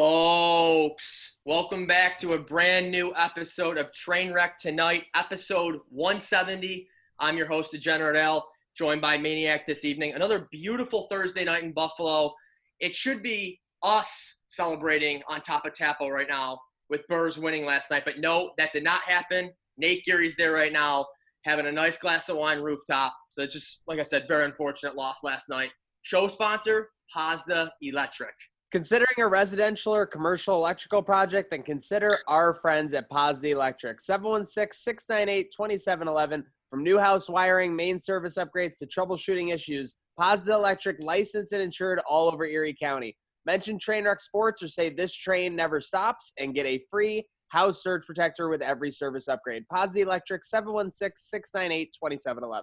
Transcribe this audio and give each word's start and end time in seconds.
Folks, 0.00 1.38
welcome 1.44 1.84
back 1.84 2.20
to 2.20 2.34
a 2.34 2.38
brand 2.38 2.88
new 2.88 3.12
episode 3.16 3.76
of 3.78 3.90
Trainwreck 3.90 4.50
Tonight, 4.60 5.06
episode 5.16 5.80
170. 5.88 6.86
I'm 7.18 7.36
your 7.36 7.48
host, 7.48 7.72
Degenerate 7.72 8.14
Al, 8.14 8.48
joined 8.76 9.00
by 9.00 9.18
Maniac 9.18 9.66
this 9.66 9.84
evening. 9.84 10.12
Another 10.12 10.46
beautiful 10.52 11.08
Thursday 11.10 11.42
night 11.42 11.64
in 11.64 11.72
Buffalo. 11.72 12.32
It 12.78 12.94
should 12.94 13.24
be 13.24 13.58
us 13.82 14.36
celebrating 14.46 15.20
on 15.26 15.40
top 15.40 15.66
of 15.66 15.72
Tappo 15.74 16.08
right 16.08 16.28
now 16.28 16.60
with 16.88 17.04
Burrs 17.08 17.36
winning 17.36 17.66
last 17.66 17.90
night, 17.90 18.04
but 18.04 18.20
no, 18.20 18.52
that 18.56 18.70
did 18.70 18.84
not 18.84 19.00
happen. 19.02 19.50
Nate 19.78 20.04
Geary's 20.04 20.36
there 20.36 20.52
right 20.52 20.72
now, 20.72 21.06
having 21.42 21.66
a 21.66 21.72
nice 21.72 21.98
glass 21.98 22.28
of 22.28 22.36
wine 22.36 22.60
rooftop. 22.60 23.16
So 23.30 23.42
it's 23.42 23.52
just, 23.52 23.80
like 23.88 23.98
I 23.98 24.04
said, 24.04 24.26
very 24.28 24.44
unfortunate 24.44 24.94
loss 24.94 25.24
last 25.24 25.48
night. 25.48 25.70
Show 26.02 26.28
sponsor, 26.28 26.90
Pazda 27.12 27.70
Electric. 27.82 28.34
Considering 28.70 29.16
a 29.18 29.26
residential 29.26 29.94
or 29.94 30.04
commercial 30.04 30.56
electrical 30.56 31.02
project, 31.02 31.50
then 31.50 31.62
consider 31.62 32.18
our 32.26 32.52
friends 32.52 32.92
at 32.92 33.08
Pazda 33.10 33.52
Electric. 33.52 33.98
716-698-2711. 34.00 36.44
From 36.68 36.82
new 36.82 36.98
house 36.98 37.30
wiring, 37.30 37.74
main 37.74 37.98
service 37.98 38.36
upgrades 38.36 38.76
to 38.78 38.86
troubleshooting 38.86 39.54
issues, 39.54 39.96
Pazda 40.20 40.50
Electric 40.50 41.02
licensed 41.02 41.54
and 41.54 41.62
insured 41.62 42.02
all 42.06 42.30
over 42.30 42.44
Erie 42.44 42.76
County. 42.78 43.16
Mention 43.46 43.78
Trainwreck 43.78 44.20
Sports 44.20 44.62
or 44.62 44.68
say 44.68 44.90
this 44.90 45.14
train 45.14 45.56
never 45.56 45.80
stops 45.80 46.32
and 46.38 46.54
get 46.54 46.66
a 46.66 46.84
free 46.90 47.24
house 47.48 47.82
surge 47.82 48.04
protector 48.04 48.50
with 48.50 48.60
every 48.60 48.90
service 48.90 49.28
upgrade. 49.28 49.64
Pazda 49.72 50.02
Electric 50.02 50.42
716-698-2711. 50.42 52.60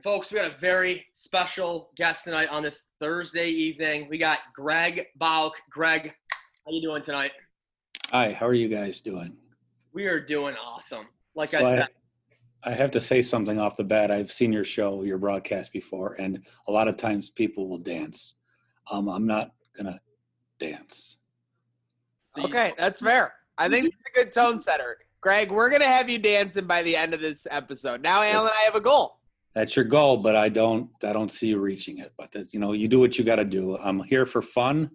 And 0.00 0.04
folks, 0.04 0.32
we 0.32 0.38
got 0.38 0.50
a 0.50 0.56
very 0.56 1.04
special 1.12 1.90
guest 1.94 2.24
tonight 2.24 2.48
on 2.48 2.62
this 2.62 2.84
Thursday 3.00 3.50
evening. 3.50 4.06
We 4.08 4.16
got 4.16 4.38
Greg 4.54 5.04
Bauk. 5.18 5.52
Greg, 5.70 6.14
how 6.64 6.72
you 6.72 6.80
doing 6.80 7.02
tonight? 7.02 7.32
Hi, 8.10 8.32
how 8.32 8.46
are 8.46 8.54
you 8.54 8.68
guys 8.68 9.02
doing? 9.02 9.36
We 9.92 10.06
are 10.06 10.18
doing 10.18 10.54
awesome. 10.56 11.06
Like 11.34 11.50
So 11.50 11.58
I 11.58 11.70
said, 11.70 11.88
I 12.64 12.70
have 12.70 12.90
to 12.92 13.00
say 13.00 13.20
something 13.20 13.58
off 13.60 13.76
the 13.76 13.84
bat. 13.84 14.10
I've 14.10 14.32
seen 14.32 14.54
your 14.54 14.64
show, 14.64 15.02
your 15.02 15.18
broadcast 15.18 15.70
before, 15.70 16.14
and 16.14 16.46
a 16.66 16.72
lot 16.72 16.88
of 16.88 16.96
times 16.96 17.28
people 17.28 17.68
will 17.68 17.76
dance. 17.76 18.36
Um, 18.90 19.06
I'm 19.06 19.26
not 19.26 19.50
gonna 19.76 20.00
dance. 20.58 21.18
so 22.34 22.40
you- 22.40 22.46
Okay, 22.48 22.72
that's 22.78 23.02
fair. 23.02 23.34
I 23.58 23.68
think 23.68 23.88
it's 23.88 23.96
a 24.16 24.18
good 24.18 24.32
tone 24.32 24.58
setter. 24.58 24.96
Greg, 25.20 25.50
we're 25.50 25.68
going 25.68 25.82
to 25.82 25.86
have 25.86 26.08
you 26.08 26.18
dancing 26.18 26.64
by 26.64 26.82
the 26.82 26.96
end 26.96 27.12
of 27.12 27.20
this 27.20 27.46
episode. 27.50 28.00
Now, 28.00 28.22
Alan 28.22 28.46
and 28.48 28.56
I 28.58 28.62
have 28.62 28.74
a 28.74 28.80
goal. 28.80 29.19
That's 29.54 29.74
your 29.74 29.84
goal, 29.84 30.18
but 30.18 30.36
I 30.36 30.48
don't. 30.48 30.90
I 31.02 31.12
don't 31.12 31.30
see 31.30 31.48
you 31.48 31.58
reaching 31.58 31.98
it. 31.98 32.12
But 32.16 32.30
that's, 32.32 32.54
you 32.54 32.60
know, 32.60 32.72
you 32.72 32.86
do 32.88 33.00
what 33.00 33.18
you 33.18 33.24
got 33.24 33.36
to 33.36 33.44
do. 33.44 33.76
I'm 33.78 34.00
here 34.04 34.24
for 34.26 34.42
fun, 34.42 34.90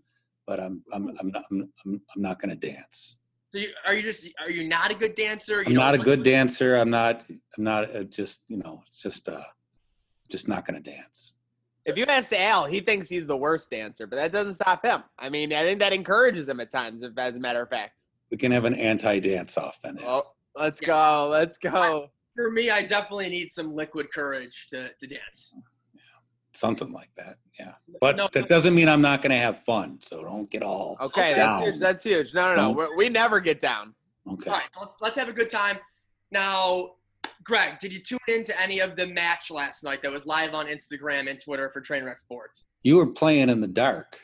but 0.47 0.59
I'm 0.59 0.81
I'm 0.93 1.09
I'm 1.19 1.29
not 1.31 1.43
I'm, 1.51 1.69
I'm, 1.85 2.01
I'm 2.15 2.21
not 2.21 2.39
gonna 2.39 2.55
dance. 2.55 3.17
so 3.49 3.57
you, 3.57 3.69
are 3.85 3.93
you 3.93 4.01
just 4.01 4.27
are 4.39 4.49
you 4.49 4.67
not 4.67 4.91
a 4.91 4.95
good 4.95 5.15
dancer? 5.15 5.61
You 5.63 5.67
I'm 5.67 5.73
don't 5.73 5.83
a 5.83 5.97
like- 5.97 6.05
good 6.05 6.23
dancer. 6.23 6.75
I'm 6.77 6.89
not. 6.89 7.23
I'm 7.57 7.63
not 7.63 7.93
uh, 7.95 8.03
just 8.03 8.43
you 8.47 8.57
know. 8.57 8.81
It's 8.87 9.01
just 9.01 9.27
uh, 9.27 9.41
just 10.31 10.47
not 10.47 10.65
gonna 10.65 10.79
dance. 10.79 11.33
If 11.85 11.97
you 11.97 12.05
ask 12.05 12.33
Al, 12.33 12.65
he 12.65 12.79
thinks 12.79 13.09
he's 13.09 13.27
the 13.27 13.37
worst 13.37 13.69
dancer, 13.69 14.07
but 14.07 14.15
that 14.15 14.31
doesn't 14.31 14.55
stop 14.55 14.83
him. 14.83 15.03
I 15.19 15.29
mean, 15.29 15.53
I 15.53 15.61
think 15.63 15.79
that 15.81 15.93
encourages 15.93 16.49
him 16.49 16.59
at 16.59 16.71
times, 16.71 17.03
if 17.03 17.11
as 17.17 17.35
a 17.35 17.39
matter 17.39 17.61
of 17.61 17.69
fact. 17.69 18.03
We 18.31 18.37
can 18.37 18.51
have 18.53 18.65
an 18.65 18.73
anti-dance 18.73 19.55
off 19.55 19.79
then. 19.83 19.99
Well, 20.01 20.35
let's 20.55 20.79
go. 20.79 21.27
Let's 21.29 21.59
go. 21.59 22.09
For 22.35 22.51
me, 22.51 22.69
I 22.69 22.83
definitely 22.83 23.29
need 23.29 23.51
some 23.51 23.73
liquid 23.73 24.11
courage 24.13 24.67
to, 24.71 24.89
to 24.99 25.07
dance. 25.07 25.53
Yeah. 25.93 26.01
something 26.53 26.91
like 26.91 27.09
that. 27.17 27.37
Yeah, 27.59 27.73
but 28.01 28.17
No, 28.17 28.27
that 28.33 28.49
doesn't 28.49 28.75
mean 28.75 28.89
I'm 28.89 29.01
not 29.01 29.21
going 29.21 29.31
to 29.31 29.37
have 29.37 29.63
fun. 29.63 29.99
So 30.01 30.21
don't 30.23 30.49
get 30.49 30.61
all 30.61 30.97
Okay, 30.99 31.31
Okay. 31.31 31.33
that's 31.35 31.59
huge. 31.59 31.79
That's 31.79 32.03
huge. 32.03 32.33
No, 32.33 32.53
no, 32.53 32.61
no. 32.61 32.71
We're, 32.71 32.95
we 32.97 33.07
never 33.09 33.39
get 33.39 33.59
down. 33.61 33.95
okay. 34.29 34.49
All 34.49 34.57
right, 34.57 34.69
let's, 34.79 34.93
let's 35.01 35.15
have 35.15 35.29
a 35.29 35.33
good 35.33 35.49
time. 35.49 35.77
Now, 36.31 36.91
Greg, 37.45 37.79
did 37.79 37.93
you 37.93 38.01
tune 38.01 38.17
into 38.27 38.59
any 38.59 38.79
of 38.79 38.95
the 38.97 39.05
match 39.07 39.49
last 39.51 39.83
night 39.83 40.01
that 40.01 40.11
was 40.11 40.25
live 40.25 40.53
on 40.53 40.65
Instagram 40.65 41.29
and 41.29 41.39
Twitter 41.39 41.69
for 41.71 41.81
Trainwreck 41.81 42.19
Sports? 42.19 42.65
You 42.83 42.97
were 42.97 43.07
playing 43.07 43.49
in 43.49 43.61
the 43.61 43.67
dark. 43.67 44.19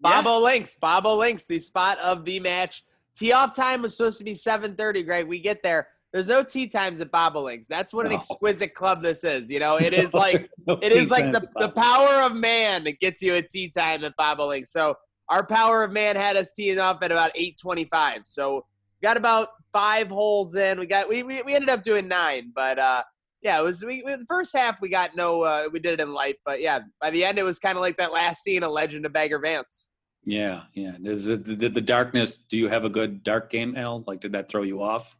Bobo 0.00 0.38
Links. 0.40 0.74
Bobo 0.76 1.16
Links, 1.16 1.44
the 1.46 1.58
spot 1.58 1.98
of 1.98 2.24
the 2.24 2.38
match. 2.40 2.84
Tee 3.16 3.32
off 3.32 3.54
time 3.54 3.82
was 3.82 3.96
supposed 3.96 4.18
to 4.18 4.24
be 4.24 4.32
7:30. 4.34 5.04
Greg, 5.04 5.26
we 5.26 5.38
get 5.40 5.62
there. 5.62 5.88
There's 6.12 6.28
no 6.28 6.42
tea 6.44 6.66
times 6.66 7.00
at 7.00 7.10
Bobolinks. 7.10 7.66
That's 7.66 7.94
what 7.94 8.04
an 8.04 8.12
No. 8.12 8.18
exquisite 8.18 8.74
club 8.74 9.02
this 9.02 9.24
is. 9.24 9.50
You 9.50 9.60
know, 9.60 9.76
it 9.78 9.94
is 10.02 10.12
like 10.12 10.50
No 10.66 10.78
it 10.82 10.92
is 10.92 11.10
like 11.10 11.32
the, 11.32 11.48
the 11.58 11.70
power 11.70 12.22
of 12.22 12.36
man 12.36 12.84
that 12.84 13.00
gets 13.00 13.22
you 13.22 13.34
a 13.34 13.42
tea 13.42 13.70
time 13.70 14.04
at 14.04 14.14
Bobo 14.16 14.48
Links. 14.48 14.72
So 14.72 14.94
our 15.28 15.44
power 15.46 15.82
of 15.82 15.92
man 15.92 16.16
had 16.16 16.36
us 16.36 16.52
teeing 16.52 16.78
off 16.78 16.98
at 17.02 17.10
about 17.10 17.32
8:25. 17.34 18.22
So 18.26 18.66
we 19.00 19.06
got 19.06 19.16
about 19.16 19.48
five 19.72 20.08
holes 20.08 20.54
in. 20.54 20.78
We 20.78 20.86
got 20.86 21.08
we 21.08 21.22
we, 21.22 21.42
we 21.42 21.54
ended 21.54 21.70
up 21.70 21.82
doing 21.82 22.08
nine, 22.08 22.52
but 22.54 22.78
uh 22.78 23.02
yeah, 23.40 23.58
it 23.58 23.64
was 23.64 23.82
we, 23.82 24.02
we 24.04 24.14
the 24.14 24.26
first 24.28 24.54
half 24.54 24.80
we 24.82 24.90
got 24.90 25.16
no 25.16 25.42
uh 25.42 25.68
we 25.72 25.80
did 25.80 25.94
it 25.94 26.00
in 26.00 26.12
light, 26.12 26.36
but 26.44 26.60
yeah, 26.60 26.80
by 27.00 27.10
the 27.10 27.24
end 27.24 27.38
it 27.38 27.42
was 27.42 27.58
kind 27.58 27.78
of 27.78 27.82
like 27.82 27.96
that 27.96 28.12
last 28.12 28.42
scene 28.42 28.62
of 28.62 28.70
Legend 28.72 29.06
of 29.06 29.12
Bagger 29.14 29.38
Vance. 29.38 29.88
Yeah, 30.24 30.62
yeah. 30.74 30.92
Does 31.02 31.26
it, 31.26 31.42
did 31.44 31.74
the 31.74 31.80
darkness? 31.80 32.36
Do 32.36 32.56
you 32.56 32.68
have 32.68 32.84
a 32.84 32.90
good 32.90 33.24
dark 33.24 33.50
game, 33.50 33.74
Al? 33.76 34.04
Like, 34.06 34.20
did 34.20 34.30
that 34.32 34.48
throw 34.48 34.62
you 34.62 34.80
off? 34.80 35.16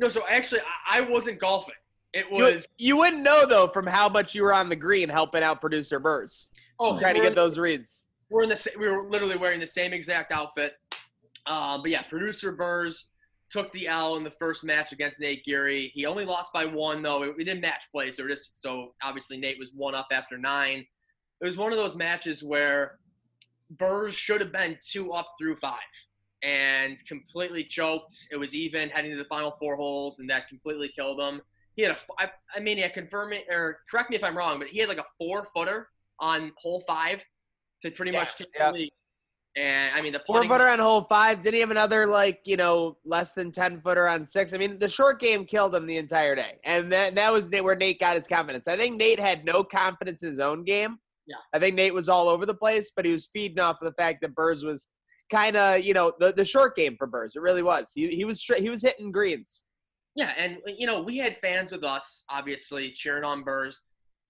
No, 0.00 0.08
so 0.08 0.22
actually, 0.28 0.60
I, 0.88 0.98
I 0.98 1.00
wasn't 1.02 1.38
golfing. 1.38 1.74
It 2.12 2.26
You, 2.32 2.42
was 2.44 2.66
you 2.78 2.96
wouldn't 2.96 3.22
know 3.22 3.46
though 3.46 3.68
from 3.68 3.86
how 3.86 4.08
much 4.08 4.34
you 4.34 4.42
were 4.42 4.52
on 4.54 4.68
the 4.68 4.74
green 4.76 5.08
helping 5.08 5.42
out 5.44 5.60
producer 5.60 6.00
Burrs, 6.00 6.50
oh, 6.80 6.98
trying 6.98 7.14
to 7.14 7.20
get 7.20 7.36
those 7.36 7.56
reads. 7.58 8.06
we're 8.30 8.42
in 8.42 8.48
the 8.48 8.70
we 8.78 8.88
were 8.88 9.08
literally 9.08 9.36
wearing 9.36 9.60
the 9.60 9.66
same 9.66 9.92
exact 9.92 10.32
outfit. 10.32 10.72
Um, 11.46 11.82
but 11.82 11.90
yeah, 11.92 12.02
producer 12.02 12.50
Burrs 12.50 13.06
took 13.50 13.72
the 13.72 13.86
L 13.88 14.16
in 14.16 14.24
the 14.24 14.32
first 14.38 14.64
match 14.64 14.90
against 14.92 15.20
Nate 15.20 15.44
Geary. 15.44 15.90
He 15.94 16.06
only 16.06 16.24
lost 16.24 16.52
by 16.52 16.64
one 16.64 17.02
though. 17.02 17.20
We- 17.20 17.30
We 17.32 17.44
didn't 17.44 17.60
match 17.60 17.82
play, 17.92 18.10
so 18.10 18.26
just 18.26 18.60
so 18.60 18.94
obviously 19.02 19.36
Nate 19.36 19.58
was 19.58 19.70
one 19.74 19.94
up 19.94 20.08
after 20.10 20.36
nine. 20.38 20.84
It 21.40 21.44
was 21.44 21.56
one 21.56 21.72
of 21.72 21.78
those 21.78 21.94
matches 21.94 22.42
where 22.42 22.98
Burrs 23.70 24.14
should 24.14 24.40
have 24.40 24.52
been 24.52 24.78
two 24.82 25.12
up 25.12 25.28
through 25.38 25.56
five 25.56 25.78
and 26.42 27.04
completely 27.06 27.64
choked. 27.64 28.28
It 28.30 28.36
was 28.36 28.54
even 28.54 28.88
heading 28.88 29.10
to 29.12 29.16
the 29.16 29.24
final 29.24 29.56
four 29.58 29.76
holes, 29.76 30.18
and 30.18 30.28
that 30.30 30.48
completely 30.48 30.90
killed 30.94 31.20
him. 31.20 31.40
He 31.76 31.82
had 31.82 31.92
a, 31.92 31.98
I, 32.18 32.30
I 32.56 32.60
mean, 32.60 32.78
yeah, 32.78 32.88
confirm 32.88 33.32
it 33.32 33.44
or 33.50 33.80
correct 33.90 34.10
me 34.10 34.16
if 34.16 34.24
I'm 34.24 34.36
wrong, 34.36 34.58
but 34.58 34.68
he 34.68 34.78
had 34.78 34.88
like 34.88 34.98
a 34.98 35.06
four 35.18 35.46
footer 35.54 35.88
on 36.18 36.52
hole 36.56 36.82
five 36.86 37.20
to 37.82 37.90
pretty 37.90 38.12
Yeah, 38.12 38.20
much 38.20 38.36
take 38.36 38.48
yeah. 38.54 38.70
the 38.70 38.78
lead. 38.78 38.92
And 39.56 39.94
I 39.96 40.00
mean, 40.00 40.12
the 40.12 40.20
Four 40.26 40.44
footer 40.44 40.68
on 40.68 40.78
hole 40.78 41.06
five. 41.08 41.40
Didn't 41.40 41.54
he 41.54 41.60
have 41.60 41.72
another 41.72 42.06
like 42.06 42.40
you 42.44 42.56
know 42.56 42.98
less 43.04 43.32
than 43.32 43.50
ten 43.50 43.80
footer 43.80 44.06
on 44.06 44.24
six? 44.24 44.52
I 44.52 44.58
mean, 44.58 44.78
the 44.78 44.88
short 44.88 45.18
game 45.18 45.44
killed 45.44 45.74
him 45.74 45.86
the 45.86 45.96
entire 45.96 46.36
day, 46.36 46.58
and 46.62 46.92
that 46.92 47.16
that 47.16 47.32
was 47.32 47.50
where 47.50 47.74
Nate 47.74 47.98
got 47.98 48.16
his 48.16 48.28
confidence. 48.28 48.68
I 48.68 48.76
think 48.76 48.96
Nate 48.96 49.18
had 49.18 49.44
no 49.44 49.64
confidence 49.64 50.22
in 50.22 50.28
his 50.28 50.38
own 50.38 50.62
game. 50.62 50.98
Yeah. 51.26 51.36
I 51.52 51.58
think 51.58 51.74
Nate 51.74 51.94
was 51.94 52.08
all 52.08 52.28
over 52.28 52.46
the 52.46 52.54
place, 52.54 52.92
but 52.94 53.04
he 53.04 53.10
was 53.10 53.28
feeding 53.32 53.58
off 53.58 53.82
of 53.82 53.86
the 53.86 53.94
fact 53.94 54.20
that 54.22 54.36
Burrs 54.36 54.64
was 54.64 54.86
kind 55.30 55.56
of 55.56 55.82
you 55.82 55.94
know 55.94 56.12
the, 56.18 56.32
the 56.32 56.44
short 56.44 56.76
game 56.76 56.96
for 56.96 57.06
Burrs. 57.06 57.36
It 57.36 57.42
really 57.42 57.62
was. 57.62 57.92
He 57.94 58.08
he 58.08 58.24
was. 58.24 58.42
He 58.42 58.68
was 58.70 58.82
hitting 58.82 59.12
greens. 59.12 59.62
Yeah, 60.16 60.32
and 60.36 60.58
you 60.66 60.86
know, 60.86 61.00
we 61.02 61.16
had 61.18 61.36
fans 61.40 61.70
with 61.72 61.84
us, 61.84 62.24
obviously 62.28 62.92
cheering 62.96 63.24
on 63.24 63.44
Burrs. 63.44 63.80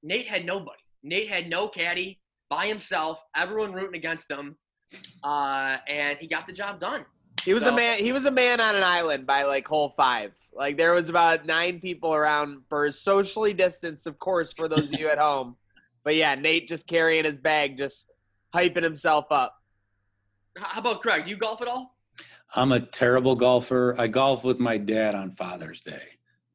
Nate 0.03 0.29
had 0.29 0.45
nobody. 0.45 0.79
Nate 1.03 1.29
had 1.31 1.49
no 1.49 1.69
caddy 1.69 2.21
by 2.51 2.67
himself. 2.67 3.19
Everyone 3.35 3.73
rooting 3.73 3.97
against 3.97 4.31
him, 4.31 4.57
uh, 5.25 5.77
and 5.89 6.19
he 6.19 6.29
got 6.29 6.47
the 6.47 6.53
job 6.53 6.81
done. 6.81 7.05
He 7.45 7.55
was 7.55 7.63
So- 7.63 7.71
a 7.71 7.77
man. 7.77 7.99
He 7.99 8.13
was 8.13 8.27
a 8.27 8.31
man 8.31 8.61
on 8.61 8.77
an 8.77 8.83
island 8.85 9.27
by 9.27 9.45
like 9.45 9.67
hole 9.67 9.95
five. 9.97 10.33
Like 10.53 10.77
there 10.77 10.93
was 10.93 11.09
about 11.09 11.47
nine 11.47 11.81
people 11.81 12.13
around 12.15 12.69
Burrs, 12.69 13.01
socially 13.01 13.55
distanced, 13.55 14.07
of 14.07 14.19
course, 14.19 14.53
for 14.53 14.69
those 14.69 14.93
of 14.93 15.01
you 15.01 15.09
at 15.09 15.19
home. 15.29 15.57
But 16.05 16.17
yeah, 16.17 16.35
Nate 16.35 16.69
just 16.69 16.87
carrying 16.87 17.25
his 17.25 17.39
bag, 17.39 17.79
just 17.79 18.11
hyping 18.55 18.83
himself 18.83 19.27
up. 19.31 19.55
H- 20.59 20.65
How 20.67 20.81
about 20.81 21.03
Craig? 21.03 21.25
Do 21.25 21.31
you 21.31 21.37
golf 21.37 21.61
at 21.63 21.69
all? 21.69 21.97
I'm 22.55 22.73
a 22.73 22.81
terrible 22.81 23.37
golfer. 23.37 23.95
I 23.99 24.09
golf 24.09 24.43
with 24.45 24.59
my 24.59 24.77
dad 24.77 25.15
on 25.15 25.31
Father's 25.31 25.81
Day, 25.81 26.03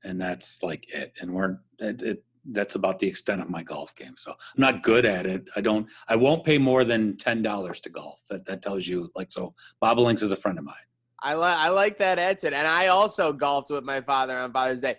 and 0.04 0.20
that's 0.20 0.62
like 0.62 0.94
it. 0.94 1.14
And 1.22 1.34
we're 1.34 1.60
it, 1.80 2.02
it 2.02 2.24
that's 2.52 2.76
about 2.76 3.00
the 3.00 3.08
extent 3.08 3.42
of 3.42 3.50
my 3.50 3.64
golf 3.64 3.96
game. 3.96 4.14
So 4.18 4.32
I'm 4.32 4.38
not 4.62 4.84
good 4.84 5.06
at 5.06 5.26
it. 5.26 5.48
I 5.56 5.62
don't. 5.62 5.88
I 6.08 6.16
won't 6.16 6.44
pay 6.44 6.58
more 6.58 6.84
than 6.84 7.18
ten 7.18 7.42
dollars 7.42 7.80
to 7.82 7.90
golf. 7.90 8.20
That 8.30 8.46
that 8.46 8.62
tells 8.62 8.86
you 8.88 9.10
like 9.16 9.32
so. 9.32 9.54
Bobolinks 9.82 10.22
is 10.22 10.32
a 10.32 10.36
friend 10.36 10.58
of 10.60 10.66
mine. 10.66 10.76
I 11.22 11.34
like 11.34 11.58
I 11.58 11.70
like 11.70 11.98
that 12.00 12.20
attitude, 12.20 12.54
and 12.54 12.68
I 12.68 12.88
also 12.88 13.32
golfed 13.32 13.72
with 13.72 13.84
my 13.84 14.02
father 14.02 14.38
on 14.38 14.52
Father's 14.52 14.82
Day. 14.82 14.98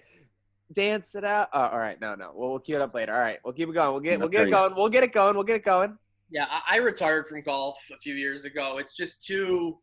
Dance 0.72 1.14
it 1.14 1.24
out. 1.24 1.48
Oh, 1.52 1.60
all 1.60 1.78
right, 1.78 2.00
no, 2.00 2.16
no. 2.16 2.32
We'll, 2.34 2.50
we'll 2.50 2.58
cue 2.58 2.74
it 2.74 2.82
up 2.82 2.92
later. 2.92 3.14
All 3.14 3.20
right, 3.20 3.38
we'll 3.44 3.54
keep 3.54 3.68
it 3.68 3.72
going. 3.72 3.92
We'll 3.92 4.00
get 4.00 4.18
we'll 4.18 4.28
get 4.28 4.48
it 4.48 4.50
going. 4.50 4.74
We'll 4.74 4.88
get 4.88 5.04
it 5.04 5.12
going. 5.12 5.34
We'll 5.36 5.44
get 5.44 5.56
it 5.56 5.64
going. 5.64 5.96
Yeah, 6.30 6.46
I, 6.50 6.76
I 6.76 6.78
retired 6.78 7.26
from 7.28 7.42
golf 7.42 7.78
a 7.92 7.98
few 7.98 8.14
years 8.14 8.44
ago. 8.44 8.78
It's 8.78 8.94
just 8.94 9.24
too, 9.24 9.78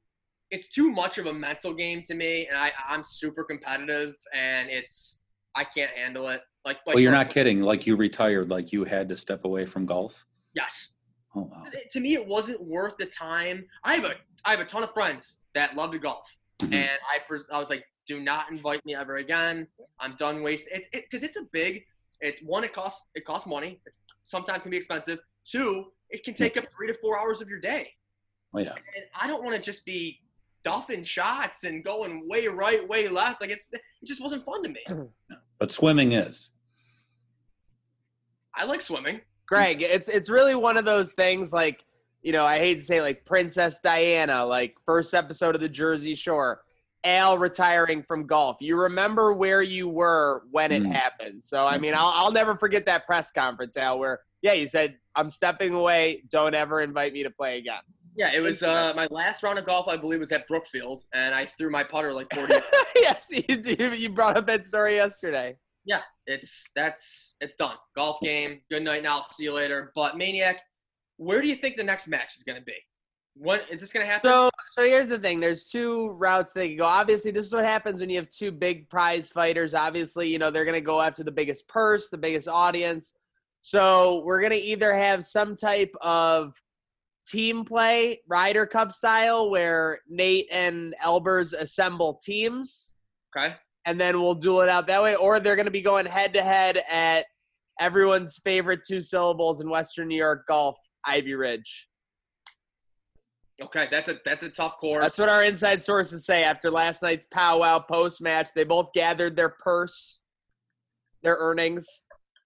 it's 0.51 0.69
too 0.69 0.91
much 0.91 1.17
of 1.17 1.25
a 1.25 1.33
mental 1.33 1.73
game 1.73 2.03
to 2.07 2.13
me, 2.13 2.47
and 2.47 2.57
I 2.57 2.71
I'm 2.87 3.03
super 3.03 3.43
competitive, 3.43 4.13
and 4.33 4.69
it's 4.69 5.21
I 5.55 5.63
can't 5.63 5.91
handle 5.91 6.27
it. 6.29 6.41
Like, 6.65 6.77
like 6.85 6.95
Well, 6.95 6.99
you're 7.03 7.11
not 7.11 7.29
kidding. 7.29 7.61
Like 7.61 7.85
you 7.87 7.95
retired. 7.95 8.49
Like 8.49 8.71
you 8.71 8.83
had 8.83 9.07
to 9.09 9.17
step 9.17 9.45
away 9.45 9.65
from 9.65 9.85
golf. 9.85 10.25
Yes. 10.53 10.89
Oh 11.35 11.49
wow. 11.51 11.65
to 11.91 11.99
me, 11.99 12.13
it 12.13 12.27
wasn't 12.27 12.61
worth 12.61 12.93
the 12.97 13.07
time. 13.07 13.65
I 13.83 13.95
have 13.95 14.03
a 14.03 14.11
I 14.45 14.51
have 14.51 14.59
a 14.59 14.65
ton 14.65 14.83
of 14.83 14.93
friends 14.93 15.39
that 15.55 15.75
love 15.75 15.91
to 15.91 15.99
golf, 15.99 16.25
Mhm. 16.59 16.73
and 16.75 16.85
I 16.85 17.19
pres- 17.27 17.47
I 17.51 17.57
was 17.57 17.69
like, 17.69 17.85
do 18.05 18.19
not 18.19 18.51
invite 18.51 18.85
me 18.85 18.93
ever 18.95 19.15
again. 19.15 19.65
I'm 19.99 20.15
done 20.17 20.43
wasting. 20.43 20.75
It's 20.77 20.89
because 20.91 21.23
it's 21.23 21.37
a 21.37 21.43
big. 21.51 21.85
It's 22.21 22.41
one. 22.43 22.63
It 22.63 22.73
costs 22.73 23.07
it 23.15 23.25
costs 23.25 23.47
money. 23.47 23.79
It 23.85 23.93
sometimes 24.25 24.61
can 24.61 24.71
be 24.71 24.77
expensive. 24.77 25.19
Two, 25.49 25.85
it 26.13 26.23
can 26.23 26.33
take 26.33 26.55
up 26.55 26.65
three 26.73 26.87
to 26.87 26.93
four 26.93 27.19
hours 27.19 27.41
of 27.41 27.49
your 27.49 27.59
day, 27.59 27.89
Oh 28.53 28.59
yeah. 28.59 28.71
and 28.73 29.05
I 29.19 29.27
don't 29.27 29.43
want 29.43 29.55
to 29.55 29.61
just 29.61 29.85
be 29.85 30.19
duffing 30.65 31.05
shots 31.05 31.63
and 31.65 31.83
going 31.83 32.27
way 32.29 32.47
right, 32.47 32.87
way 32.87 33.09
left. 33.09 33.41
Like 33.41 33.49
it's 33.49 33.67
it 33.71 33.81
just 34.05 34.21
wasn't 34.21 34.45
fun 34.45 34.63
to 34.63 34.69
me. 34.69 34.83
But 35.59 35.71
swimming 35.71 36.11
is. 36.13 36.49
I 38.55 38.65
like 38.65 38.81
swimming. 38.81 39.21
Greg, 39.47 39.81
it's 39.81 40.07
it's 40.07 40.29
really 40.29 40.55
one 40.55 40.77
of 40.77 40.83
those 40.85 41.13
things 41.13 41.53
like, 41.53 41.83
you 42.21 42.31
know, 42.33 42.45
I 42.45 42.57
hate 42.57 42.75
to 42.79 42.83
say 42.83 43.01
like 43.01 43.25
Princess 43.25 43.79
Diana, 43.79 44.45
like 44.45 44.75
first 44.85 45.13
episode 45.13 45.55
of 45.55 45.61
the 45.61 45.69
Jersey 45.69 46.15
Shore, 46.15 46.62
Al 47.05 47.37
retiring 47.37 48.01
from 48.03 48.25
golf. 48.25 48.57
You 48.61 48.79
remember 48.79 49.33
where 49.33 49.61
you 49.61 49.89
were 49.89 50.43
when 50.51 50.71
it 50.71 50.83
Mm. 50.83 50.91
happened. 50.93 51.43
So 51.43 51.65
I 51.65 51.77
mean, 51.77 51.93
I'll 51.93 52.13
I'll 52.15 52.31
never 52.31 52.55
forget 52.55 52.85
that 52.85 53.05
press 53.05 53.31
conference, 53.31 53.75
Al, 53.77 53.99
where 53.99 54.21
yeah, 54.41 54.53
you 54.53 54.67
said, 54.67 54.97
I'm 55.15 55.29
stepping 55.29 55.73
away, 55.73 56.23
don't 56.29 56.53
ever 56.53 56.81
invite 56.81 57.13
me 57.13 57.23
to 57.23 57.29
play 57.29 57.57
again. 57.57 57.79
Yeah, 58.15 58.31
it 58.33 58.41
was 58.41 58.61
uh, 58.61 58.93
my 58.95 59.07
last 59.09 59.41
round 59.41 59.57
of 59.57 59.65
golf. 59.65 59.87
I 59.87 59.97
believe 59.97 60.19
was 60.19 60.31
at 60.31 60.47
Brookfield, 60.47 61.03
and 61.13 61.33
I 61.33 61.49
threw 61.57 61.71
my 61.71 61.83
putter 61.83 62.13
like 62.13 62.27
40. 62.35 62.53
yes, 62.95 63.27
you, 63.31 63.43
you 63.47 63.89
you 63.91 64.09
brought 64.09 64.37
up 64.37 64.45
that 64.47 64.65
story 64.65 64.95
yesterday. 64.95 65.57
yeah, 65.85 66.01
it's 66.27 66.69
that's 66.75 67.35
it's 67.41 67.55
done. 67.55 67.75
Golf 67.95 68.19
game. 68.21 68.61
Good 68.69 68.83
night 68.83 69.01
now. 69.03 69.21
See 69.23 69.43
you 69.45 69.53
later. 69.53 69.91
But 69.95 70.15
Maniac, 70.17 70.59
where 71.17 71.41
do 71.41 71.47
you 71.47 71.55
think 71.55 71.75
the 71.77 71.83
next 71.83 72.07
match 72.07 72.35
is 72.37 72.43
going 72.43 72.59
to 72.59 72.63
be? 72.65 72.75
When 73.35 73.61
is 73.71 73.81
this 73.81 73.91
going 73.91 74.05
to 74.05 74.11
happen? 74.11 74.29
So, 74.29 74.49
so 74.69 74.83
here's 74.83 75.07
the 75.07 75.17
thing. 75.17 75.39
There's 75.39 75.69
two 75.69 76.09
routes 76.11 76.53
they 76.53 76.69
can 76.69 76.77
go. 76.77 76.85
Obviously, 76.85 77.31
this 77.31 77.47
is 77.47 77.53
what 77.53 77.65
happens 77.65 77.99
when 77.99 78.09
you 78.09 78.17
have 78.17 78.29
two 78.29 78.51
big 78.51 78.89
prize 78.89 79.29
fighters. 79.29 79.73
Obviously, 79.73 80.29
you 80.29 80.37
know 80.37 80.51
they're 80.51 80.65
going 80.65 80.73
to 80.75 80.81
go 80.81 81.01
after 81.01 81.23
the 81.23 81.31
biggest 81.31 81.67
purse, 81.67 82.09
the 82.09 82.17
biggest 82.17 82.47
audience. 82.47 83.13
So 83.61 84.21
we're 84.25 84.41
going 84.41 84.51
to 84.51 84.59
either 84.59 84.93
have 84.93 85.25
some 85.25 85.55
type 85.55 85.93
of 86.01 86.53
team 87.25 87.65
play, 87.65 88.21
Ryder 88.27 88.65
Cup 88.65 88.91
style, 88.91 89.49
where 89.49 89.99
Nate 90.07 90.47
and 90.51 90.93
Elbers 91.03 91.53
assemble 91.53 92.19
teams, 92.23 92.93
okay. 93.35 93.55
and 93.85 93.99
then 93.99 94.21
we'll 94.21 94.35
duel 94.35 94.61
it 94.61 94.69
out 94.69 94.87
that 94.87 95.01
way, 95.01 95.15
or 95.15 95.39
they're 95.39 95.55
going 95.55 95.65
to 95.65 95.71
be 95.71 95.81
going 95.81 96.05
head 96.05 96.33
to 96.33 96.41
head 96.41 96.83
at 96.89 97.25
everyone's 97.79 98.37
favorite 98.37 98.81
two 98.87 99.01
syllables 99.01 99.61
in 99.61 99.69
Western 99.69 100.07
New 100.07 100.17
York 100.17 100.45
golf, 100.47 100.77
Ivy 101.05 101.33
Ridge. 101.33 101.87
Okay, 103.61 103.87
that's 103.91 104.09
a 104.09 104.17
that's 104.25 104.43
a 104.43 104.49
tough 104.49 104.77
course. 104.77 105.03
That's 105.03 105.17
what 105.17 105.29
our 105.29 105.43
inside 105.43 105.83
sources 105.83 106.25
say 106.25 106.43
after 106.43 106.71
last 106.71 107.03
night's 107.03 107.27
powwow 107.27 107.79
post 107.79 108.21
match. 108.21 108.49
They 108.55 108.63
both 108.63 108.91
gathered 108.93 109.35
their 109.35 109.49
purse, 109.49 110.21
their 111.21 111.37
earnings. 111.39 111.85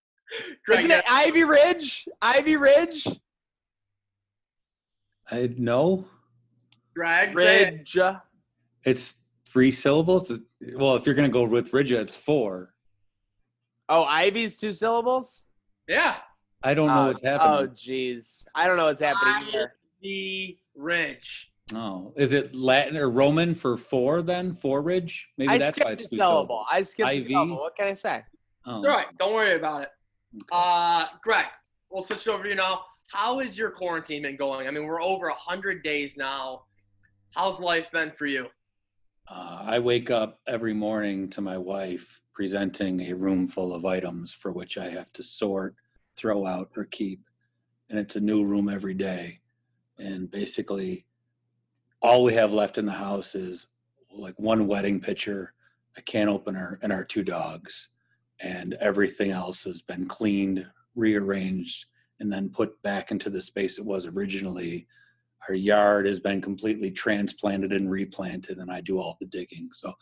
Greg, 0.66 0.80
Isn't 0.80 0.92
it 0.92 1.06
Ivy 1.10 1.44
Ridge? 1.46 2.08
Ivy 2.22 2.58
Ridge? 2.58 3.08
I 5.32 5.50
know 5.58 6.06
Greg, 6.94 7.34
say 7.36 7.62
it. 7.62 7.74
Ridge. 7.74 7.98
it's 8.84 9.16
three 9.48 9.72
syllables. 9.72 10.32
Well, 10.76 10.98
if 10.98 11.06
you're 11.06 11.16
gonna 11.16 11.30
go 11.30 11.44
with 11.46 11.72
Ridge, 11.74 11.94
it's 11.94 12.16
four. 12.16 12.74
Oh, 13.88 14.04
Ivy's 14.04 14.58
two 14.58 14.74
syllables? 14.74 15.46
Yeah, 15.88 16.18
I 16.64 16.74
don't 16.74 16.88
know 16.88 17.04
oh, 17.04 17.08
what's 17.08 17.24
happening. 17.24 17.70
Oh, 17.70 17.74
jeez. 17.74 18.46
I 18.54 18.68
don't 18.68 18.76
know 18.76 18.86
what's 18.88 19.02
happening 19.02 19.48
here. 19.50 19.76
the 20.02 20.58
Ridge. 20.78 21.50
Oh, 21.74 22.14
is 22.16 22.32
it 22.32 22.56
Latin 22.56 22.96
or 22.96 23.10
Roman 23.10 23.54
for 23.54 23.76
four 23.76 24.22
then? 24.22 24.54
Four 24.54 24.82
Ridge? 24.82 25.28
Maybe 25.38 25.50
I 25.50 25.58
that's 25.58 25.78
why 25.78 25.84
skipped 25.84 26.02
it's 26.02 26.10
the 26.12 26.16
two 26.18 26.22
syllable. 26.22 26.66
I 26.72 26.82
skipped 26.82 27.12
the 27.12 27.18
IV? 27.18 27.28
syllable. 27.28 27.58
What 27.58 27.76
can 27.76 27.88
I 27.88 27.94
say? 27.94 28.24
Oh. 28.66 28.76
All 28.76 28.84
right, 28.84 29.08
don't 29.20 29.34
worry 29.34 29.56
about 29.56 29.84
it. 29.84 29.90
Uh, 30.52 31.08
Greg, 31.24 31.46
we'll 31.90 32.04
switch 32.04 32.28
it 32.28 32.30
over 32.30 32.44
to 32.44 32.50
you 32.50 32.56
now. 32.56 32.82
How 33.12 33.40
has 33.40 33.58
your 33.58 33.72
quarantine 33.72 34.22
been 34.22 34.38
going? 34.38 34.68
I 34.68 34.72
mean, 34.72 34.86
we're 34.86 35.02
over 35.02 35.30
hundred 35.30 35.84
days 35.84 36.16
now. 36.18 36.64
How's 37.34 37.60
life 37.60 37.92
been 37.92 38.12
for 38.18 38.26
you? 38.26 38.48
Uh, 39.30 39.64
I 39.66 39.80
wake 39.80 40.10
up 40.10 40.40
every 40.48 40.74
morning 40.74 41.30
to 41.32 41.42
my 41.42 41.58
wife 41.58 42.22
presenting 42.34 43.02
a 43.02 43.14
room 43.14 43.48
full 43.48 43.74
of 43.74 43.86
items 43.86 44.32
for 44.32 44.52
which 44.52 44.78
I 44.78 44.90
have 44.90 45.12
to 45.14 45.24
sort, 45.24 45.76
throw 46.16 46.46
out, 46.46 46.70
or 46.78 46.86
keep. 46.86 47.22
And 47.90 48.00
it's 48.00 48.16
a 48.16 48.22
new 48.22 48.46
room 48.46 48.70
every 48.70 48.94
day. 48.94 49.40
And 50.00 50.30
basically, 50.30 51.06
all 52.02 52.24
we 52.24 52.34
have 52.36 52.54
left 52.54 52.78
in 52.78 52.86
the 52.86 52.92
house 52.92 53.36
is 53.36 53.68
like 54.12 54.40
one 54.40 54.68
wedding 54.68 55.00
picture, 55.00 55.54
a 55.98 56.02
can 56.02 56.30
opener, 56.30 56.80
and 56.82 56.92
our 56.92 57.04
two 57.04 57.24
dogs. 57.24 57.90
And 58.40 58.76
everything 58.76 59.32
else 59.32 59.64
has 59.64 59.82
been 59.82 60.08
cleaned, 60.08 60.66
rearranged, 60.96 61.86
and 62.20 62.32
then 62.32 62.50
put 62.50 62.82
back 62.84 63.12
into 63.12 63.30
the 63.30 63.42
space 63.42 63.78
it 63.78 63.86
was 63.86 64.06
originally. 64.06 64.88
Our 65.48 65.56
yard 65.56 66.06
has 66.06 66.20
been 66.20 66.42
completely 66.42 66.92
transplanted 66.92 67.72
and 67.72 67.90
replanted 67.90 68.58
and 68.58 68.72
i 68.72 68.82
do 68.82 69.00
all 69.00 69.18
the 69.20 69.28
digging. 69.28 69.70
So 69.72 69.94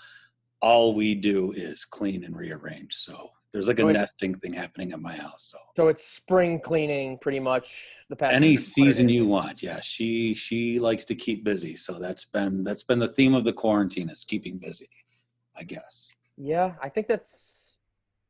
all 0.62 0.96
we 0.96 1.14
do 1.16 1.52
is 1.52 1.86
clean 1.86 2.24
and 2.24 2.36
rearrange. 2.36 2.94
So 2.96 3.32
there's 3.56 3.70
like 3.70 3.80
a 3.80 3.84
nesting 3.84 4.36
thing 4.36 4.52
happening 4.52 4.92
at 4.92 5.00
my 5.00 5.14
house 5.14 5.54
so. 5.54 5.58
So 5.78 5.88
it's 5.88 6.06
spring 6.06 6.60
cleaning 6.60 7.18
pretty 7.20 7.40
much 7.40 7.96
the 8.10 8.16
past 8.16 8.34
any 8.34 8.58
season 8.58 9.08
you 9.08 9.26
want 9.26 9.64
yeah. 9.64 9.80
She 9.82 10.34
she 10.34 10.78
likes 10.80 11.06
to 11.06 11.16
keep 11.16 11.46
busy 11.46 11.76
so 11.78 11.98
that's 11.98 12.26
been 12.26 12.66
that's 12.66 12.84
been 12.84 13.00
the 13.00 13.08
theme 13.08 13.34
of 13.34 13.46
the 13.46 13.54
quarantine 13.54 14.10
is 14.10 14.26
keeping 14.26 14.58
busy 14.58 14.90
i 15.56 15.64
guess. 15.64 16.12
Yeah, 16.38 16.74
I 16.82 16.90
think 16.90 17.08
that's 17.08 17.76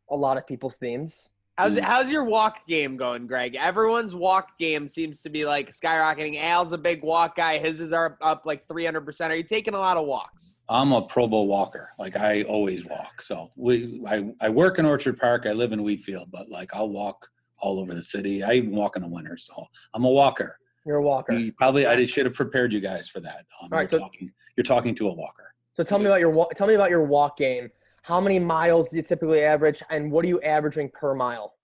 a 0.10 0.16
lot 0.16 0.38
of 0.38 0.46
people's 0.46 0.78
themes. 0.78 1.30
How's 1.58 1.78
Mm. 1.78 1.82
how's 1.84 2.12
your 2.12 2.26
walk 2.26 2.68
game 2.68 2.98
going, 2.98 3.28
Greg? 3.28 3.56
Everyone's 3.56 4.14
walk 4.14 4.58
game 4.58 4.90
seems 4.90 5.22
to 5.22 5.30
be 5.30 5.46
like 5.46 5.72
skyrocketing. 5.72 6.38
Al's 6.42 6.74
a 6.74 6.78
big 6.78 7.02
walk 7.02 7.38
guy. 7.38 7.58
His 7.60 7.80
is 7.80 7.94
are 7.94 8.18
up 8.22 8.46
like 8.46 8.68
300%. 8.68 9.30
Are 9.30 9.36
you 9.36 9.44
taking 9.44 9.74
a 9.74 9.78
lot 9.80 9.96
of 9.98 10.06
walks? 10.06 10.58
i'm 10.68 10.94
a 10.94 11.02
pro 11.04 11.28
bowl 11.28 11.46
walker 11.48 11.92
like 12.00 12.16
i 12.16 12.42
always 12.42 12.84
walk 12.88 13.22
so 13.22 13.52
we 13.56 14.02
i, 14.08 14.28
I 14.42 14.50
work 14.50 14.80
in 14.80 14.86
orchard 14.88 15.20
park 15.20 15.46
i 15.46 15.52
live 15.52 15.74
in 15.74 15.84
wheatfield 15.84 16.32
but 16.32 16.50
like 16.50 16.72
i'll 16.74 16.90
walk 16.90 17.30
all 17.60 17.80
over 17.80 17.94
the 17.94 18.02
city 18.02 18.42
i 18.42 18.54
even 18.54 18.72
walk 18.72 18.96
in 18.96 19.04
the 19.04 19.08
winter 19.08 19.38
so 19.38 19.68
i'm 19.94 20.06
a 20.06 20.10
walker 20.10 20.58
You're 20.84 20.96
a 20.96 21.04
walker. 21.04 21.34
You 21.34 21.54
probably 21.54 21.86
I 21.86 22.04
should 22.06 22.26
have 22.26 22.34
prepared 22.34 22.74
you 22.74 22.80
guys 22.80 23.08
for 23.08 23.20
that. 23.20 23.46
Um, 23.62 23.70
All 23.72 23.78
right, 23.78 23.82
you're, 23.82 23.90
so- 23.90 24.00
talking, 24.00 24.32
you're 24.58 24.64
talking 24.64 24.96
to 24.96 25.08
a 25.10 25.14
walker. 25.14 25.54
So 25.76 25.84
tell 25.84 26.00
me 26.00 26.08
about 26.08 26.20
your 26.20 26.32
wa- 26.32 26.50
tell 26.56 26.66
me 26.66 26.74
about 26.74 26.90
your 26.90 27.04
walk 27.04 27.38
game. 27.38 27.70
How 28.06 28.22
many 28.22 28.38
miles 28.38 28.90
do 28.90 28.98
you 28.98 29.02
typically 29.02 29.42
average, 29.42 29.82
and 29.90 30.12
what 30.12 30.24
are 30.26 30.28
you 30.28 30.40
averaging 30.42 30.92
per 30.94 31.16
mile? 31.16 31.56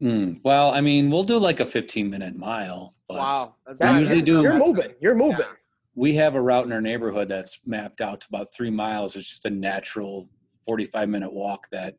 Hmm, 0.00 0.32
well, 0.42 0.70
I 0.72 0.80
mean, 0.80 1.08
we'll 1.08 1.22
do 1.22 1.38
like 1.38 1.60
a 1.60 1.66
15 1.66 2.10
minute 2.10 2.34
mile, 2.36 2.96
but 3.08 3.18
Wow. 3.18 3.54
That's 3.64 3.80
We 3.80 3.86
That- 3.86 4.00
usually 4.00 4.22
do- 4.22 4.42
You're 4.42 4.58
moving. 4.58 4.94
You're 5.00 5.14
moving. 5.14 5.46
we 5.94 6.14
have 6.16 6.34
a 6.34 6.40
route 6.40 6.64
in 6.66 6.72
our 6.72 6.80
neighborhood 6.80 7.28
that's 7.28 7.60
mapped 7.64 8.00
out 8.00 8.20
to 8.22 8.26
about 8.28 8.52
three 8.52 8.70
miles. 8.70 9.14
It's 9.14 9.28
just 9.28 9.44
a 9.46 9.50
natural 9.50 10.28
45 10.66 11.08
minute 11.08 11.32
walk 11.32 11.68
that 11.70 11.96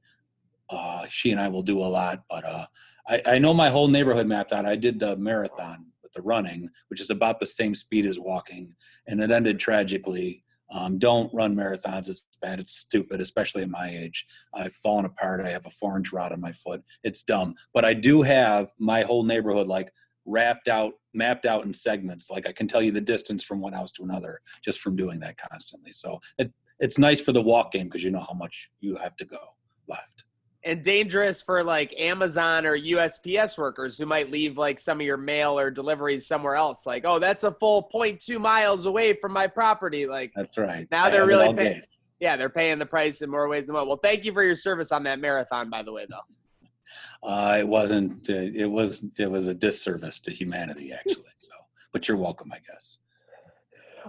uh, 0.69 1.05
she 1.09 1.31
and 1.31 1.39
I 1.39 1.47
will 1.47 1.63
do 1.63 1.79
a 1.79 1.87
lot. 1.87 2.23
But 2.29 2.43
uh, 2.43 2.65
I, 3.07 3.21
I 3.25 3.37
know 3.39 3.53
my 3.53 3.69
whole 3.69 3.87
neighborhood 3.87 4.27
mapped 4.27 4.51
out. 4.51 4.65
I 4.65 4.75
did 4.75 4.99
the 4.99 5.15
marathon 5.15 5.85
with 6.03 6.11
the 6.13 6.21
running, 6.21 6.69
which 6.89 6.99
is 6.99 7.09
about 7.09 7.39
the 7.39 7.45
same 7.45 7.73
speed 7.75 8.05
as 8.05 8.19
walking, 8.19 8.75
and 9.07 9.21
it 9.21 9.31
ended 9.31 9.57
tragically. 9.57 10.43
Um, 10.71 10.99
don't 10.99 11.33
run 11.33 11.55
marathons. 11.55 12.09
It's 12.09 12.25
bad. 12.41 12.59
It's 12.59 12.73
stupid, 12.73 13.21
especially 13.21 13.63
at 13.63 13.69
my 13.69 13.89
age. 13.89 14.25
I've 14.53 14.73
fallen 14.73 15.05
apart. 15.05 15.41
I 15.41 15.49
have 15.49 15.65
a 15.65 15.71
four 15.71 15.97
inch 15.97 16.13
rod 16.13 16.31
on 16.31 16.39
my 16.39 16.51
foot. 16.51 16.83
It's 17.03 17.23
dumb. 17.23 17.55
But 17.73 17.85
I 17.85 17.93
do 17.93 18.21
have 18.21 18.69
my 18.77 19.01
whole 19.01 19.23
neighborhood 19.23 19.67
like 19.67 19.91
wrapped 20.25 20.67
out, 20.67 20.93
mapped 21.13 21.45
out 21.45 21.65
in 21.65 21.73
segments. 21.73 22.29
Like 22.29 22.47
I 22.47 22.51
can 22.51 22.67
tell 22.67 22.81
you 22.81 22.91
the 22.91 23.01
distance 23.01 23.43
from 23.43 23.61
one 23.61 23.73
house 23.73 23.91
to 23.93 24.03
another 24.03 24.41
just 24.63 24.79
from 24.79 24.95
doing 24.95 25.19
that 25.21 25.37
constantly. 25.37 25.91
So 25.91 26.19
it, 26.37 26.53
it's 26.79 26.97
nice 26.97 27.19
for 27.19 27.31
the 27.31 27.41
walk 27.41 27.71
game 27.71 27.87
because 27.87 28.03
you 28.03 28.11
know 28.11 28.25
how 28.27 28.35
much 28.35 28.69
you 28.79 28.95
have 28.97 29.15
to 29.17 29.25
go. 29.25 29.39
And 30.63 30.83
dangerous 30.83 31.41
for 31.41 31.63
like 31.63 31.93
Amazon 31.97 32.65
or 32.65 32.77
USPS 32.77 33.57
workers 33.57 33.97
who 33.97 34.05
might 34.05 34.29
leave 34.29 34.57
like 34.57 34.79
some 34.79 34.99
of 34.99 35.05
your 35.05 35.17
mail 35.17 35.57
or 35.57 35.71
deliveries 35.71 36.27
somewhere 36.27 36.55
else. 36.55 36.85
Like, 36.85 37.03
oh, 37.05 37.17
that's 37.19 37.43
a 37.45 37.51
full 37.53 37.89
0.2 37.93 38.39
miles 38.39 38.85
away 38.85 39.13
from 39.13 39.31
my 39.31 39.47
property. 39.47 40.05
Like, 40.05 40.33
That's 40.35 40.57
right. 40.57 40.87
Now 40.91 41.05
I 41.05 41.09
they're 41.11 41.25
really 41.25 41.47
all 41.47 41.53
paying- 41.53 41.81
yeah, 42.19 42.35
they're 42.35 42.49
paying 42.49 42.79
the 42.79 42.85
price 42.85 43.21
in 43.21 43.29
more 43.29 43.47
ways 43.47 43.67
than 43.67 43.75
one. 43.75 43.87
Well, 43.87 43.99
thank 44.03 44.25
you 44.25 44.33
for 44.33 44.43
your 44.43 44.55
service 44.55 44.91
on 44.91 45.03
that 45.03 45.19
marathon, 45.19 45.69
by 45.69 45.81
the 45.83 45.93
way, 45.93 46.05
though. 46.09 47.27
Uh, 47.27 47.57
it 47.59 47.67
wasn't. 47.67 48.29
Uh, 48.29 48.33
it 48.33 48.65
was. 48.69 49.05
It 49.17 49.31
was 49.31 49.47
a 49.47 49.53
disservice 49.53 50.19
to 50.21 50.31
humanity, 50.31 50.91
actually. 50.91 51.31
So, 51.39 51.51
but 51.93 52.07
you're 52.09 52.17
welcome, 52.17 52.51
I 52.53 52.57
guess. 52.69 52.97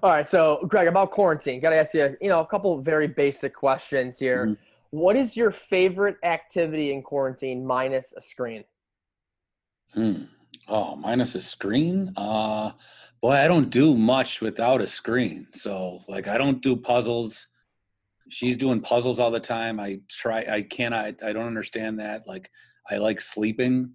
All 0.03 0.11
right. 0.11 0.29
So, 0.29 0.65
Greg, 0.69 0.89
about 0.89 1.11
quarantine, 1.13 1.61
got 1.61 1.71
to 1.71 1.77
ask 1.77 1.95
you, 1.95 2.17
you 2.21 2.29
know, 2.29 2.41
a 2.41 2.47
couple 2.47 2.77
of 2.79 2.85
very 2.85 3.07
basic 3.07 3.55
questions 3.55 4.19
here. 4.19 4.47
Mhm. 4.47 4.57
What 4.91 5.17
is 5.17 5.37
your 5.37 5.51
favorite 5.51 6.17
activity 6.25 6.93
in 6.93 7.03
quarantine 7.03 7.65
minus 7.65 8.13
a 8.17 8.21
screen? 8.21 8.65
Hmm. 9.95 10.25
Oh, 10.69 10.97
minus 10.97 11.35
a 11.35 11.41
screen? 11.41 12.13
Uh 12.17 12.73
boy, 13.23 13.33
I 13.33 13.49
don't 13.49 13.71
do 13.71 13.97
much 13.97 14.41
without 14.41 14.81
a 14.81 14.87
screen. 14.87 15.47
So 15.55 16.01
like 16.09 16.27
I 16.29 16.39
don't 16.39 16.61
do 16.61 16.77
puzzles. 16.77 17.47
She's 18.31 18.57
doing 18.57 18.81
puzzles 18.81 19.19
all 19.19 19.31
the 19.31 19.41
time. 19.41 19.79
I 19.81 20.01
try 20.09 20.45
I 20.51 20.63
cannot 20.63 21.23
I 21.23 21.33
don't 21.33 21.47
understand 21.47 22.01
that. 22.01 22.27
Like 22.27 22.51
I 22.91 22.97
like 22.97 23.21
sleeping. 23.21 23.93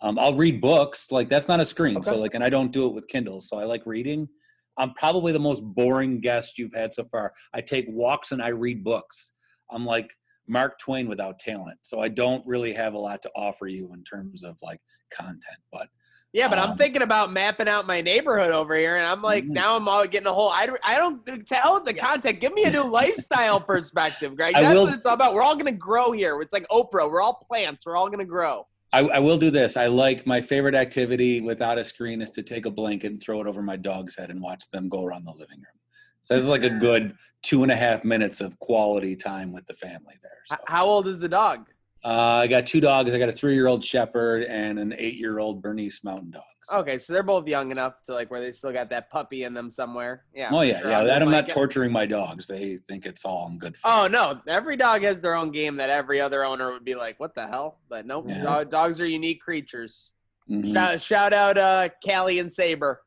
Um 0.00 0.18
I'll 0.18 0.34
read 0.34 0.60
books. 0.60 1.12
Like 1.12 1.28
that's 1.28 1.48
not 1.48 1.60
a 1.60 1.66
screen. 1.66 2.02
So 2.02 2.16
like 2.16 2.34
and 2.34 2.42
I 2.42 2.50
don't 2.50 2.72
do 2.72 2.86
it 2.86 2.94
with 2.94 3.08
Kindle. 3.08 3.40
So 3.40 3.58
I 3.58 3.64
like 3.64 3.86
reading. 3.86 4.28
I'm 4.76 4.94
probably 4.94 5.32
the 5.32 5.38
most 5.38 5.62
boring 5.62 6.20
guest 6.20 6.58
you've 6.58 6.74
had 6.74 6.94
so 6.94 7.04
far. 7.12 7.32
I 7.52 7.60
take 7.60 7.86
walks 7.88 8.32
and 8.32 8.42
I 8.42 8.48
read 8.48 8.82
books. 8.82 9.32
I'm 9.70 9.84
like 9.86 10.10
Mark 10.48 10.78
Twain 10.78 11.08
without 11.08 11.38
talent. 11.38 11.78
So 11.82 12.00
I 12.00 12.08
don't 12.08 12.44
really 12.46 12.72
have 12.72 12.94
a 12.94 12.98
lot 12.98 13.22
to 13.22 13.30
offer 13.36 13.66
you 13.66 13.92
in 13.94 14.02
terms 14.04 14.42
of 14.44 14.56
like 14.62 14.80
content, 15.12 15.58
but 15.72 15.88
Yeah, 16.34 16.48
but 16.48 16.58
I'm 16.58 16.70
Um, 16.70 16.76
thinking 16.78 17.02
about 17.02 17.30
mapping 17.30 17.68
out 17.68 17.86
my 17.86 18.00
neighborhood 18.00 18.52
over 18.52 18.74
here, 18.74 18.96
and 18.96 19.04
I'm 19.06 19.20
like, 19.20 19.44
Mhm. 19.44 19.48
now 19.50 19.76
I'm 19.76 19.86
all 19.86 20.06
getting 20.06 20.26
a 20.26 20.32
whole. 20.32 20.48
I, 20.48 20.66
I 20.82 20.96
don't 20.96 21.46
tell 21.46 21.78
the 21.78 21.92
content. 21.92 22.40
Give 22.40 22.54
me 22.54 22.64
a 22.64 22.70
new 22.70 22.84
lifestyle 22.84 23.60
perspective, 23.72 24.34
Greg. 24.34 24.54
That's 24.54 24.74
will- 24.74 24.86
what 24.86 24.94
it's 24.94 25.04
all 25.04 25.12
about. 25.12 25.34
We're 25.34 25.42
all 25.42 25.56
gonna 25.56 25.72
grow 25.72 26.10
here. 26.12 26.40
It's 26.40 26.54
like 26.54 26.66
Oprah. 26.68 27.10
We're 27.10 27.20
all 27.20 27.34
plants. 27.34 27.84
We're 27.84 27.96
all 27.96 28.08
gonna 28.08 28.24
grow. 28.24 28.66
I, 28.94 29.00
I 29.00 29.18
will 29.18 29.36
do 29.36 29.50
this. 29.50 29.76
I 29.76 29.88
like 29.88 30.26
my 30.26 30.40
favorite 30.40 30.74
activity 30.74 31.42
without 31.42 31.76
a 31.76 31.84
screen 31.84 32.22
is 32.22 32.30
to 32.30 32.42
take 32.42 32.64
a 32.64 32.70
blanket 32.70 33.10
and 33.12 33.20
throw 33.20 33.42
it 33.42 33.46
over 33.46 33.60
my 33.60 33.76
dog's 33.76 34.16
head 34.16 34.30
and 34.30 34.40
watch 34.40 34.70
them 34.70 34.88
go 34.88 35.04
around 35.04 35.24
the 35.26 35.32
living 35.32 35.58
room. 35.58 35.81
So 36.22 36.34
this 36.34 36.42
is 36.42 36.48
like 36.48 36.62
a 36.62 36.70
good 36.70 37.16
two 37.42 37.62
and 37.64 37.72
a 37.72 37.76
half 37.76 38.04
minutes 38.04 38.40
of 38.40 38.58
quality 38.60 39.16
time 39.16 39.52
with 39.52 39.66
the 39.66 39.74
family 39.74 40.14
there. 40.22 40.30
So, 40.46 40.56
How 40.66 40.86
old 40.86 41.06
is 41.08 41.18
the 41.18 41.28
dog? 41.28 41.68
uh, 42.04 42.08
I 42.08 42.46
got 42.48 42.66
two 42.66 42.80
dogs. 42.80 43.12
I 43.14 43.18
got 43.18 43.28
a 43.28 43.32
three-year-old 43.32 43.84
Shepherd 43.84 44.44
and 44.44 44.78
an 44.78 44.92
eight-year-old 44.96 45.62
Bernese 45.62 46.00
Mountain 46.04 46.30
Dog. 46.32 46.42
So- 46.64 46.78
Okay, 46.78 46.96
so 46.98 47.12
they're 47.12 47.24
both 47.24 47.46
young 47.48 47.72
enough 47.72 48.02
to 48.04 48.14
like 48.14 48.30
where 48.30 48.40
they 48.40 48.52
still 48.52 48.72
got 48.72 48.88
that 48.90 49.10
puppy 49.10 49.42
in 49.42 49.52
them 49.52 49.68
somewhere. 49.68 50.24
Yeah. 50.32 50.50
oh 50.52 50.60
yeah, 50.60 50.80
sure, 50.80 50.90
yeah. 50.90 50.98
I'll 51.00 51.06
That 51.06 51.18
do 51.18 51.24
I'm 51.24 51.30
my 51.32 51.40
not 51.40 51.48
ca- 51.48 51.54
torturing 51.54 51.90
my 51.90 52.06
dogs. 52.06 52.46
They 52.46 52.76
think 52.76 53.04
it's 53.04 53.24
all 53.24 53.46
I'm 53.46 53.58
good 53.58 53.76
for. 53.76 53.88
Oh 53.88 54.06
no! 54.06 54.40
Every 54.46 54.76
dog 54.76 55.02
has 55.02 55.20
their 55.20 55.34
own 55.34 55.50
game 55.50 55.74
that 55.78 55.90
every 55.90 56.20
other 56.20 56.44
owner 56.44 56.70
would 56.70 56.84
be 56.84 56.94
like, 56.94 57.18
"What 57.18 57.34
the 57.34 57.46
hell?" 57.48 57.80
But 57.88 58.06
nope, 58.06 58.26
Yeah. 58.28 58.42
dog- 58.44 58.70
dogs 58.70 59.00
are 59.00 59.06
unique 59.06 59.40
creatures. 59.40 60.12
Mhm. 60.48 60.72
Shout, 60.72 61.00
shout 61.00 61.32
out, 61.32 61.58
uh, 61.58 61.88
Callie 62.04 62.38
and 62.38 62.50
Saber. 62.52 63.02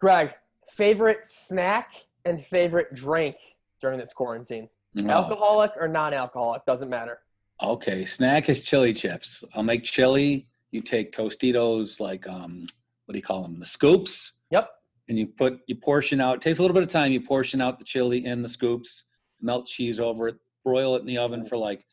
Greg, 0.00 0.32
favorite 0.78 1.26
snack 1.26 1.92
and 2.24 2.44
favorite 2.44 2.94
drink 2.94 3.36
during 3.80 3.98
this 3.98 4.12
quarantine? 4.12 4.68
Oh. 4.98 5.08
Alcoholic 5.08 5.72
or 5.78 5.88
non-alcoholic 5.88 6.64
doesn't 6.66 6.88
matter. 6.90 7.20
Okay, 7.62 8.04
snack 8.04 8.48
is 8.48 8.62
chili 8.62 8.92
chips. 8.92 9.42
I'll 9.54 9.62
make 9.62 9.84
chili. 9.84 10.48
You 10.72 10.80
take 10.82 11.12
Tostitos, 11.12 12.00
like 12.00 12.26
um, 12.28 12.66
what 13.06 13.12
do 13.12 13.18
you 13.18 13.22
call 13.22 13.42
them? 13.42 13.60
The 13.60 13.66
scoops, 13.66 14.32
Yep. 14.50 14.68
and 15.08 15.18
you 15.18 15.26
put 15.28 15.60
you 15.66 15.76
portion 15.76 16.20
out. 16.20 16.36
It 16.36 16.42
takes 16.42 16.58
a 16.58 16.62
little 16.62 16.74
bit 16.74 16.82
of 16.82 16.88
time. 16.88 17.12
You 17.12 17.20
portion 17.20 17.60
out 17.60 17.78
the 17.78 17.84
chili 17.84 18.24
in 18.26 18.42
the 18.42 18.48
scoops, 18.48 19.04
melt 19.40 19.66
cheese 19.66 20.00
over 20.00 20.28
it, 20.28 20.36
broil 20.64 20.96
it 20.96 21.00
in 21.00 21.06
the 21.06 21.18
oven 21.18 21.44
for 21.44 21.56
like 21.56 21.84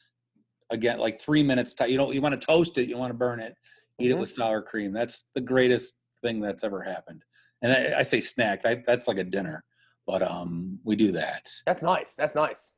again 0.71 0.97
like 0.97 1.21
three 1.21 1.43
minutes. 1.43 1.75
You 1.87 1.97
don't 1.97 2.13
you 2.13 2.21
want 2.21 2.39
to 2.39 2.43
toast 2.45 2.77
it. 2.79 2.87
You 2.89 2.97
want 2.97 3.11
to 3.11 3.17
burn 3.17 3.39
it. 3.39 3.55
Eat 3.99 4.09
it 4.11 4.15
Mhm. 4.15 4.19
with 4.21 4.33
sour 4.33 4.61
cream. 4.63 4.91
That's 4.93 5.25
the 5.35 5.41
greatest 5.41 5.95
thing 6.23 6.39
that's 6.39 6.63
ever 6.63 6.81
happened. 6.81 7.23
And 7.61 7.71
I, 7.71 7.99
I 7.99 8.03
say 8.03 8.21
snack. 8.21 8.65
I, 8.65 8.81
that's 8.85 9.07
like 9.07 9.17
a 9.17 9.23
dinner, 9.23 9.63
but 10.07 10.21
um, 10.23 10.79
we 10.83 10.95
do 10.95 11.11
that. 11.13 11.49
That's 11.65 11.83
nice. 11.83 12.13
That's 12.15 12.35
nice. 12.35 12.71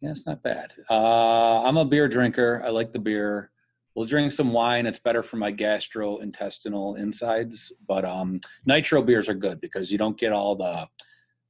Yeah, 0.00 0.10
it's 0.10 0.26
not 0.26 0.42
bad. 0.42 0.72
Uh, 0.90 1.62
I'm 1.64 1.76
a 1.78 1.84
beer 1.84 2.06
drinker. 2.08 2.62
I 2.64 2.68
like 2.68 2.92
the 2.92 2.98
beer. 2.98 3.50
We'll 3.94 4.04
drink 4.04 4.30
some 4.32 4.52
wine. 4.52 4.84
It's 4.84 4.98
better 4.98 5.22
for 5.22 5.36
my 5.36 5.50
gastrointestinal 5.52 6.98
insides. 6.98 7.72
But 7.88 8.04
um, 8.04 8.40
nitro 8.66 9.02
beers 9.02 9.28
are 9.28 9.34
good 9.34 9.60
because 9.60 9.90
you 9.90 9.98
don't 9.98 10.18
get 10.18 10.32
all 10.32 10.54
the 10.54 10.86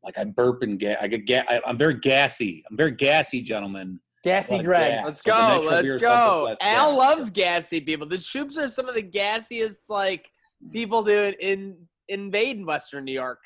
like 0.04 0.16
I 0.18 0.24
burp 0.24 0.62
and 0.62 0.78
ga- 0.78 0.96
I 1.00 1.08
get 1.08 1.26
ga- 1.26 1.44
I, 1.48 1.60
I'm 1.66 1.76
very 1.76 1.94
gassy. 1.94 2.62
I'm 2.70 2.76
very 2.76 2.92
gassy, 2.92 3.42
gentlemen. 3.42 3.98
Gassy 4.22 4.62
Greg. 4.62 4.92
gas. 4.92 5.04
Let's 5.06 5.22
go. 5.22 5.58
nitro 5.60 5.70
Let's 5.70 5.96
go. 5.96 6.08
help 6.08 6.42
with 6.42 6.48
less 6.50 6.58
Al 6.60 6.90
gas. 6.90 6.98
loves 6.98 7.30
gassy 7.30 7.80
people. 7.80 8.06
The 8.06 8.18
troops 8.18 8.56
are 8.58 8.68
some 8.68 8.88
of 8.88 8.94
the 8.94 9.02
gassiest 9.02 9.88
like 9.88 10.30
people 10.72 11.02
do 11.02 11.12
it 11.18 11.36
in 11.40 11.76
invade 12.08 12.64
Western 12.64 13.04
New 13.04 13.12
York. 13.12 13.40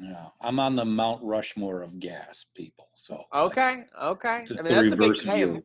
Yeah, 0.00 0.26
I'm 0.40 0.58
on 0.58 0.74
the 0.76 0.84
Mount 0.84 1.22
Rushmore 1.22 1.82
of 1.82 1.98
gas 2.00 2.46
people. 2.54 2.88
So 2.94 3.24
Okay, 3.34 3.84
okay. 4.00 4.44
I 4.58 4.62
mean 4.62 4.72
that's 4.72 4.92
a 4.92 4.96
big 4.96 5.00
reverse 5.10 5.22
claim. 5.22 5.36
view. 5.54 5.64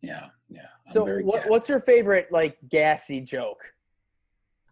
Yeah, 0.00 0.26
yeah. 0.48 0.60
I'm 0.86 0.92
So, 0.92 1.04
what, 1.22 1.48
what's 1.48 1.68
your 1.68 1.80
favorite 1.80 2.28
like 2.30 2.56
gassy 2.68 3.20
joke? 3.20 3.62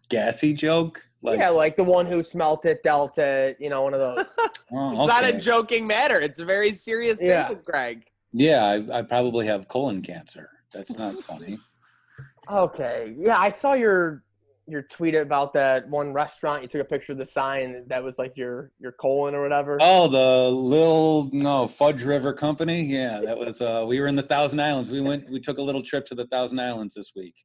gassy 0.09 0.53
joke? 0.53 1.03
Like, 1.21 1.39
yeah, 1.39 1.49
like 1.49 1.75
the 1.75 1.83
one 1.83 2.05
who 2.05 2.21
smelt 2.21 2.65
it, 2.65 2.83
dealt 2.83 3.17
it. 3.17 3.57
You 3.59 3.69
know, 3.69 3.81
one 3.83 3.93
of 3.93 3.99
those. 3.99 4.27
oh, 4.73 4.91
It's 4.91 5.07
not 5.07 5.23
a 5.23 5.33
joking 5.37 5.87
matter. 5.87 6.19
It's 6.19 6.39
a 6.39 6.45
very 6.45 6.71
serious 6.73 7.17
thing 7.19 7.29
Yeah. 7.29 7.49
with 7.49 7.63
Greg. 7.63 8.05
Yeah, 8.33 8.63
I, 8.65 8.99
I 8.99 9.01
probably 9.03 9.45
have 9.47 9.67
colon 9.69 10.01
cancer. 10.01 10.49
That's 10.73 10.97
not 10.97 11.15
funny. 11.23 11.57
okay. 12.51 13.15
Yeah, 13.17 13.37
I 13.37 13.49
saw 13.51 13.73
your 13.73 14.23
your 14.67 14.81
tweet 14.81 15.15
about 15.15 15.53
that 15.53 15.87
one 15.89 16.13
restaurant. 16.13 16.61
You 16.61 16.67
took 16.67 16.81
a 16.81 16.85
picture 16.85 17.11
of 17.11 17.17
the 17.17 17.25
sign 17.25 17.83
that 17.87 18.03
was 18.03 18.17
like 18.17 18.37
your 18.37 18.71
your 18.79 18.91
colon 18.93 19.35
or 19.35 19.41
whatever. 19.41 19.77
Oh, 19.81 20.07
the 20.07 20.49
little 20.49 21.29
no 21.33 21.67
Fudge 21.67 22.03
River 22.03 22.33
Company. 22.33 22.81
Yeah, 22.83 23.21
that 23.25 23.37
was. 23.37 23.61
Uh, 23.61 23.83
we 23.87 23.99
were 23.99 24.07
in 24.07 24.15
the 24.15 24.23
Thousand 24.23 24.59
Islands. 24.61 24.89
We 24.89 25.01
went. 25.01 25.29
We 25.29 25.39
took 25.39 25.57
a 25.57 25.61
little 25.61 25.83
trip 25.83 26.05
to 26.07 26.15
the 26.15 26.27
Thousand 26.27 26.59
Islands 26.59 26.93
this 26.93 27.11
week, 27.15 27.35